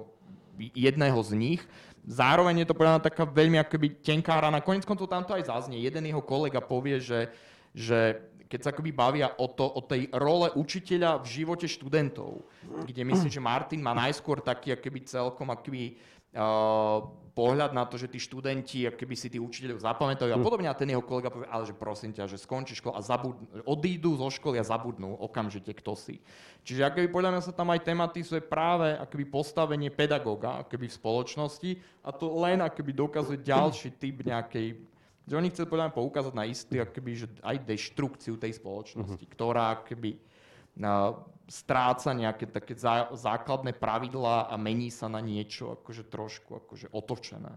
jedného 0.58 1.20
z 1.22 1.32
nich. 1.38 1.62
Zároveň 2.02 2.66
je 2.66 2.68
to 2.74 2.78
podľa 2.78 3.06
taká 3.06 3.30
veľmi 3.30 3.62
akoby 3.62 4.02
tenká 4.02 4.42
rana. 4.42 4.58
Konec 4.66 4.90
koncov 4.90 5.06
tam 5.06 5.22
to 5.22 5.38
aj 5.38 5.46
zaznie. 5.46 5.86
Jeden 5.86 6.02
jeho 6.10 6.22
kolega 6.26 6.58
povie, 6.58 6.98
že, 6.98 7.30
že 7.78 8.18
keď 8.50 8.60
sa 8.60 8.70
akoby 8.74 8.92
bavia 8.92 9.32
o, 9.38 9.46
to, 9.48 9.64
o 9.64 9.82
tej 9.86 10.10
role 10.12 10.50
učiteľa 10.58 11.22
v 11.22 11.28
živote 11.30 11.70
študentov, 11.70 12.42
kde 12.90 13.06
myslím, 13.06 13.32
že 13.32 13.40
Martin 13.40 13.80
má 13.86 13.94
najskôr 13.94 14.42
taký 14.42 14.74
akoby 14.74 15.08
celkom 15.08 15.48
akoby 15.54 15.96
uh, 16.36 17.06
pohľad 17.32 17.72
na 17.72 17.88
to, 17.88 17.96
že 17.96 18.12
tí 18.12 18.20
študenti, 18.20 18.88
keby 18.92 19.16
si 19.16 19.32
tí 19.32 19.40
učiteľov 19.40 19.80
zapamätajú 19.80 20.32
a 20.36 20.40
hm. 20.40 20.44
podobne 20.44 20.68
a 20.68 20.76
ten 20.76 20.92
jeho 20.92 21.04
kolega 21.04 21.32
povie, 21.32 21.48
ale 21.48 21.64
že 21.64 21.76
prosím 21.76 22.12
ťa, 22.12 22.28
že 22.28 22.38
skončí 22.38 22.76
školu 22.76 22.94
a 22.96 23.02
zabudnú, 23.02 23.46
odídu 23.64 24.20
zo 24.20 24.28
školy 24.28 24.60
a 24.60 24.66
zabudnú 24.68 25.16
okamžite, 25.20 25.72
kto 25.72 25.96
si. 25.96 26.20
Čiže 26.68 26.92
akoby 26.92 27.08
podľa 27.10 27.32
mňa 27.34 27.42
sa 27.42 27.54
tam 27.56 27.72
aj 27.72 27.82
tematizuje 27.88 28.44
práve 28.44 28.94
akoby 29.00 29.26
postavenie 29.26 29.90
pedagóga 29.90 30.62
akoby 30.62 30.92
v 30.92 30.98
spoločnosti 31.00 31.72
a 32.06 32.10
to 32.14 32.28
len 32.38 32.62
akoby 32.62 32.92
dokazuje 32.94 33.40
ďalší 33.42 33.96
typ 33.98 34.22
nejakej 34.28 34.92
že 35.22 35.38
oni 35.38 35.54
chceli 35.54 35.70
podľa 35.70 35.86
mňa 35.88 35.96
poukázať 35.96 36.34
na 36.34 36.46
istý, 36.50 36.82
akoby, 36.82 37.12
že 37.14 37.28
aj 37.46 37.64
deštrukciu 37.64 38.36
tej 38.42 38.58
spoločnosti, 38.58 39.22
uh-huh. 39.22 39.34
ktorá 39.38 39.80
akoby 39.80 40.18
uh, 40.18 41.14
stráca 41.52 42.16
nejaké 42.16 42.48
také 42.48 42.80
zá, 42.80 43.12
základné 43.12 43.76
pravidlá 43.76 44.48
a 44.48 44.56
mení 44.56 44.88
sa 44.88 45.12
na 45.12 45.20
niečo 45.20 45.76
akože 45.76 46.08
trošku 46.08 46.56
akože 46.64 46.88
otočené. 46.96 47.52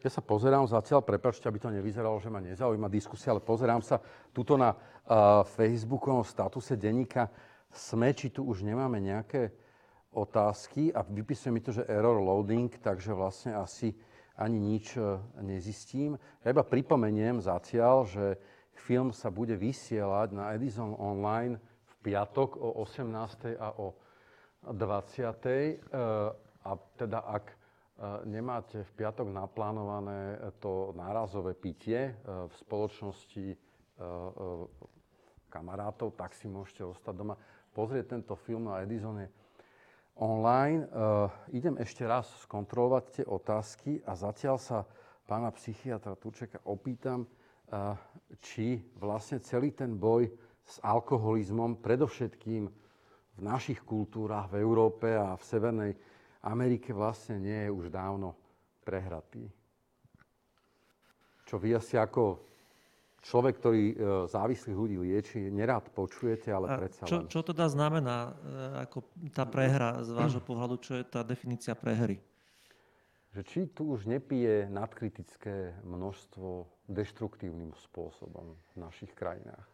Ja 0.00 0.10
sa 0.10 0.24
pozerám 0.24 0.66
zatiaľ, 0.66 1.04
prepačte, 1.04 1.46
aby 1.46 1.60
to 1.60 1.70
nevyzeralo, 1.70 2.18
že 2.18 2.32
ma 2.32 2.40
nezaujíma 2.42 2.88
diskusia, 2.90 3.30
ale 3.36 3.44
pozerám 3.44 3.84
sa 3.84 4.00
tuto 4.32 4.56
na 4.56 4.72
uh, 4.72 5.44
Facebookovom 5.44 6.24
statuse 6.24 6.74
denníka 6.74 7.28
SME, 7.70 8.10
či 8.16 8.32
tu 8.34 8.48
už 8.48 8.66
nemáme 8.66 8.98
nejaké 8.98 9.52
otázky 10.10 10.90
a 10.90 11.04
vypisuje 11.06 11.52
mi 11.54 11.60
to, 11.62 11.70
že 11.70 11.86
error 11.86 12.18
loading, 12.18 12.72
takže 12.80 13.14
vlastne 13.14 13.54
asi 13.54 13.94
ani 14.40 14.56
nič 14.56 14.96
uh, 14.96 15.20
nezistím. 15.44 16.16
Ja 16.42 16.50
iba 16.50 16.64
pripomeniem 16.64 17.38
zatiaľ, 17.38 18.08
že 18.08 18.40
film 18.74 19.12
sa 19.12 19.28
bude 19.28 19.52
vysielať 19.54 20.32
na 20.32 20.56
Edison 20.56 20.96
Online 20.96 21.60
piatok 22.02 22.56
o 22.56 22.82
18. 22.84 23.56
a 23.60 23.68
o 23.78 23.94
20. 24.64 24.74
Uh, 24.74 26.32
a 26.60 26.72
teda 26.96 27.24
ak 27.24 27.60
nemáte 28.24 28.80
v 28.80 28.90
piatok 28.96 29.28
naplánované 29.28 30.40
to 30.56 30.96
nárazové 30.96 31.52
pitie 31.52 32.10
e, 32.10 32.12
v 32.48 32.52
spoločnosti 32.56 33.46
e, 33.52 33.56
e, 33.56 34.06
kamarátov, 35.52 36.16
tak 36.16 36.32
si 36.32 36.48
môžete 36.48 36.88
ostať 36.88 37.12
doma, 37.12 37.36
pozrieť 37.76 38.16
tento 38.16 38.32
film 38.40 38.70
na 38.70 38.80
Edisone 38.80 39.28
online. 40.14 40.86
Idem 41.50 41.74
ešte 41.82 42.06
raz 42.06 42.30
skontrolovať 42.46 43.04
tie 43.10 43.24
otázky 43.26 43.98
a 44.06 44.14
zatiaľ 44.14 44.62
sa 44.62 44.86
pána 45.26 45.50
psychiatra 45.50 46.14
Tučeka 46.14 46.62
opýtam, 46.70 47.26
či 48.38 48.78
vlastne 48.94 49.42
celý 49.42 49.74
ten 49.74 49.98
boj 49.98 50.30
s 50.64 50.76
alkoholizmom, 50.84 51.80
predovšetkým 51.82 52.62
v 53.36 53.40
našich 53.40 53.80
kultúrach, 53.82 54.52
v 54.52 54.60
Európe 54.60 55.10
a 55.16 55.34
v 55.34 55.42
Severnej 55.42 55.92
Amerike 56.44 56.92
vlastne 56.92 57.40
nie 57.40 57.68
je 57.68 57.70
už 57.70 57.92
dávno 57.92 58.36
prehratý. 58.84 59.48
Čo 61.44 61.58
vy 61.58 61.74
asi 61.74 61.98
ako 61.98 62.50
človek, 63.20 63.54
ktorý 63.60 63.84
e, 63.92 63.94
závislých 64.28 64.76
ľudí 64.76 64.96
lieči, 64.96 65.50
nerád 65.52 65.92
počujete, 65.92 66.48
ale 66.48 66.66
A 66.70 66.78
predsa 66.78 67.04
čo, 67.04 67.20
len. 67.20 67.28
Čo 67.28 67.40
teda 67.44 67.68
znamená 67.68 68.32
e, 68.32 68.32
ako 68.88 68.98
tá 69.34 69.44
prehra 69.44 70.00
z 70.00 70.10
vášho 70.16 70.40
pohľadu? 70.40 70.80
Čo 70.80 70.92
je 71.00 71.04
tá 71.04 71.20
definícia 71.20 71.76
prehry? 71.76 72.22
Že 73.30 73.42
či 73.46 73.60
tu 73.70 73.94
už 73.94 74.10
nepije 74.10 74.66
nadkritické 74.72 75.78
množstvo 75.86 76.66
deštruktívnym 76.90 77.70
spôsobom 77.78 78.58
v 78.58 78.74
našich 78.74 79.14
krajinách. 79.14 79.66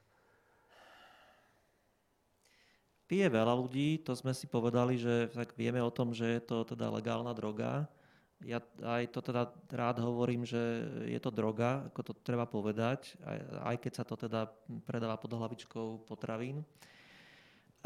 Pije 3.06 3.30
veľa 3.30 3.54
ľudí, 3.54 4.02
to 4.02 4.18
sme 4.18 4.34
si 4.34 4.50
povedali, 4.50 4.98
že 4.98 5.30
tak 5.30 5.54
vieme 5.54 5.78
o 5.78 5.94
tom, 5.94 6.10
že 6.10 6.26
je 6.26 6.42
to 6.42 6.66
teda 6.66 6.90
legálna 6.90 7.30
droga. 7.30 7.86
Ja 8.42 8.58
aj 8.82 9.14
to 9.14 9.22
teda 9.22 9.48
rád 9.70 10.02
hovorím, 10.02 10.42
že 10.42 10.58
je 11.06 11.16
to 11.22 11.30
droga, 11.30 11.86
ako 11.88 12.10
to 12.10 12.12
treba 12.20 12.44
povedať, 12.44 13.14
aj, 13.22 13.38
aj 13.62 13.76
keď 13.78 13.92
sa 13.94 14.04
to 14.04 14.18
teda 14.18 14.50
predáva 14.84 15.16
pod 15.16 15.32
hlavičkou 15.32 16.02
potravín. 16.04 16.66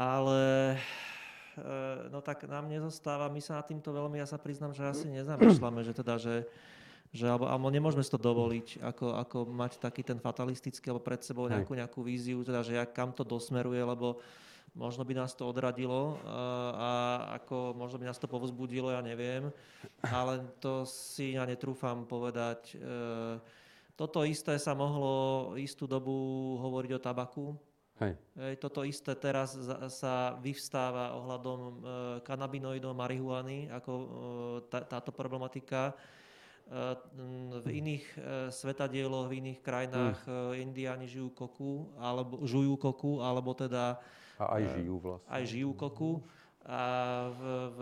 Ale 0.01 0.75
e, 1.53 1.69
no 2.09 2.19
tak 2.25 2.49
nám 2.49 2.65
nezostáva, 2.65 3.29
my 3.29 3.39
sa 3.39 3.61
nad 3.61 3.69
týmto 3.69 3.93
veľmi, 3.93 4.17
ja 4.17 4.25
sa 4.25 4.41
priznám, 4.41 4.73
že 4.73 4.89
asi 4.89 5.05
nezamýšľame, 5.05 5.85
že 5.85 5.93
teda, 5.93 6.17
že, 6.17 6.49
že 7.13 7.29
alebo, 7.29 7.45
alebo 7.45 7.69
nemôžeme 7.69 8.01
si 8.01 8.09
to 8.09 8.17
dovoliť, 8.17 8.81
ako, 8.81 9.21
ako 9.21 9.37
mať 9.53 9.77
taký 9.77 10.01
ten 10.01 10.17
fatalistický, 10.17 10.89
alebo 10.89 11.05
pred 11.05 11.21
sebou 11.21 11.45
nejakú, 11.45 11.77
nejakú 11.77 12.01
víziu, 12.01 12.41
teda, 12.41 12.65
že 12.65 12.75
jak, 12.75 12.89
kam 12.91 13.13
to 13.13 13.21
dosmeruje, 13.21 13.85
lebo 13.85 14.17
možno 14.71 15.03
by 15.03 15.13
nás 15.15 15.35
to 15.35 15.43
odradilo 15.47 16.15
a 16.75 16.91
ako 17.41 17.75
možno 17.75 17.99
by 17.99 18.07
nás 18.07 18.19
to 18.19 18.27
povzbudilo, 18.31 18.91
ja 18.91 19.03
neviem, 19.03 19.51
ale 20.07 20.47
to 20.63 20.87
si 20.87 21.35
ja 21.35 21.43
netrúfam 21.43 22.07
povedať. 22.07 22.75
E, 22.75 22.77
toto 23.99 24.23
isté 24.23 24.55
sa 24.55 24.71
mohlo 24.71 25.53
istú 25.59 25.85
dobu 25.85 26.13
hovoriť 26.63 26.91
o 26.95 27.03
tabaku. 27.03 27.45
Hej. 28.01 28.17
Toto 28.57 28.81
isté 28.81 29.13
teraz 29.13 29.53
sa 29.93 30.33
vyvstáva 30.41 31.13
ohľadom 31.21 31.59
e, 31.61 31.73
kanabinoidov, 32.25 32.97
marihuany, 32.97 33.69
ako 33.69 33.91
tá, 34.71 34.81
táto 34.87 35.13
problematika. 35.13 35.93
V 37.51 37.67
iných 37.67 38.15
svetadieloch, 38.47 39.27
v 39.27 39.43
iných 39.43 39.59
krajinách 39.59 40.23
mm. 40.23 40.55
indiáni 40.55 41.03
žijú 41.03 41.27
koku, 41.35 41.91
alebo 41.99 42.47
žujú 42.47 42.79
koku, 42.79 43.19
alebo 43.19 43.51
teda 43.51 43.99
a 44.41 44.57
aj 44.57 44.63
žijú 44.77 44.95
vlastne. 44.97 45.29
Aj 45.29 45.43
žijú 45.45 45.71
koku. 45.77 46.11
A 46.61 46.81
v, 47.33 47.41
v, 47.73 47.79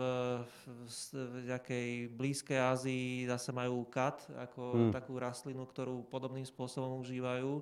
v, 0.64 0.92
v 1.12 1.36
nejakej 1.52 1.88
blízkej 2.16 2.58
Ázii 2.60 3.28
zase 3.28 3.52
majú 3.52 3.84
kat, 3.92 4.24
ako 4.40 4.88
hmm. 4.88 4.92
takú 4.96 5.20
rastlinu, 5.20 5.68
ktorú 5.68 6.08
podobným 6.08 6.48
spôsobom 6.48 6.96
užívajú 7.04 7.60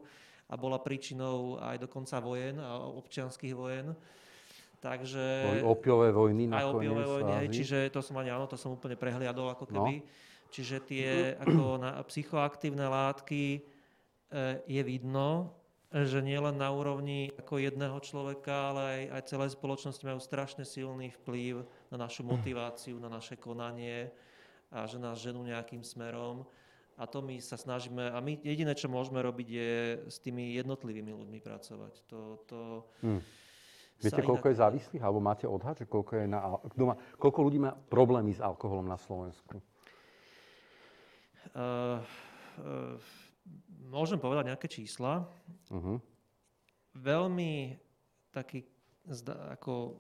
a 0.49 0.55
bola 0.55 0.79
príčinou 0.79 1.59
aj 1.59 1.83
dokonca 1.83 2.23
vojen, 2.23 2.63
občianských 3.03 3.53
vojen. 3.53 3.93
Takže... 4.79 5.25
Boli 5.59 5.67
opiové 5.67 6.09
vojny 6.15 6.47
nakoniec. 6.47 6.63
Aj 6.63 6.71
opiové 6.71 7.05
vojny, 7.05 7.33
hej, 7.43 7.49
čiže 7.51 7.79
to 7.91 7.99
som 7.99 8.15
ani, 8.23 8.31
áno, 8.31 8.47
to 8.47 8.55
som 8.55 8.79
úplne 8.79 8.95
prehliadol 8.95 9.51
ako 9.51 9.67
keby. 9.67 9.95
No. 9.99 10.07
Čiže 10.49 10.77
tie 10.87 11.35
ako 11.37 11.83
na, 11.83 11.99
psychoaktívne 12.07 12.87
látky 12.87 13.59
e, 13.59 13.61
je 14.65 14.83
vidno, 14.87 15.58
že 15.89 16.21
nie 16.21 16.37
len 16.37 16.61
na 16.61 16.69
úrovni 16.69 17.33
ako 17.41 17.65
jedného 17.65 17.97
človeka, 18.05 18.73
ale 18.73 18.81
aj, 18.85 19.03
aj 19.09 19.23
celej 19.25 19.51
spoločnosti 19.57 20.05
majú 20.05 20.21
strašne 20.21 20.65
silný 20.69 21.09
vplyv 21.25 21.65
na 21.89 21.97
našu 21.97 22.29
motiváciu, 22.29 23.01
na 23.01 23.09
naše 23.09 23.41
konanie 23.41 24.13
a 24.69 24.85
že 24.85 25.01
nás 25.01 25.17
ženú 25.17 25.41
nejakým 25.49 25.81
smerom. 25.81 26.45
A 26.99 27.07
to 27.07 27.23
my 27.23 27.39
sa 27.39 27.55
snažíme, 27.55 28.11
a 28.11 28.19
my 28.21 28.37
jediné, 28.43 28.75
čo 28.75 28.91
môžeme 28.91 29.23
robiť, 29.23 29.49
je 29.49 29.73
s 30.11 30.19
tými 30.19 30.59
jednotlivými 30.59 31.15
ľuďmi 31.15 31.41
pracovať. 31.41 31.95
To, 32.11 32.21
to 32.45 32.59
hmm. 33.07 33.23
Viete, 33.99 34.23
koľko 34.23 34.51
inak... 34.51 34.55
je 34.55 34.63
závislých? 34.63 35.03
Alebo 35.03 35.21
máte 35.23 35.47
odhad, 35.47 35.79
že 35.79 35.87
koľko, 35.87 36.23
je 36.23 36.27
na, 36.31 36.59
má, 36.59 36.95
koľko 37.19 37.39
ľudí 37.49 37.59
má 37.59 37.75
problémy 37.75 38.35
s 38.35 38.43
alkoholom 38.43 38.87
na 38.87 38.99
Slovensku? 38.99 39.59
Uh, 41.55 42.03
uh, 42.63 42.99
môžem 43.89 44.21
povedať 44.21 44.53
nejaké 44.53 44.69
čísla. 44.69 45.25
Uh-huh. 45.73 45.97
Veľmi 46.93 47.81
taký 48.31 48.69
ako 49.57 49.97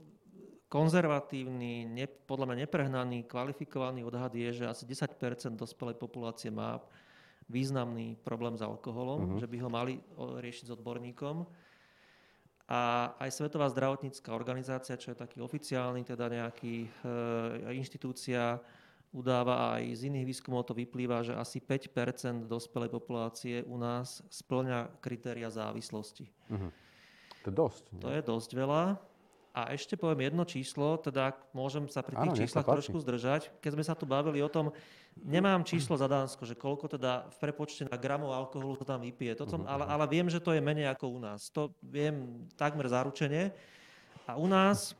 konzervatívny, 0.68 1.88
ne, 1.88 2.04
podľa 2.04 2.52
mňa 2.52 2.56
neprehnaný, 2.68 3.24
kvalifikovaný 3.24 4.04
odhad 4.04 4.36
je, 4.36 4.52
že 4.52 4.64
asi 4.68 4.84
10% 4.84 5.56
dospelej 5.56 5.96
populácie 5.96 6.52
má 6.52 6.76
významný 7.48 8.20
problém 8.20 8.52
s 8.52 8.60
alkoholom, 8.60 9.20
uh-huh. 9.24 9.40
že 9.40 9.48
by 9.48 9.56
ho 9.64 9.70
mali 9.72 9.96
riešiť 10.20 10.68
s 10.68 10.74
odborníkom. 10.76 11.48
A 12.68 13.16
aj 13.16 13.32
Svetová 13.32 13.64
zdravotnícká 13.72 14.28
organizácia, 14.36 15.00
čo 15.00 15.16
je 15.16 15.22
taký 15.24 15.40
oficiálny, 15.40 16.04
teda 16.04 16.28
nejaký 16.28 16.84
e, 16.84 16.88
inštitúcia, 17.72 18.60
udáva 19.12 19.80
aj 19.80 20.04
z 20.04 20.12
iných 20.12 20.28
výskumov 20.28 20.68
to 20.68 20.76
vyplýva, 20.76 21.24
že 21.24 21.32
asi 21.32 21.64
5 21.64 22.44
dospelej 22.44 22.90
populácie 22.92 23.64
u 23.64 23.80
nás 23.80 24.20
splňa 24.28 25.00
kritéria 25.00 25.48
závislosti. 25.48 26.28
Uh-huh. 26.52 26.70
To 27.44 27.46
je 27.48 27.54
dosť. 27.54 27.84
Ne? 27.96 28.00
To 28.04 28.08
je 28.12 28.22
dosť 28.22 28.50
veľa. 28.52 28.82
A 29.56 29.74
ešte 29.74 29.98
poviem 29.98 30.30
jedno 30.30 30.44
číslo, 30.46 31.00
teda 31.02 31.34
môžem 31.50 31.90
sa 31.90 32.04
pri 32.04 32.14
tých 32.14 32.30
Áno, 32.30 32.38
číslach 32.38 32.68
trošku 32.68 33.00
zdržať. 33.02 33.50
Keď 33.58 33.70
sme 33.74 33.82
sa 33.82 33.98
tu 33.98 34.06
bavili 34.06 34.38
o 34.38 34.46
tom, 34.46 34.70
nemám 35.18 35.66
číslo 35.66 35.98
za 35.98 36.06
Dánsko, 36.06 36.46
že 36.46 36.54
koľko 36.54 36.86
teda 36.86 37.26
v 37.32 37.36
prepočte 37.42 37.82
na 37.88 37.98
gramov 37.98 38.30
alkoholu 38.30 38.78
to 38.78 38.86
tam 38.86 39.02
vypije. 39.02 39.34
Toto, 39.34 39.58
uh-huh. 39.58 39.66
ale, 39.66 39.84
ale 39.88 40.04
viem, 40.06 40.30
že 40.30 40.38
to 40.38 40.54
je 40.54 40.62
menej 40.62 40.92
ako 40.92 41.10
u 41.10 41.18
nás. 41.18 41.50
To 41.56 41.74
viem 41.82 42.46
takmer 42.54 42.86
zaručene. 42.86 43.50
A 44.28 44.36
u 44.36 44.46
nás 44.46 44.94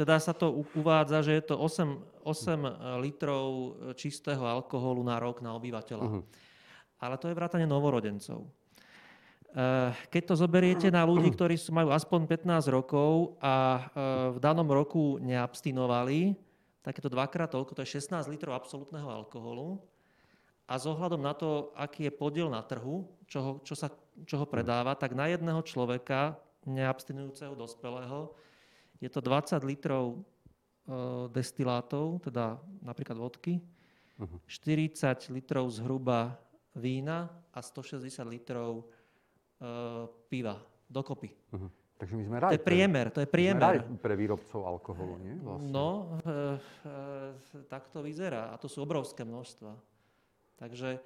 teda 0.00 0.16
sa 0.16 0.32
to 0.32 0.64
uvádza, 0.72 1.20
že 1.20 1.36
je 1.36 1.44
to 1.52 1.60
8, 1.60 2.24
8 2.24 3.04
litrov 3.04 3.76
čistého 4.00 4.40
alkoholu 4.48 5.04
na 5.04 5.20
rok 5.20 5.44
na 5.44 5.52
obyvateľa. 5.52 6.06
Uh-huh. 6.08 6.24
Ale 7.04 7.20
to 7.20 7.28
je 7.28 7.36
vrátane 7.36 7.68
novorodencov. 7.68 8.48
Eh, 9.52 9.92
keď 10.08 10.22
to 10.32 10.34
zoberiete 10.40 10.88
na 10.88 11.04
ľudí, 11.04 11.28
ktorí 11.36 11.60
majú 11.68 11.92
aspoň 11.92 12.24
15 12.24 12.72
rokov 12.72 13.36
a 13.44 13.84
v 14.32 14.38
danom 14.40 14.64
roku 14.72 15.20
neabstinovali, 15.20 16.32
tak 16.80 16.96
je 16.96 17.04
to 17.04 17.12
dvakrát 17.12 17.52
toľko, 17.52 17.76
to 17.76 17.84
je 17.84 18.00
16 18.00 18.24
litrov 18.32 18.56
absolútneho 18.56 19.04
alkoholu. 19.04 19.84
A 20.64 20.78
z 20.80 20.86
ohľadom 20.86 21.20
na 21.20 21.34
to, 21.36 21.74
aký 21.76 22.08
je 22.08 22.12
podiel 22.14 22.48
na 22.48 22.62
trhu, 22.62 23.04
čo 23.28 23.38
ho, 23.42 23.52
čo 23.60 23.74
sa, 23.76 23.92
čo 24.24 24.38
ho 24.40 24.46
predáva, 24.48 24.94
tak 24.96 25.12
na 25.18 25.28
jedného 25.28 25.60
človeka 25.66 26.38
neabstinujúceho 26.64 27.58
dospelého 27.58 28.32
je 29.00 29.08
to 29.08 29.20
20 29.24 29.64
litrov 29.64 30.20
uh, 30.20 31.26
destilátov, 31.32 32.20
teda 32.20 32.60
napríklad 32.84 33.16
vodky, 33.16 33.58
uh-huh. 34.20 34.38
40 34.44 35.32
litrov 35.32 35.72
zhruba 35.72 36.36
vína 36.76 37.32
a 37.50 37.58
160 37.64 38.06
litrov 38.28 38.84
uh, 38.84 40.06
piva 40.28 40.60
dokopy. 40.86 41.32
Uh-huh. 41.56 41.72
Takže 42.00 42.16
my 42.16 42.24
sme 42.24 42.36
raj. 42.40 42.50
To 42.52 42.56
je 42.56 42.64
priemer, 42.64 43.06
to 43.12 43.20
je 43.20 43.28
priemer. 43.28 43.84
Sme 43.84 44.00
pre 44.00 44.16
výrobcov 44.16 44.60
alkoholu, 44.64 45.20
nie? 45.20 45.36
Vlastne. 45.36 45.68
No, 45.68 46.16
e, 46.24 46.56
e, 46.88 47.68
tak 47.68 47.92
to 47.92 48.00
vyzerá. 48.00 48.48
A 48.48 48.56
to 48.56 48.72
sú 48.72 48.80
obrovské 48.80 49.20
množstva. 49.20 49.76
Takže 50.56 50.96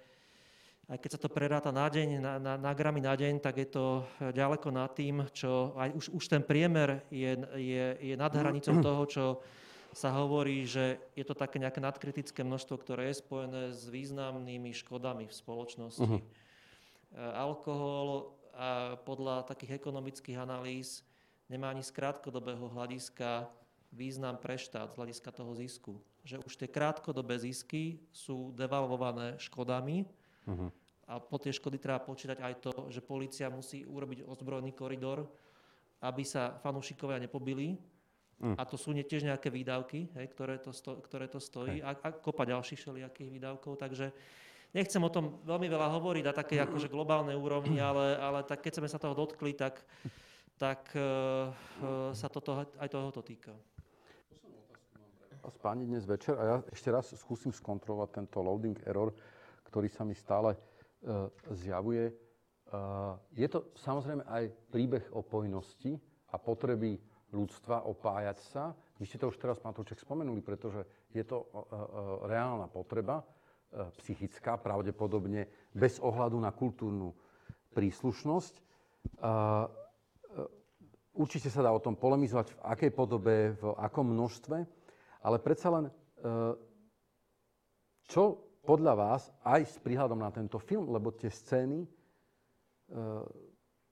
aj 0.85 0.99
keď 1.01 1.11
sa 1.17 1.21
to 1.21 1.33
preráta 1.33 1.73
na 1.73 1.89
deň, 1.89 2.09
na, 2.21 2.33
na, 2.37 2.55
na 2.61 2.73
gramy 2.77 3.01
na 3.01 3.17
deň, 3.17 3.41
tak 3.41 3.57
je 3.57 3.69
to 3.69 4.05
ďaleko 4.21 4.69
nad 4.69 4.93
tým, 4.93 5.25
čo 5.33 5.73
aj 5.81 5.91
už, 5.97 6.05
už 6.13 6.25
ten 6.29 6.43
priemer 6.45 7.01
je, 7.09 7.41
je, 7.57 7.87
je 8.13 8.15
nad 8.21 8.29
hranicou 8.29 8.77
toho, 8.85 9.03
čo 9.09 9.25
sa 9.95 10.11
hovorí, 10.13 10.67
že 10.67 10.99
je 11.15 11.25
to 11.25 11.33
také 11.33 11.63
nejaké 11.63 11.79
nadkritické 11.81 12.43
množstvo, 12.43 12.75
ktoré 12.83 13.09
je 13.09 13.23
spojené 13.23 13.63
s 13.71 13.87
významnými 13.89 14.75
škodami 14.75 15.25
v 15.25 15.33
spoločnosti. 15.33 16.03
Uh-huh. 16.03 16.21
Alkohol 17.15 18.35
a 18.55 18.99
podľa 19.03 19.47
takých 19.51 19.83
ekonomických 19.83 20.39
analýz 20.39 21.03
nemá 21.51 21.75
ani 21.75 21.83
z 21.83 21.91
krátkodobého 21.91 22.71
hľadiska 22.71 23.51
význam 23.91 24.39
pre 24.39 24.59
štát 24.59 24.95
z 24.95 24.99
hľadiska 24.99 25.31
toho 25.31 25.55
zisku. 25.55 25.99
Že 26.27 26.43
už 26.43 26.53
tie 26.59 26.69
krátkodobé 26.71 27.39
zisky 27.39 28.03
sú 28.11 28.55
devalvované 28.55 29.39
škodami 29.39 30.07
uh-huh. 30.47 30.69
a 31.09 31.13
po 31.21 31.37
tie 31.41 31.53
škody 31.53 31.81
treba 31.81 32.01
počítať 32.01 32.39
aj 32.41 32.55
to, 32.61 32.73
že 32.93 33.05
policia 33.05 33.53
musí 33.53 33.85
urobiť 33.85 34.25
ozbrojený 34.25 34.73
koridor, 34.77 35.27
aby 36.05 36.23
sa 36.25 36.57
fanúšikovia 36.61 37.17
nepobili 37.19 37.77
Mm. 38.43 38.59
A 38.59 38.63
to 38.67 38.75
sú 38.75 38.91
tiež 38.91 39.23
nejaké 39.23 39.47
výdavky, 39.49 40.11
hej, 40.19 40.27
ktoré, 40.35 40.59
to 40.59 40.75
sto, 40.75 40.99
ktoré 40.99 41.31
to 41.31 41.39
stojí 41.39 41.79
a, 41.79 41.95
a 41.95 42.09
kopa 42.11 42.43
ďalších 42.43 42.77
všelijakých 42.77 43.31
výdavkov. 43.31 43.79
Takže 43.79 44.11
nechcem 44.75 44.99
o 44.99 45.11
tom 45.13 45.39
veľmi 45.47 45.71
veľa 45.71 45.89
hovoriť 45.95 46.25
na 46.27 46.35
takej 46.35 46.59
akože 46.67 46.91
globálnej 46.91 47.39
úrovni, 47.39 47.79
ale, 47.79 48.19
ale 48.19 48.43
tak 48.43 48.67
keď 48.67 48.83
sme 48.83 48.89
sa 48.91 48.99
toho 48.99 49.15
dotkli, 49.15 49.55
tak, 49.55 49.79
tak 50.59 50.91
uh, 50.99 51.49
uh, 51.81 52.11
sa 52.11 52.27
toto, 52.27 52.59
aj 52.59 52.89
tohoto 52.91 53.23
týka. 53.23 53.55
Vás 55.45 55.57
páni 55.61 55.85
dnes 55.85 56.09
večer 56.09 56.41
a 56.41 56.45
ja 56.45 56.57
ešte 56.73 56.89
raz 56.89 57.13
skúsim 57.17 57.53
skontrolovať 57.53 58.25
tento 58.25 58.41
loading 58.41 58.81
error, 58.89 59.13
ktorý 59.75 59.91
sa 59.91 60.07
mi 60.07 60.15
stále 60.15 60.55
uh, 60.55 61.27
zjavuje. 61.51 62.15
Uh, 62.71 63.19
je 63.35 63.51
to 63.51 63.75
samozrejme 63.75 64.23
aj 64.23 64.55
príbeh 64.71 65.03
o 65.11 65.27
pojnosti 65.27 65.99
a 66.31 66.39
potreby 66.39 66.95
ľudstva 67.35 67.83
opájať 67.91 68.39
sa. 68.55 68.71
Vy 69.03 69.11
ste 69.11 69.19
to 69.19 69.35
už 69.35 69.43
teraz, 69.43 69.59
pán 69.59 69.75
spomenuli, 69.75 70.39
pretože 70.47 71.11
je 71.11 71.27
to 71.27 71.43
uh, 71.43 72.23
reálna 72.31 72.71
potreba, 72.71 73.27
psychická, 73.99 74.55
pravdepodobne 74.55 75.51
bez 75.75 75.99
ohľadu 75.99 76.39
na 76.39 76.55
kultúrnu 76.55 77.11
príslušnosť. 77.75 78.63
Určite 81.11 81.51
sa 81.51 81.59
dá 81.59 81.75
o 81.75 81.83
tom 81.83 81.99
polemizovať, 81.99 82.55
v 82.55 82.61
akej 82.71 82.91
podobe, 82.95 83.59
v 83.59 83.75
akom 83.83 84.15
množstve, 84.15 84.57
ale 85.27 85.37
predsa 85.43 85.75
len, 85.75 85.91
čo 88.07 88.44
podľa 88.65 88.95
vás, 88.97 89.23
aj 89.45 89.61
s 89.69 89.77
prihľadom 89.79 90.19
na 90.19 90.33
tento 90.33 90.57
film, 90.57 90.89
lebo 90.89 91.13
tie 91.13 91.29
scény 91.29 91.85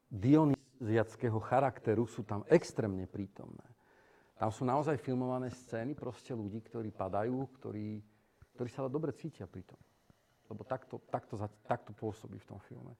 Dionys 0.08 0.60
ziackého 0.82 1.38
charakteru 1.38 2.08
sú 2.08 2.24
tam 2.24 2.42
extrémne 2.50 3.06
prítomné. 3.06 3.64
Tam 4.36 4.50
sú 4.50 4.66
naozaj 4.66 4.98
filmované 4.98 5.54
scény 5.54 5.94
proste 5.94 6.34
ľudí, 6.34 6.58
ktorí 6.66 6.90
padajú, 6.90 7.46
ktorí, 7.62 8.02
ktorí 8.58 8.68
sa 8.72 8.82
ale 8.82 8.90
dobre 8.90 9.14
cítia 9.14 9.46
pri 9.46 9.62
tom. 9.62 9.78
Lebo 10.50 10.66
takto, 10.66 10.98
takto, 11.06 11.38
takto 11.62 11.94
pôsobí 11.94 12.42
v 12.42 12.48
tom 12.50 12.58
filme. 12.66 12.92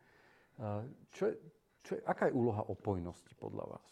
Čo 1.11 1.29
je, 1.29 1.35
čo 1.83 1.99
je, 1.99 2.01
aká 2.07 2.31
je 2.31 2.39
úloha 2.39 2.62
opojnosti 2.70 3.35
podľa 3.35 3.64
vás? 3.75 3.89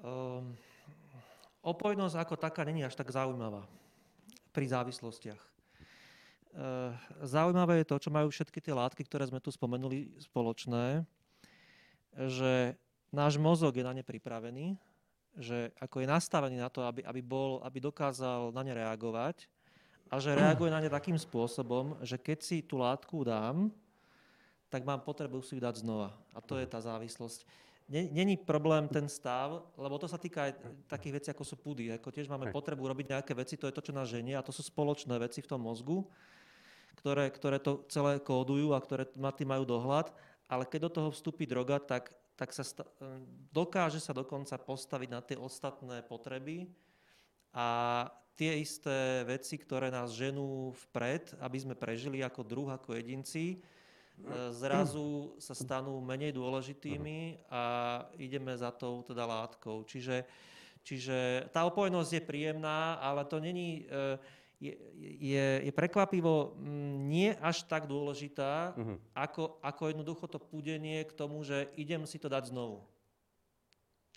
Um, 0.00 0.56
opojnosť 1.62 2.16
ako 2.18 2.34
taká 2.40 2.66
není 2.66 2.82
až 2.82 2.98
tak 2.98 3.12
zaujímavá 3.12 3.64
pri 4.50 4.66
závislostiach. 4.66 5.40
Uh, 6.50 6.90
zaujímavé 7.22 7.78
je 7.80 7.90
to, 7.94 7.96
čo 8.02 8.10
majú 8.10 8.26
všetky 8.26 8.58
tie 8.58 8.74
látky, 8.74 9.06
ktoré 9.06 9.22
sme 9.30 9.38
tu 9.38 9.54
spomenuli 9.54 10.10
spoločné, 10.18 11.06
že 12.26 12.74
náš 13.14 13.38
mozog 13.38 13.70
je 13.70 13.86
na 13.86 13.94
ne 13.94 14.02
pripravený, 14.02 14.74
že 15.38 15.70
ako 15.78 16.02
je 16.02 16.10
nastavený 16.10 16.58
na 16.58 16.66
to, 16.66 16.82
aby, 16.82 17.06
aby, 17.06 17.22
bol, 17.22 17.62
aby 17.62 17.78
dokázal 17.78 18.50
na 18.50 18.66
ne 18.66 18.74
reagovať 18.74 19.46
a 20.10 20.18
že 20.18 20.34
reaguje 20.34 20.74
na 20.74 20.82
ne 20.82 20.90
takým 20.90 21.14
spôsobom, 21.14 21.94
že 22.02 22.18
keď 22.18 22.38
si 22.42 22.66
tú 22.66 22.82
látku 22.82 23.22
dám, 23.22 23.70
tak 24.66 24.82
mám 24.82 25.02
potrebu 25.02 25.42
si 25.42 25.54
ju 25.54 25.62
dať 25.62 25.86
znova. 25.86 26.10
A 26.34 26.42
to 26.42 26.58
je 26.58 26.66
tá 26.66 26.82
závislosť. 26.82 27.46
Není 27.90 28.38
problém 28.38 28.86
ten 28.86 29.10
stav, 29.10 29.66
lebo 29.74 29.98
to 29.98 30.06
sa 30.06 30.14
týka 30.14 30.46
aj 30.46 30.52
takých 30.86 31.14
vecí, 31.18 31.28
ako 31.34 31.42
sú 31.42 31.58
pudy. 31.58 31.90
Ako 31.98 32.14
tiež 32.14 32.30
máme 32.30 32.54
potrebu 32.54 32.86
robiť 32.86 33.18
nejaké 33.18 33.34
veci, 33.34 33.58
to 33.58 33.66
je 33.66 33.74
to, 33.74 33.82
čo 33.82 33.90
nás 33.94 34.06
ženie 34.06 34.38
a 34.38 34.46
to 34.46 34.54
sú 34.54 34.62
spoločné 34.62 35.18
veci 35.18 35.42
v 35.42 35.50
tom 35.50 35.66
mozgu, 35.66 36.06
ktoré, 37.00 37.32
ktoré 37.32 37.56
to 37.56 37.88
celé 37.88 38.20
kódujú 38.20 38.76
a 38.76 38.84
ktoré 38.84 39.08
na 39.16 39.32
tým 39.32 39.48
majú 39.48 39.64
dohľad 39.64 40.12
ale 40.50 40.66
keď 40.66 40.90
do 40.90 40.94
toho 40.98 41.08
vstúpi 41.14 41.46
droga, 41.46 41.78
tak, 41.78 42.10
tak 42.34 42.50
sa 42.50 42.66
sta- 42.66 42.90
dokáže 43.54 44.02
sa 44.02 44.10
dokonca 44.10 44.58
postaviť 44.58 45.08
na 45.08 45.22
tie 45.22 45.38
ostatné 45.38 46.02
potreby 46.02 46.66
a 47.54 48.10
tie 48.34 48.58
isté 48.58 49.22
veci, 49.22 49.54
ktoré 49.54 49.94
nás 49.94 50.10
ženú 50.10 50.74
vpred, 50.90 51.38
aby 51.38 51.58
sme 51.62 51.78
prežili 51.78 52.18
ako 52.26 52.42
druh, 52.42 52.66
ako 52.74 52.98
jedinci, 52.98 53.54
e, 53.54 53.56
zrazu 54.50 55.38
sa 55.38 55.54
stanú 55.54 56.02
menej 56.02 56.34
dôležitými 56.34 57.46
a 57.46 57.62
ideme 58.18 58.50
za 58.58 58.74
tou 58.74 59.06
teda 59.06 59.22
látkou. 59.22 59.86
Čiže, 59.86 60.26
čiže 60.82 61.46
tá 61.54 61.62
opojnosť 61.62 62.10
je 62.18 62.22
príjemná, 62.26 62.98
ale 62.98 63.22
to 63.22 63.38
není... 63.38 63.86
E, 63.86 64.39
je, 64.60 64.76
je, 65.00 65.46
je 65.64 65.72
prekvapivo 65.72 66.52
mm, 66.60 66.94
nie 67.08 67.32
až 67.40 67.64
tak 67.64 67.88
dôležitá, 67.88 68.76
uh-huh. 68.76 69.00
ako, 69.16 69.56
ako 69.64 69.82
jednoducho 69.88 70.28
to 70.28 70.36
púdenie 70.36 71.08
k 71.08 71.16
tomu, 71.16 71.40
že 71.40 71.72
idem 71.80 72.04
si 72.04 72.20
to 72.20 72.28
dať 72.28 72.52
znovu. 72.52 72.84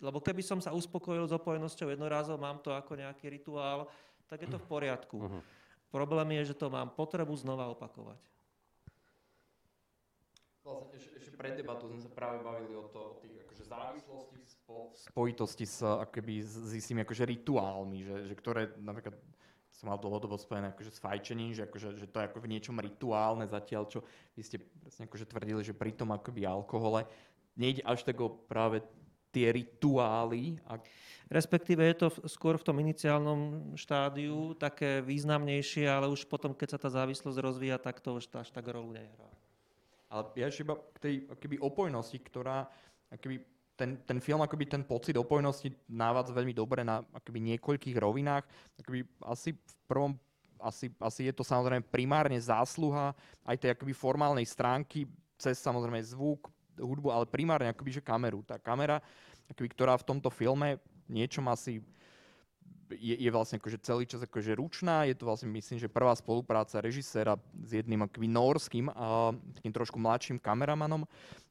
Lebo 0.04 0.20
keby 0.20 0.44
som 0.44 0.60
sa 0.60 0.76
uspokojil 0.76 1.24
s 1.24 1.32
opojenosťou 1.32 1.88
jednorázov, 1.88 2.36
mám 2.36 2.60
to 2.60 2.76
ako 2.76 2.92
nejaký 3.00 3.32
rituál, 3.32 3.88
tak 4.28 4.44
je 4.44 4.48
to 4.52 4.60
v 4.60 4.68
poriadku. 4.68 5.16
Uh-huh. 5.16 5.40
Problém 5.88 6.36
je, 6.42 6.52
že 6.52 6.60
to 6.60 6.68
mám 6.68 6.92
potrebu 6.92 7.32
znova 7.40 7.72
opakovať. 7.72 8.20
Vlastne 10.64 10.96
ešte, 10.96 11.12
ešte 11.20 11.30
pred 11.36 11.56
debatou 11.60 11.88
sme 11.92 12.00
sa 12.00 12.08
práve 12.08 12.40
bavili 12.40 12.72
o, 12.72 12.88
to, 12.88 13.16
o 13.16 13.16
tých 13.20 13.36
akože 13.44 13.64
závislosti 13.68 14.36
v 14.40 14.46
spojitosti 14.96 15.64
s, 15.68 15.84
akoby, 15.84 16.40
s 16.40 16.72
istými 16.72 17.04
akože 17.04 17.28
rituálmi, 17.28 18.00
že, 18.00 18.16
že 18.32 18.34
ktoré 18.36 18.72
napríklad 18.80 19.12
som 19.84 19.92
mal 19.92 20.00
dlhodobo 20.00 20.40
spojené 20.40 20.72
akože 20.72 20.96
s 20.96 21.04
fajčením, 21.04 21.52
že, 21.52 21.68
akože, 21.68 22.00
že 22.00 22.08
to 22.08 22.24
je 22.24 22.28
ako 22.32 22.40
v 22.40 22.56
niečom 22.56 22.80
rituálne 22.80 23.44
zatiaľ, 23.44 23.84
čo 23.84 24.00
vy 24.32 24.40
ste 24.40 24.56
presne 24.80 25.04
akože 25.04 25.28
tvrdili, 25.28 25.60
že 25.60 25.76
pri 25.76 25.92
tom 25.92 26.16
akoby 26.16 26.48
alkohole 26.48 27.04
nejde 27.52 27.84
až 27.84 28.08
tak 28.08 28.16
o 28.24 28.32
práve 28.32 28.80
tie 29.28 29.52
rituály. 29.52 30.56
A... 30.64 30.80
Respektíve 31.28 31.84
je 31.84 31.96
to 32.00 32.08
skôr 32.24 32.56
v 32.56 32.64
tom 32.64 32.80
iniciálnom 32.80 33.76
štádiu 33.76 34.56
také 34.56 35.04
významnejšie, 35.04 35.84
ale 35.84 36.08
už 36.08 36.24
potom, 36.32 36.56
keď 36.56 36.68
sa 36.72 36.78
tá 36.80 36.88
závislosť 36.88 37.36
rozvíja, 37.44 37.76
tak 37.76 38.00
to 38.00 38.16
už 38.16 38.32
až 38.32 38.48
tak 38.48 38.64
rolu 38.64 38.96
nehrá. 38.96 39.28
Ale 40.08 40.32
ja 40.40 40.48
ešte 40.48 40.64
iba 40.64 40.80
k 40.80 40.96
tej 40.96 41.14
akoby, 41.28 41.56
opojnosti, 41.60 42.18
ktorá 42.24 42.72
akoby, 43.12 43.44
ten, 43.74 43.98
ten 44.06 44.18
film, 44.22 44.42
akoby 44.42 44.70
ten 44.70 44.82
pocit 44.86 45.18
opojnosti 45.18 45.70
návádza 45.90 46.32
veľmi 46.34 46.54
dobre 46.54 46.86
na 46.86 47.02
akoby 47.14 47.54
niekoľkých 47.54 47.96
rovinách. 47.98 48.46
Akoby 48.78 49.02
asi 49.26 49.54
v 49.54 49.74
prvom 49.90 50.12
asi, 50.64 50.88
asi 50.96 51.28
je 51.28 51.34
to 51.36 51.44
samozrejme 51.44 51.84
primárne 51.92 52.40
zásluha 52.40 53.12
aj 53.44 53.56
tej 53.60 53.70
akoby 53.76 53.92
formálnej 53.92 54.46
stránky, 54.48 55.04
cez 55.36 55.60
samozrejme 55.60 56.00
zvuk, 56.00 56.48
hudbu, 56.80 57.12
ale 57.12 57.28
primárne 57.28 57.68
akoby, 57.68 58.00
že 58.00 58.02
kameru. 58.02 58.40
Tá 58.46 58.56
kamera, 58.56 59.02
akoby, 59.52 59.68
ktorá 59.76 59.98
v 60.00 60.08
tomto 60.08 60.32
filme 60.32 60.80
niečom 61.04 61.44
asi 61.52 61.84
je, 62.92 63.16
je 63.16 63.30
vlastne 63.32 63.58
akože 63.58 63.78
celý 63.80 64.04
čas 64.04 64.22
akože 64.24 64.56
ručná. 64.56 65.04
Je 65.08 65.16
to 65.16 65.28
vlastne, 65.28 65.48
myslím, 65.52 65.80
že 65.80 65.90
prvá 65.90 66.12
spolupráca 66.16 66.80
režiséra 66.80 67.36
s 67.64 67.70
jedným 67.74 68.04
akoby 68.06 68.28
norským 68.28 68.86
a 68.92 69.32
takým 69.60 69.72
trošku 69.74 69.98
mladším 70.00 70.38
kameramanom. 70.40 71.04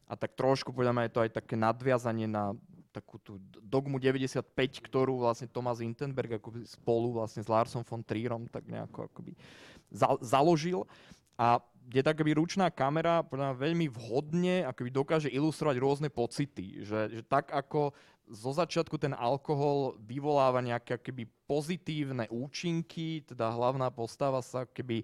A 0.07 0.13
tak 0.19 0.35
trošku, 0.35 0.75
podľa 0.75 0.93
mňa, 0.93 1.03
je 1.07 1.13
to 1.13 1.23
aj 1.23 1.31
také 1.31 1.55
nadviazanie 1.55 2.27
na 2.27 2.53
takú 2.93 3.17
tú 3.17 3.41
dogmu 3.57 3.97
95, 3.97 4.45
ktorú 4.85 5.25
vlastne 5.25 5.49
Thomas 5.49 5.81
Wintenberg 5.81 6.37
ako 6.37 6.61
spolu 6.69 7.17
vlastne 7.17 7.41
s 7.41 7.49
Larsom 7.49 7.81
von 7.81 8.05
Trierom 8.05 8.45
tak 8.45 8.69
nejako 8.69 9.09
akoby 9.09 9.33
za, 9.89 10.13
založil. 10.21 10.85
A 11.33 11.57
je 11.89 12.05
tak 12.05 12.15
akoby 12.15 12.37
ručná 12.37 12.69
kamera 12.69 13.25
podľa 13.25 13.57
veľmi 13.57 13.89
vhodne 13.89 14.63
akoby 14.69 14.93
dokáže 14.93 15.29
ilustrovať 15.33 15.75
rôzne 15.81 16.09
pocity. 16.13 16.85
Že, 16.85 17.19
že 17.19 17.21
tak 17.25 17.49
ako 17.49 17.91
zo 18.29 18.51
začiatku 18.55 18.95
ten 18.95 19.11
alkohol 19.11 19.99
vyvoláva 19.99 20.63
nejaké 20.63 20.95
akoby 20.95 21.27
pozitívne 21.49 22.29
účinky, 22.31 23.25
teda 23.27 23.51
hlavná 23.51 23.91
postava 23.91 24.39
sa 24.39 24.63
keby 24.63 25.03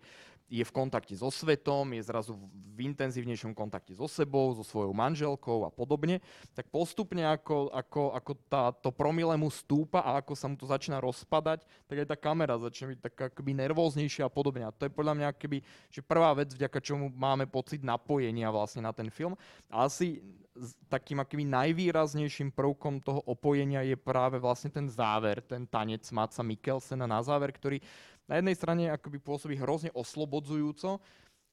je 0.49 0.65
v 0.65 0.71
kontakte 0.73 1.13
so 1.13 1.29
svetom, 1.29 1.93
je 1.93 2.01
zrazu 2.01 2.33
v 2.73 2.89
intenzívnejšom 2.89 3.53
kontakte 3.53 3.93
so 3.93 4.09
sebou, 4.09 4.51
so 4.57 4.65
svojou 4.65 4.91
manželkou 4.97 5.63
a 5.63 5.69
podobne, 5.69 6.19
tak 6.57 6.65
postupne 6.73 7.21
ako, 7.21 7.69
ako, 7.69 8.17
ako 8.17 8.31
tá, 8.49 8.73
to 8.73 8.89
promile 8.89 9.37
mu 9.37 9.53
stúpa 9.53 10.01
a 10.01 10.17
ako 10.19 10.33
sa 10.33 10.49
mu 10.49 10.57
to 10.57 10.65
začína 10.65 10.97
rozpadať, 10.97 11.63
tak 11.85 11.95
aj 12.01 12.07
tá 12.09 12.17
kamera 12.17 12.57
začne 12.57 12.97
byť 12.97 12.99
taká 12.99 13.23
akoby 13.29 13.51
nervóznejšia 13.53 14.25
a 14.25 14.33
podobne. 14.33 14.65
A 14.65 14.73
to 14.73 14.89
je 14.89 14.91
podľa 14.91 15.13
mňa 15.21 15.27
akoby, 15.37 15.61
že 15.93 16.01
prvá 16.01 16.33
vec, 16.33 16.49
vďaka 16.57 16.79
čomu 16.81 17.13
máme 17.13 17.45
pocit 17.45 17.85
napojenia 17.85 18.49
vlastne 18.49 18.81
na 18.81 18.91
ten 18.91 19.13
film. 19.13 19.37
A 19.69 19.85
asi 19.85 20.19
takým 20.91 21.21
akými 21.21 21.47
najvýraznejším 21.47 22.51
prvkom 22.51 22.99
toho 22.99 23.23
opojenia 23.23 23.85
je 23.85 23.95
práve 23.95 24.41
vlastne 24.41 24.67
ten 24.67 24.89
záver, 24.91 25.39
ten 25.45 25.63
tanec 25.63 26.03
Maca 26.11 26.41
Mikkelsena 26.43 27.07
na 27.07 27.23
záver, 27.23 27.53
ktorý 27.55 27.79
na 28.29 28.37
jednej 28.37 28.55
strane 28.55 28.83
akoby 28.93 29.17
pôsobí 29.17 29.57
hrozne 29.57 29.89
oslobodzujúco, 29.97 31.01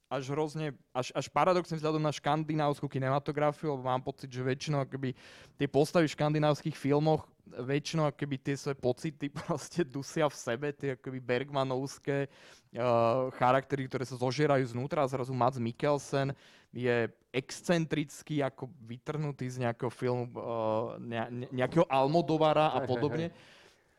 až 0.07 0.31
hrozne, 0.31 0.71
až, 0.95 1.11
až 1.17 1.27
paradoxne 1.27 1.75
vzhľadom 1.81 1.99
na 1.99 2.15
škandinávskú 2.15 2.87
kinematografiu, 2.87 3.75
lebo 3.75 3.91
mám 3.91 4.05
pocit, 4.05 4.31
že 4.31 4.45
väčšinou 4.45 4.87
akoby 4.87 5.17
tie 5.59 5.67
postavy 5.67 6.07
v 6.07 6.15
škandinávskych 6.15 6.79
filmoch 6.79 7.27
väčšinou 7.47 8.11
akoby 8.11 8.37
tie 8.43 8.55
svoje 8.59 8.77
pocity 8.79 9.27
proste 9.47 9.87
dusia 9.87 10.27
v 10.27 10.37
sebe, 10.37 10.69
tie 10.75 10.99
akoby 10.99 11.19
bergmanovské 11.23 12.27
uh, 12.27 13.31
charaktery, 13.39 13.87
ktoré 13.87 14.05
sa 14.07 14.19
zožierajú 14.19 14.67
znútra 14.67 15.07
a 15.07 15.11
zrazu 15.11 15.31
Mats 15.31 15.59
Mikkelsen 15.59 16.35
je 16.75 17.09
excentrický, 17.31 18.45
ako 18.45 18.69
vytrhnutý 18.85 19.49
z 19.49 19.65
nejakého 19.65 19.89
filmu, 19.89 20.29
uh, 20.35 20.99
ne, 21.01 21.49
nejakého 21.55 21.87
Almodovara 21.87 22.75
a 22.75 22.83
podobne. 22.85 23.33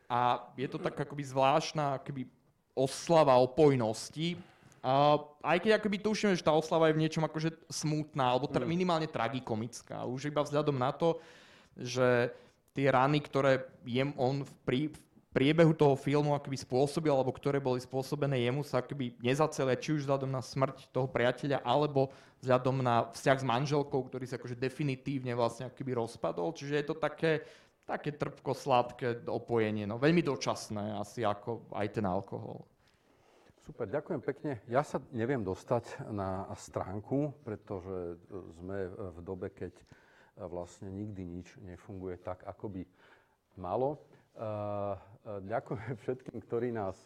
A 0.08 0.40
je 0.56 0.68
to 0.72 0.80
tak 0.80 0.96
akoby 0.96 1.20
zvláštna 1.20 2.00
akoby 2.00 2.24
oslava 2.78 3.34
opojnosti. 3.42 4.38
Uh, 4.78 5.18
aj 5.42 5.58
keď 5.58 5.70
akoby 5.82 5.98
tušíme, 5.98 6.38
že 6.38 6.46
tá 6.46 6.54
oslava 6.54 6.86
je 6.86 6.94
v 6.94 7.02
niečom 7.02 7.26
akože 7.26 7.50
smutná, 7.66 8.30
alebo 8.30 8.46
tra- 8.46 8.62
mm. 8.62 8.70
minimálne 8.70 9.10
tragikomická. 9.10 10.06
Už 10.06 10.30
iba 10.30 10.46
vzhľadom 10.46 10.78
na 10.78 10.94
to, 10.94 11.18
že 11.74 12.30
tie 12.78 12.86
rany, 12.86 13.18
ktoré 13.18 13.66
jem 13.82 14.14
on 14.14 14.46
v, 14.46 14.52
prí, 14.62 14.82
v 14.86 14.98
priebehu 15.34 15.74
toho 15.74 15.98
filmu 15.98 16.30
akoby 16.30 16.58
spôsobil, 16.62 17.10
alebo 17.10 17.34
ktoré 17.34 17.58
boli 17.58 17.82
spôsobené 17.82 18.46
jemu, 18.46 18.62
sa 18.62 18.78
akoby 18.78 19.18
nezacelia, 19.18 19.74
či 19.74 19.98
už 19.98 20.06
vzhľadom 20.06 20.30
na 20.30 20.38
smrť 20.38 20.94
toho 20.94 21.10
priateľa, 21.10 21.58
alebo 21.66 22.14
vzhľadom 22.38 22.78
na 22.78 23.10
vzťah 23.10 23.38
s 23.42 23.44
manželkou, 23.44 23.98
ktorý 24.06 24.30
sa 24.30 24.38
akože 24.38 24.54
definitívne 24.54 25.34
vlastne 25.34 25.66
akoby 25.66 25.90
rozpadol. 25.98 26.54
Čiže 26.54 26.74
je 26.78 26.86
to 26.86 26.94
také, 26.94 27.42
také 27.88 28.12
trpko-sladké 28.12 29.24
opojenie, 29.24 29.88
no 29.88 29.96
veľmi 29.96 30.20
dočasné 30.20 30.92
asi 31.00 31.24
ako 31.24 31.72
aj 31.72 31.86
ten 31.88 32.04
alkohol. 32.04 32.68
Super, 33.64 33.88
ďakujem 33.88 34.20
pekne. 34.20 34.52
Ja 34.68 34.84
sa 34.84 35.00
neviem 35.12 35.40
dostať 35.40 36.08
na 36.12 36.44
stránku, 36.56 37.32
pretože 37.44 38.20
sme 38.60 38.92
v 38.92 39.18
dobe, 39.24 39.48
keď 39.52 39.72
vlastne 40.36 40.92
nikdy 40.92 41.24
nič 41.24 41.48
nefunguje 41.64 42.20
tak, 42.20 42.44
ako 42.44 42.76
by 42.76 42.82
malo. 43.56 44.00
Ďakujem 45.24 45.96
všetkým, 46.04 46.38
ktorí 46.44 46.68
nás 46.72 46.96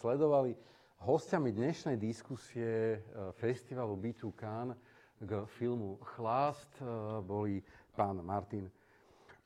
sledovali. 0.00 0.56
Hostiami 1.04 1.52
dnešnej 1.52 2.00
diskusie 2.00 3.04
festivalu 3.36 3.96
B2 4.00 4.32
Cannes 4.36 4.76
k 5.20 5.44
filmu 5.60 6.00
Chlást 6.16 6.80
boli 7.24 7.60
pán 7.92 8.20
Martin 8.24 8.68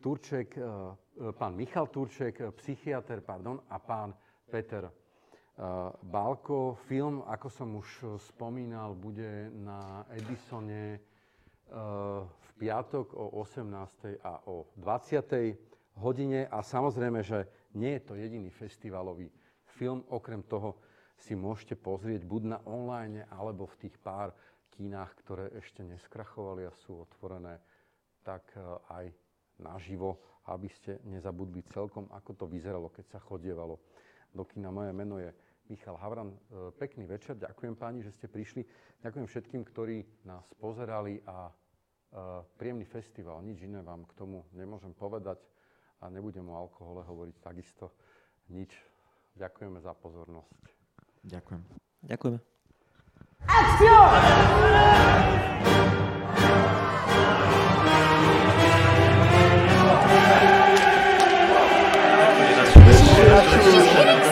Turček, 0.00 0.56
pán 1.36 1.52
Michal 1.52 1.86
Turček, 1.92 2.40
psychiatr, 2.56 3.20
pardon, 3.20 3.60
a 3.68 3.76
pán 3.76 4.16
Peter 4.48 4.88
Balko. 6.02 6.72
Film, 6.88 7.20
ako 7.28 7.48
som 7.52 7.68
už 7.76 8.16
spomínal, 8.32 8.96
bude 8.96 9.52
na 9.52 10.08
Edisone 10.08 10.96
eh, 10.96 11.00
v 12.24 12.48
piatok 12.56 13.12
o 13.12 13.44
18. 13.44 14.24
a 14.24 14.40
o 14.48 14.72
20. 14.80 16.00
hodine. 16.00 16.48
A 16.48 16.64
samozrejme, 16.64 17.20
že 17.20 17.44
nie 17.76 17.92
je 18.00 18.02
to 18.08 18.14
jediný 18.16 18.48
festivalový 18.48 19.28
film. 19.76 20.00
Okrem 20.08 20.40
toho 20.48 20.80
si 21.20 21.36
môžete 21.36 21.76
pozrieť 21.76 22.24
buď 22.24 22.42
na 22.56 22.58
online, 22.64 23.28
alebo 23.28 23.68
v 23.68 23.84
tých 23.84 24.00
pár 24.00 24.32
kínach, 24.72 25.12
ktoré 25.20 25.52
ešte 25.60 25.84
neskrachovali 25.84 26.64
a 26.64 26.72
sú 26.72 27.04
otvorené, 27.04 27.60
tak 28.24 28.48
eh, 28.56 28.64
aj 28.96 29.04
naživo, 29.60 30.18
aby 30.48 30.66
ste 30.66 30.98
nezabudli 31.06 31.62
celkom, 31.70 32.08
ako 32.10 32.34
to 32.34 32.44
vyzeralo, 32.50 32.90
keď 32.90 33.06
sa 33.16 33.18
chodievalo 33.20 33.78
do 34.34 34.42
kina. 34.48 34.72
Moje 34.72 34.90
meno 34.96 35.20
je 35.20 35.30
Michal 35.70 35.94
Havran, 35.94 36.34
e, 36.34 36.38
pekný 36.74 37.06
večer. 37.06 37.38
Ďakujem 37.38 37.74
páni, 37.78 38.02
že 38.02 38.10
ste 38.10 38.26
prišli. 38.26 38.66
Ďakujem 39.06 39.26
všetkým, 39.30 39.62
ktorí 39.62 40.02
nás 40.26 40.42
pozerali 40.58 41.22
a 41.28 41.46
e, 41.46 41.52
príjemný 42.58 42.84
festival. 42.84 43.38
Nič 43.46 43.62
iné 43.62 43.78
vám 43.86 44.02
k 44.10 44.12
tomu 44.18 44.42
nemôžem 44.50 44.90
povedať 44.90 45.38
a 46.02 46.10
nebudem 46.10 46.48
o 46.50 46.58
alkohole 46.58 47.06
hovoriť 47.06 47.36
takisto 47.38 47.94
nič. 48.50 48.74
Ďakujeme 49.38 49.78
za 49.78 49.94
pozornosť. 49.94 50.58
Ďakujem. 51.22 51.62
Ďakujeme. 52.10 52.38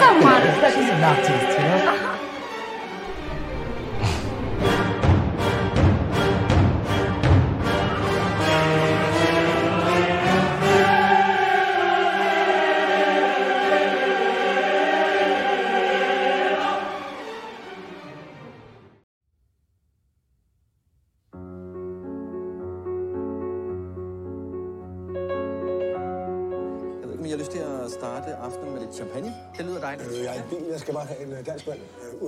Come. 0.08 0.72
She's 0.72 0.88
a 0.88 0.98
Nazi, 0.98 1.32
you 1.32 1.38
know? 1.38 2.07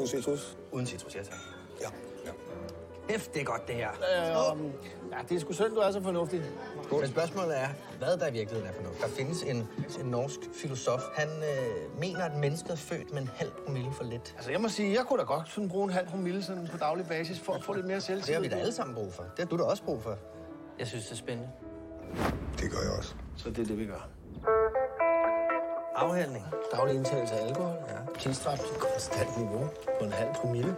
Citrus. 0.07 0.57
Uden 0.73 0.87
citrus, 0.87 1.15
ja 1.15 1.23
tak. 1.23 1.39
Ja. 1.81 1.89
ja. 2.27 2.31
Hæft, 3.11 3.35
det 3.35 3.41
er 3.41 3.45
godt, 3.45 3.67
det 3.67 3.75
her. 3.75 3.89
Øh, 3.91 4.61
ja, 5.13 5.17
det 5.29 5.37
er 5.37 5.41
sgu 5.41 5.53
synd, 5.53 5.75
du 5.75 5.81
er 5.81 5.91
så 5.91 6.03
fornuftig. 6.03 6.43
Men 7.01 7.09
spørgsmålet 7.09 7.59
er, 7.59 7.69
hvad 7.99 8.17
der 8.17 8.29
i 8.29 8.33
virkeligheden 8.33 8.69
er 8.71 8.73
fornuftigt. 8.73 9.03
Der 9.05 9.09
findes 9.09 9.43
en, 9.43 9.69
en 10.01 10.07
norsk 10.07 10.41
filosof. 10.55 11.01
Han 11.15 11.29
øh, 11.29 12.01
mener, 12.01 12.25
at 12.25 12.37
mennesket 12.37 12.71
er 12.71 12.77
født 12.77 13.13
med 13.13 13.23
en 13.23 13.31
halv 13.37 13.51
promille 13.65 13.93
for 13.93 14.05
lidt. 14.05 14.35
Altså, 14.37 14.51
jeg 14.51 14.61
må 14.61 14.69
sige, 14.69 14.95
jeg 14.95 15.05
kunne 15.05 15.19
da 15.19 15.25
godt 15.25 15.49
sådan 15.49 15.69
bruge 15.69 15.85
en 15.85 15.91
halv 15.91 16.09
promille 16.09 16.43
sådan 16.43 16.69
på 16.73 16.77
daglig 16.77 17.07
basis 17.07 17.41
for 17.41 17.53
at 17.53 17.65
få 17.65 17.73
lidt 17.73 17.87
mere 17.87 18.01
selvtillid. 18.01 18.27
Det 18.27 18.35
har 18.35 18.43
vi 18.43 18.49
da 18.49 18.57
alle 18.61 18.73
sammen 18.73 18.95
brug 18.95 19.13
for. 19.13 19.23
Det 19.23 19.39
har 19.39 19.47
du 19.47 19.57
da 19.57 19.63
også 19.63 19.83
brug 19.83 20.03
for. 20.03 20.17
Jeg 20.79 20.87
synes, 20.87 21.05
det 21.05 21.13
er 21.13 21.17
spændende. 21.17 21.51
Det 22.59 22.71
gør 22.71 22.81
jeg 22.83 22.93
også. 22.99 23.15
Så 23.37 23.51
det 23.51 23.59
er 23.59 23.65
det, 23.65 23.79
vi 23.79 23.87
gør. 23.87 24.09
Afhældning. 26.01 26.47
Daglig 26.73 26.95
indtagelse 26.95 27.35
af 27.35 27.47
alkohol. 27.47 27.77
Ja. 27.89 28.19
Tilstraf 28.21 28.59
til 28.59 28.77
konstant 28.77 29.37
niveau 29.39 29.69
på 29.99 30.05
en 30.05 30.13
halv 30.13 30.35
promille. 30.35 30.77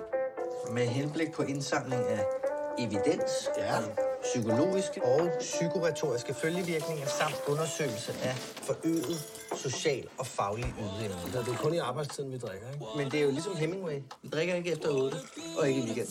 Med 0.71 0.87
henblik 0.87 1.33
på 1.33 1.43
indsamling 1.43 2.03
af 2.05 2.25
evidens, 2.79 3.31
ja. 3.59 3.75
psykologiske 4.23 5.05
og 5.05 5.31
psykoretoriske 5.41 6.35
følgevirkninger 6.35 7.07
samt 7.07 7.37
undersøgelse 7.49 8.13
af 8.23 8.35
forøget 8.37 9.41
social 9.57 10.05
og 10.19 10.27
faglig 10.27 10.75
ydeevne. 10.81 11.33
Så 11.33 11.39
det 11.39 11.49
er 11.49 11.57
kun 11.57 11.75
i 11.75 11.79
arbejdstiden, 11.79 12.33
vi 12.33 12.39
drikker, 12.39 12.67
ikke? 12.73 12.85
Men 12.97 13.11
det 13.11 13.21
er 13.21 13.25
jo 13.25 13.31
ligesom 13.31 13.57
Hemingway. 13.57 13.99
Vi 14.23 14.29
drikker 14.29 14.55
ikke 14.55 14.73
efter 14.73 14.89
8, 14.91 15.17
og 15.59 15.69
ikke 15.69 15.81
i 15.81 15.85
weekend. 15.85 16.09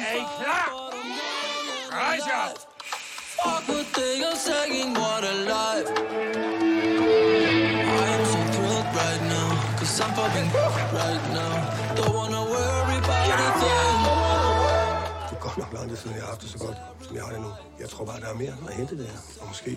Er 0.00 0.14
I 0.14 0.24
klar? 0.38 0.66
Rejs 1.92 2.22
godt 15.56 15.72
nok 15.72 15.80
lang 15.80 15.88
tid 15.88 15.96
siden, 15.96 16.16
jeg 16.16 16.22
har 16.22 16.28
haft 16.28 16.42
det 16.42 16.50
så 16.50 16.58
godt, 16.58 16.76
som 17.06 17.16
jeg 17.16 17.24
har 17.24 17.32
det 17.32 17.40
nu. 17.40 17.50
Jeg 17.80 17.88
tror 17.88 18.04
bare, 18.04 18.20
der 18.20 18.26
er 18.26 18.34
mere 18.34 18.54
at 18.68 18.74
hente 18.74 18.98
der. 18.98 19.10
Og 19.40 19.48
måske 19.48 19.70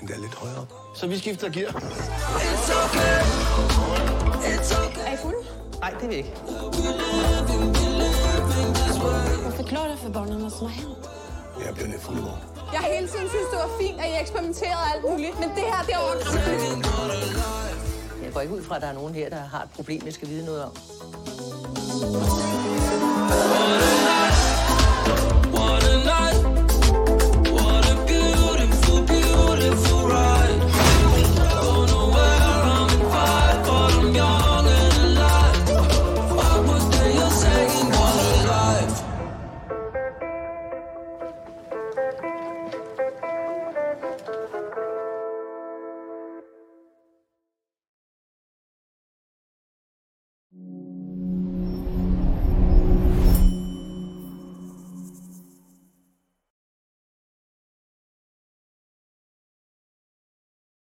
endda 0.00 0.14
lidt 0.16 0.34
højere 0.34 0.58
op. 0.60 0.72
Så 0.96 1.06
vi 1.06 1.18
skifter 1.18 1.48
gear. 1.48 1.70
It's 1.70 2.70
okay. 2.84 3.20
It's 4.52 4.86
okay. 4.86 5.06
Er 5.06 5.12
I 5.14 5.16
fulde? 5.22 5.38
Nej, 5.80 5.90
det 5.90 6.04
er 6.04 6.08
vi 6.08 6.14
ikke. 6.14 6.32
Forklar 9.56 9.88
dig 9.88 9.98
for 10.02 10.10
børnene, 10.10 10.38
hvad 10.38 10.50
som 10.50 10.66
har 10.66 10.74
hent. 10.74 11.10
Jeg 11.66 11.74
bliver 11.74 11.88
lidt 11.88 12.02
fuld 12.02 12.18
i 12.18 12.20
morgen. 12.20 12.57
Jeg 12.72 12.80
har 12.80 12.88
hele 12.96 13.08
tiden 13.08 13.28
synes, 13.28 13.48
det 13.52 13.58
var 13.64 13.70
fint, 13.80 14.00
at 14.00 14.06
I 14.12 14.14
eksperimenterede 14.22 14.84
alt 14.94 15.02
muligt, 15.10 15.34
men 15.40 15.48
det 15.48 15.64
her, 15.72 15.80
det 15.86 15.94
er 15.94 15.98
over 15.98 16.14
går 18.38 18.42
ikke 18.42 18.54
ud 18.54 18.62
fra, 18.62 18.76
at 18.76 18.82
der 18.82 18.88
er 18.88 18.92
nogen 18.92 19.14
her, 19.14 19.28
der 19.28 19.36
har 19.36 19.62
et 19.62 19.70
problem, 19.70 20.02
jeg 20.04 20.12
skal 20.12 20.28
vide 20.28 20.44
noget 20.44 20.64
om. 20.64 20.72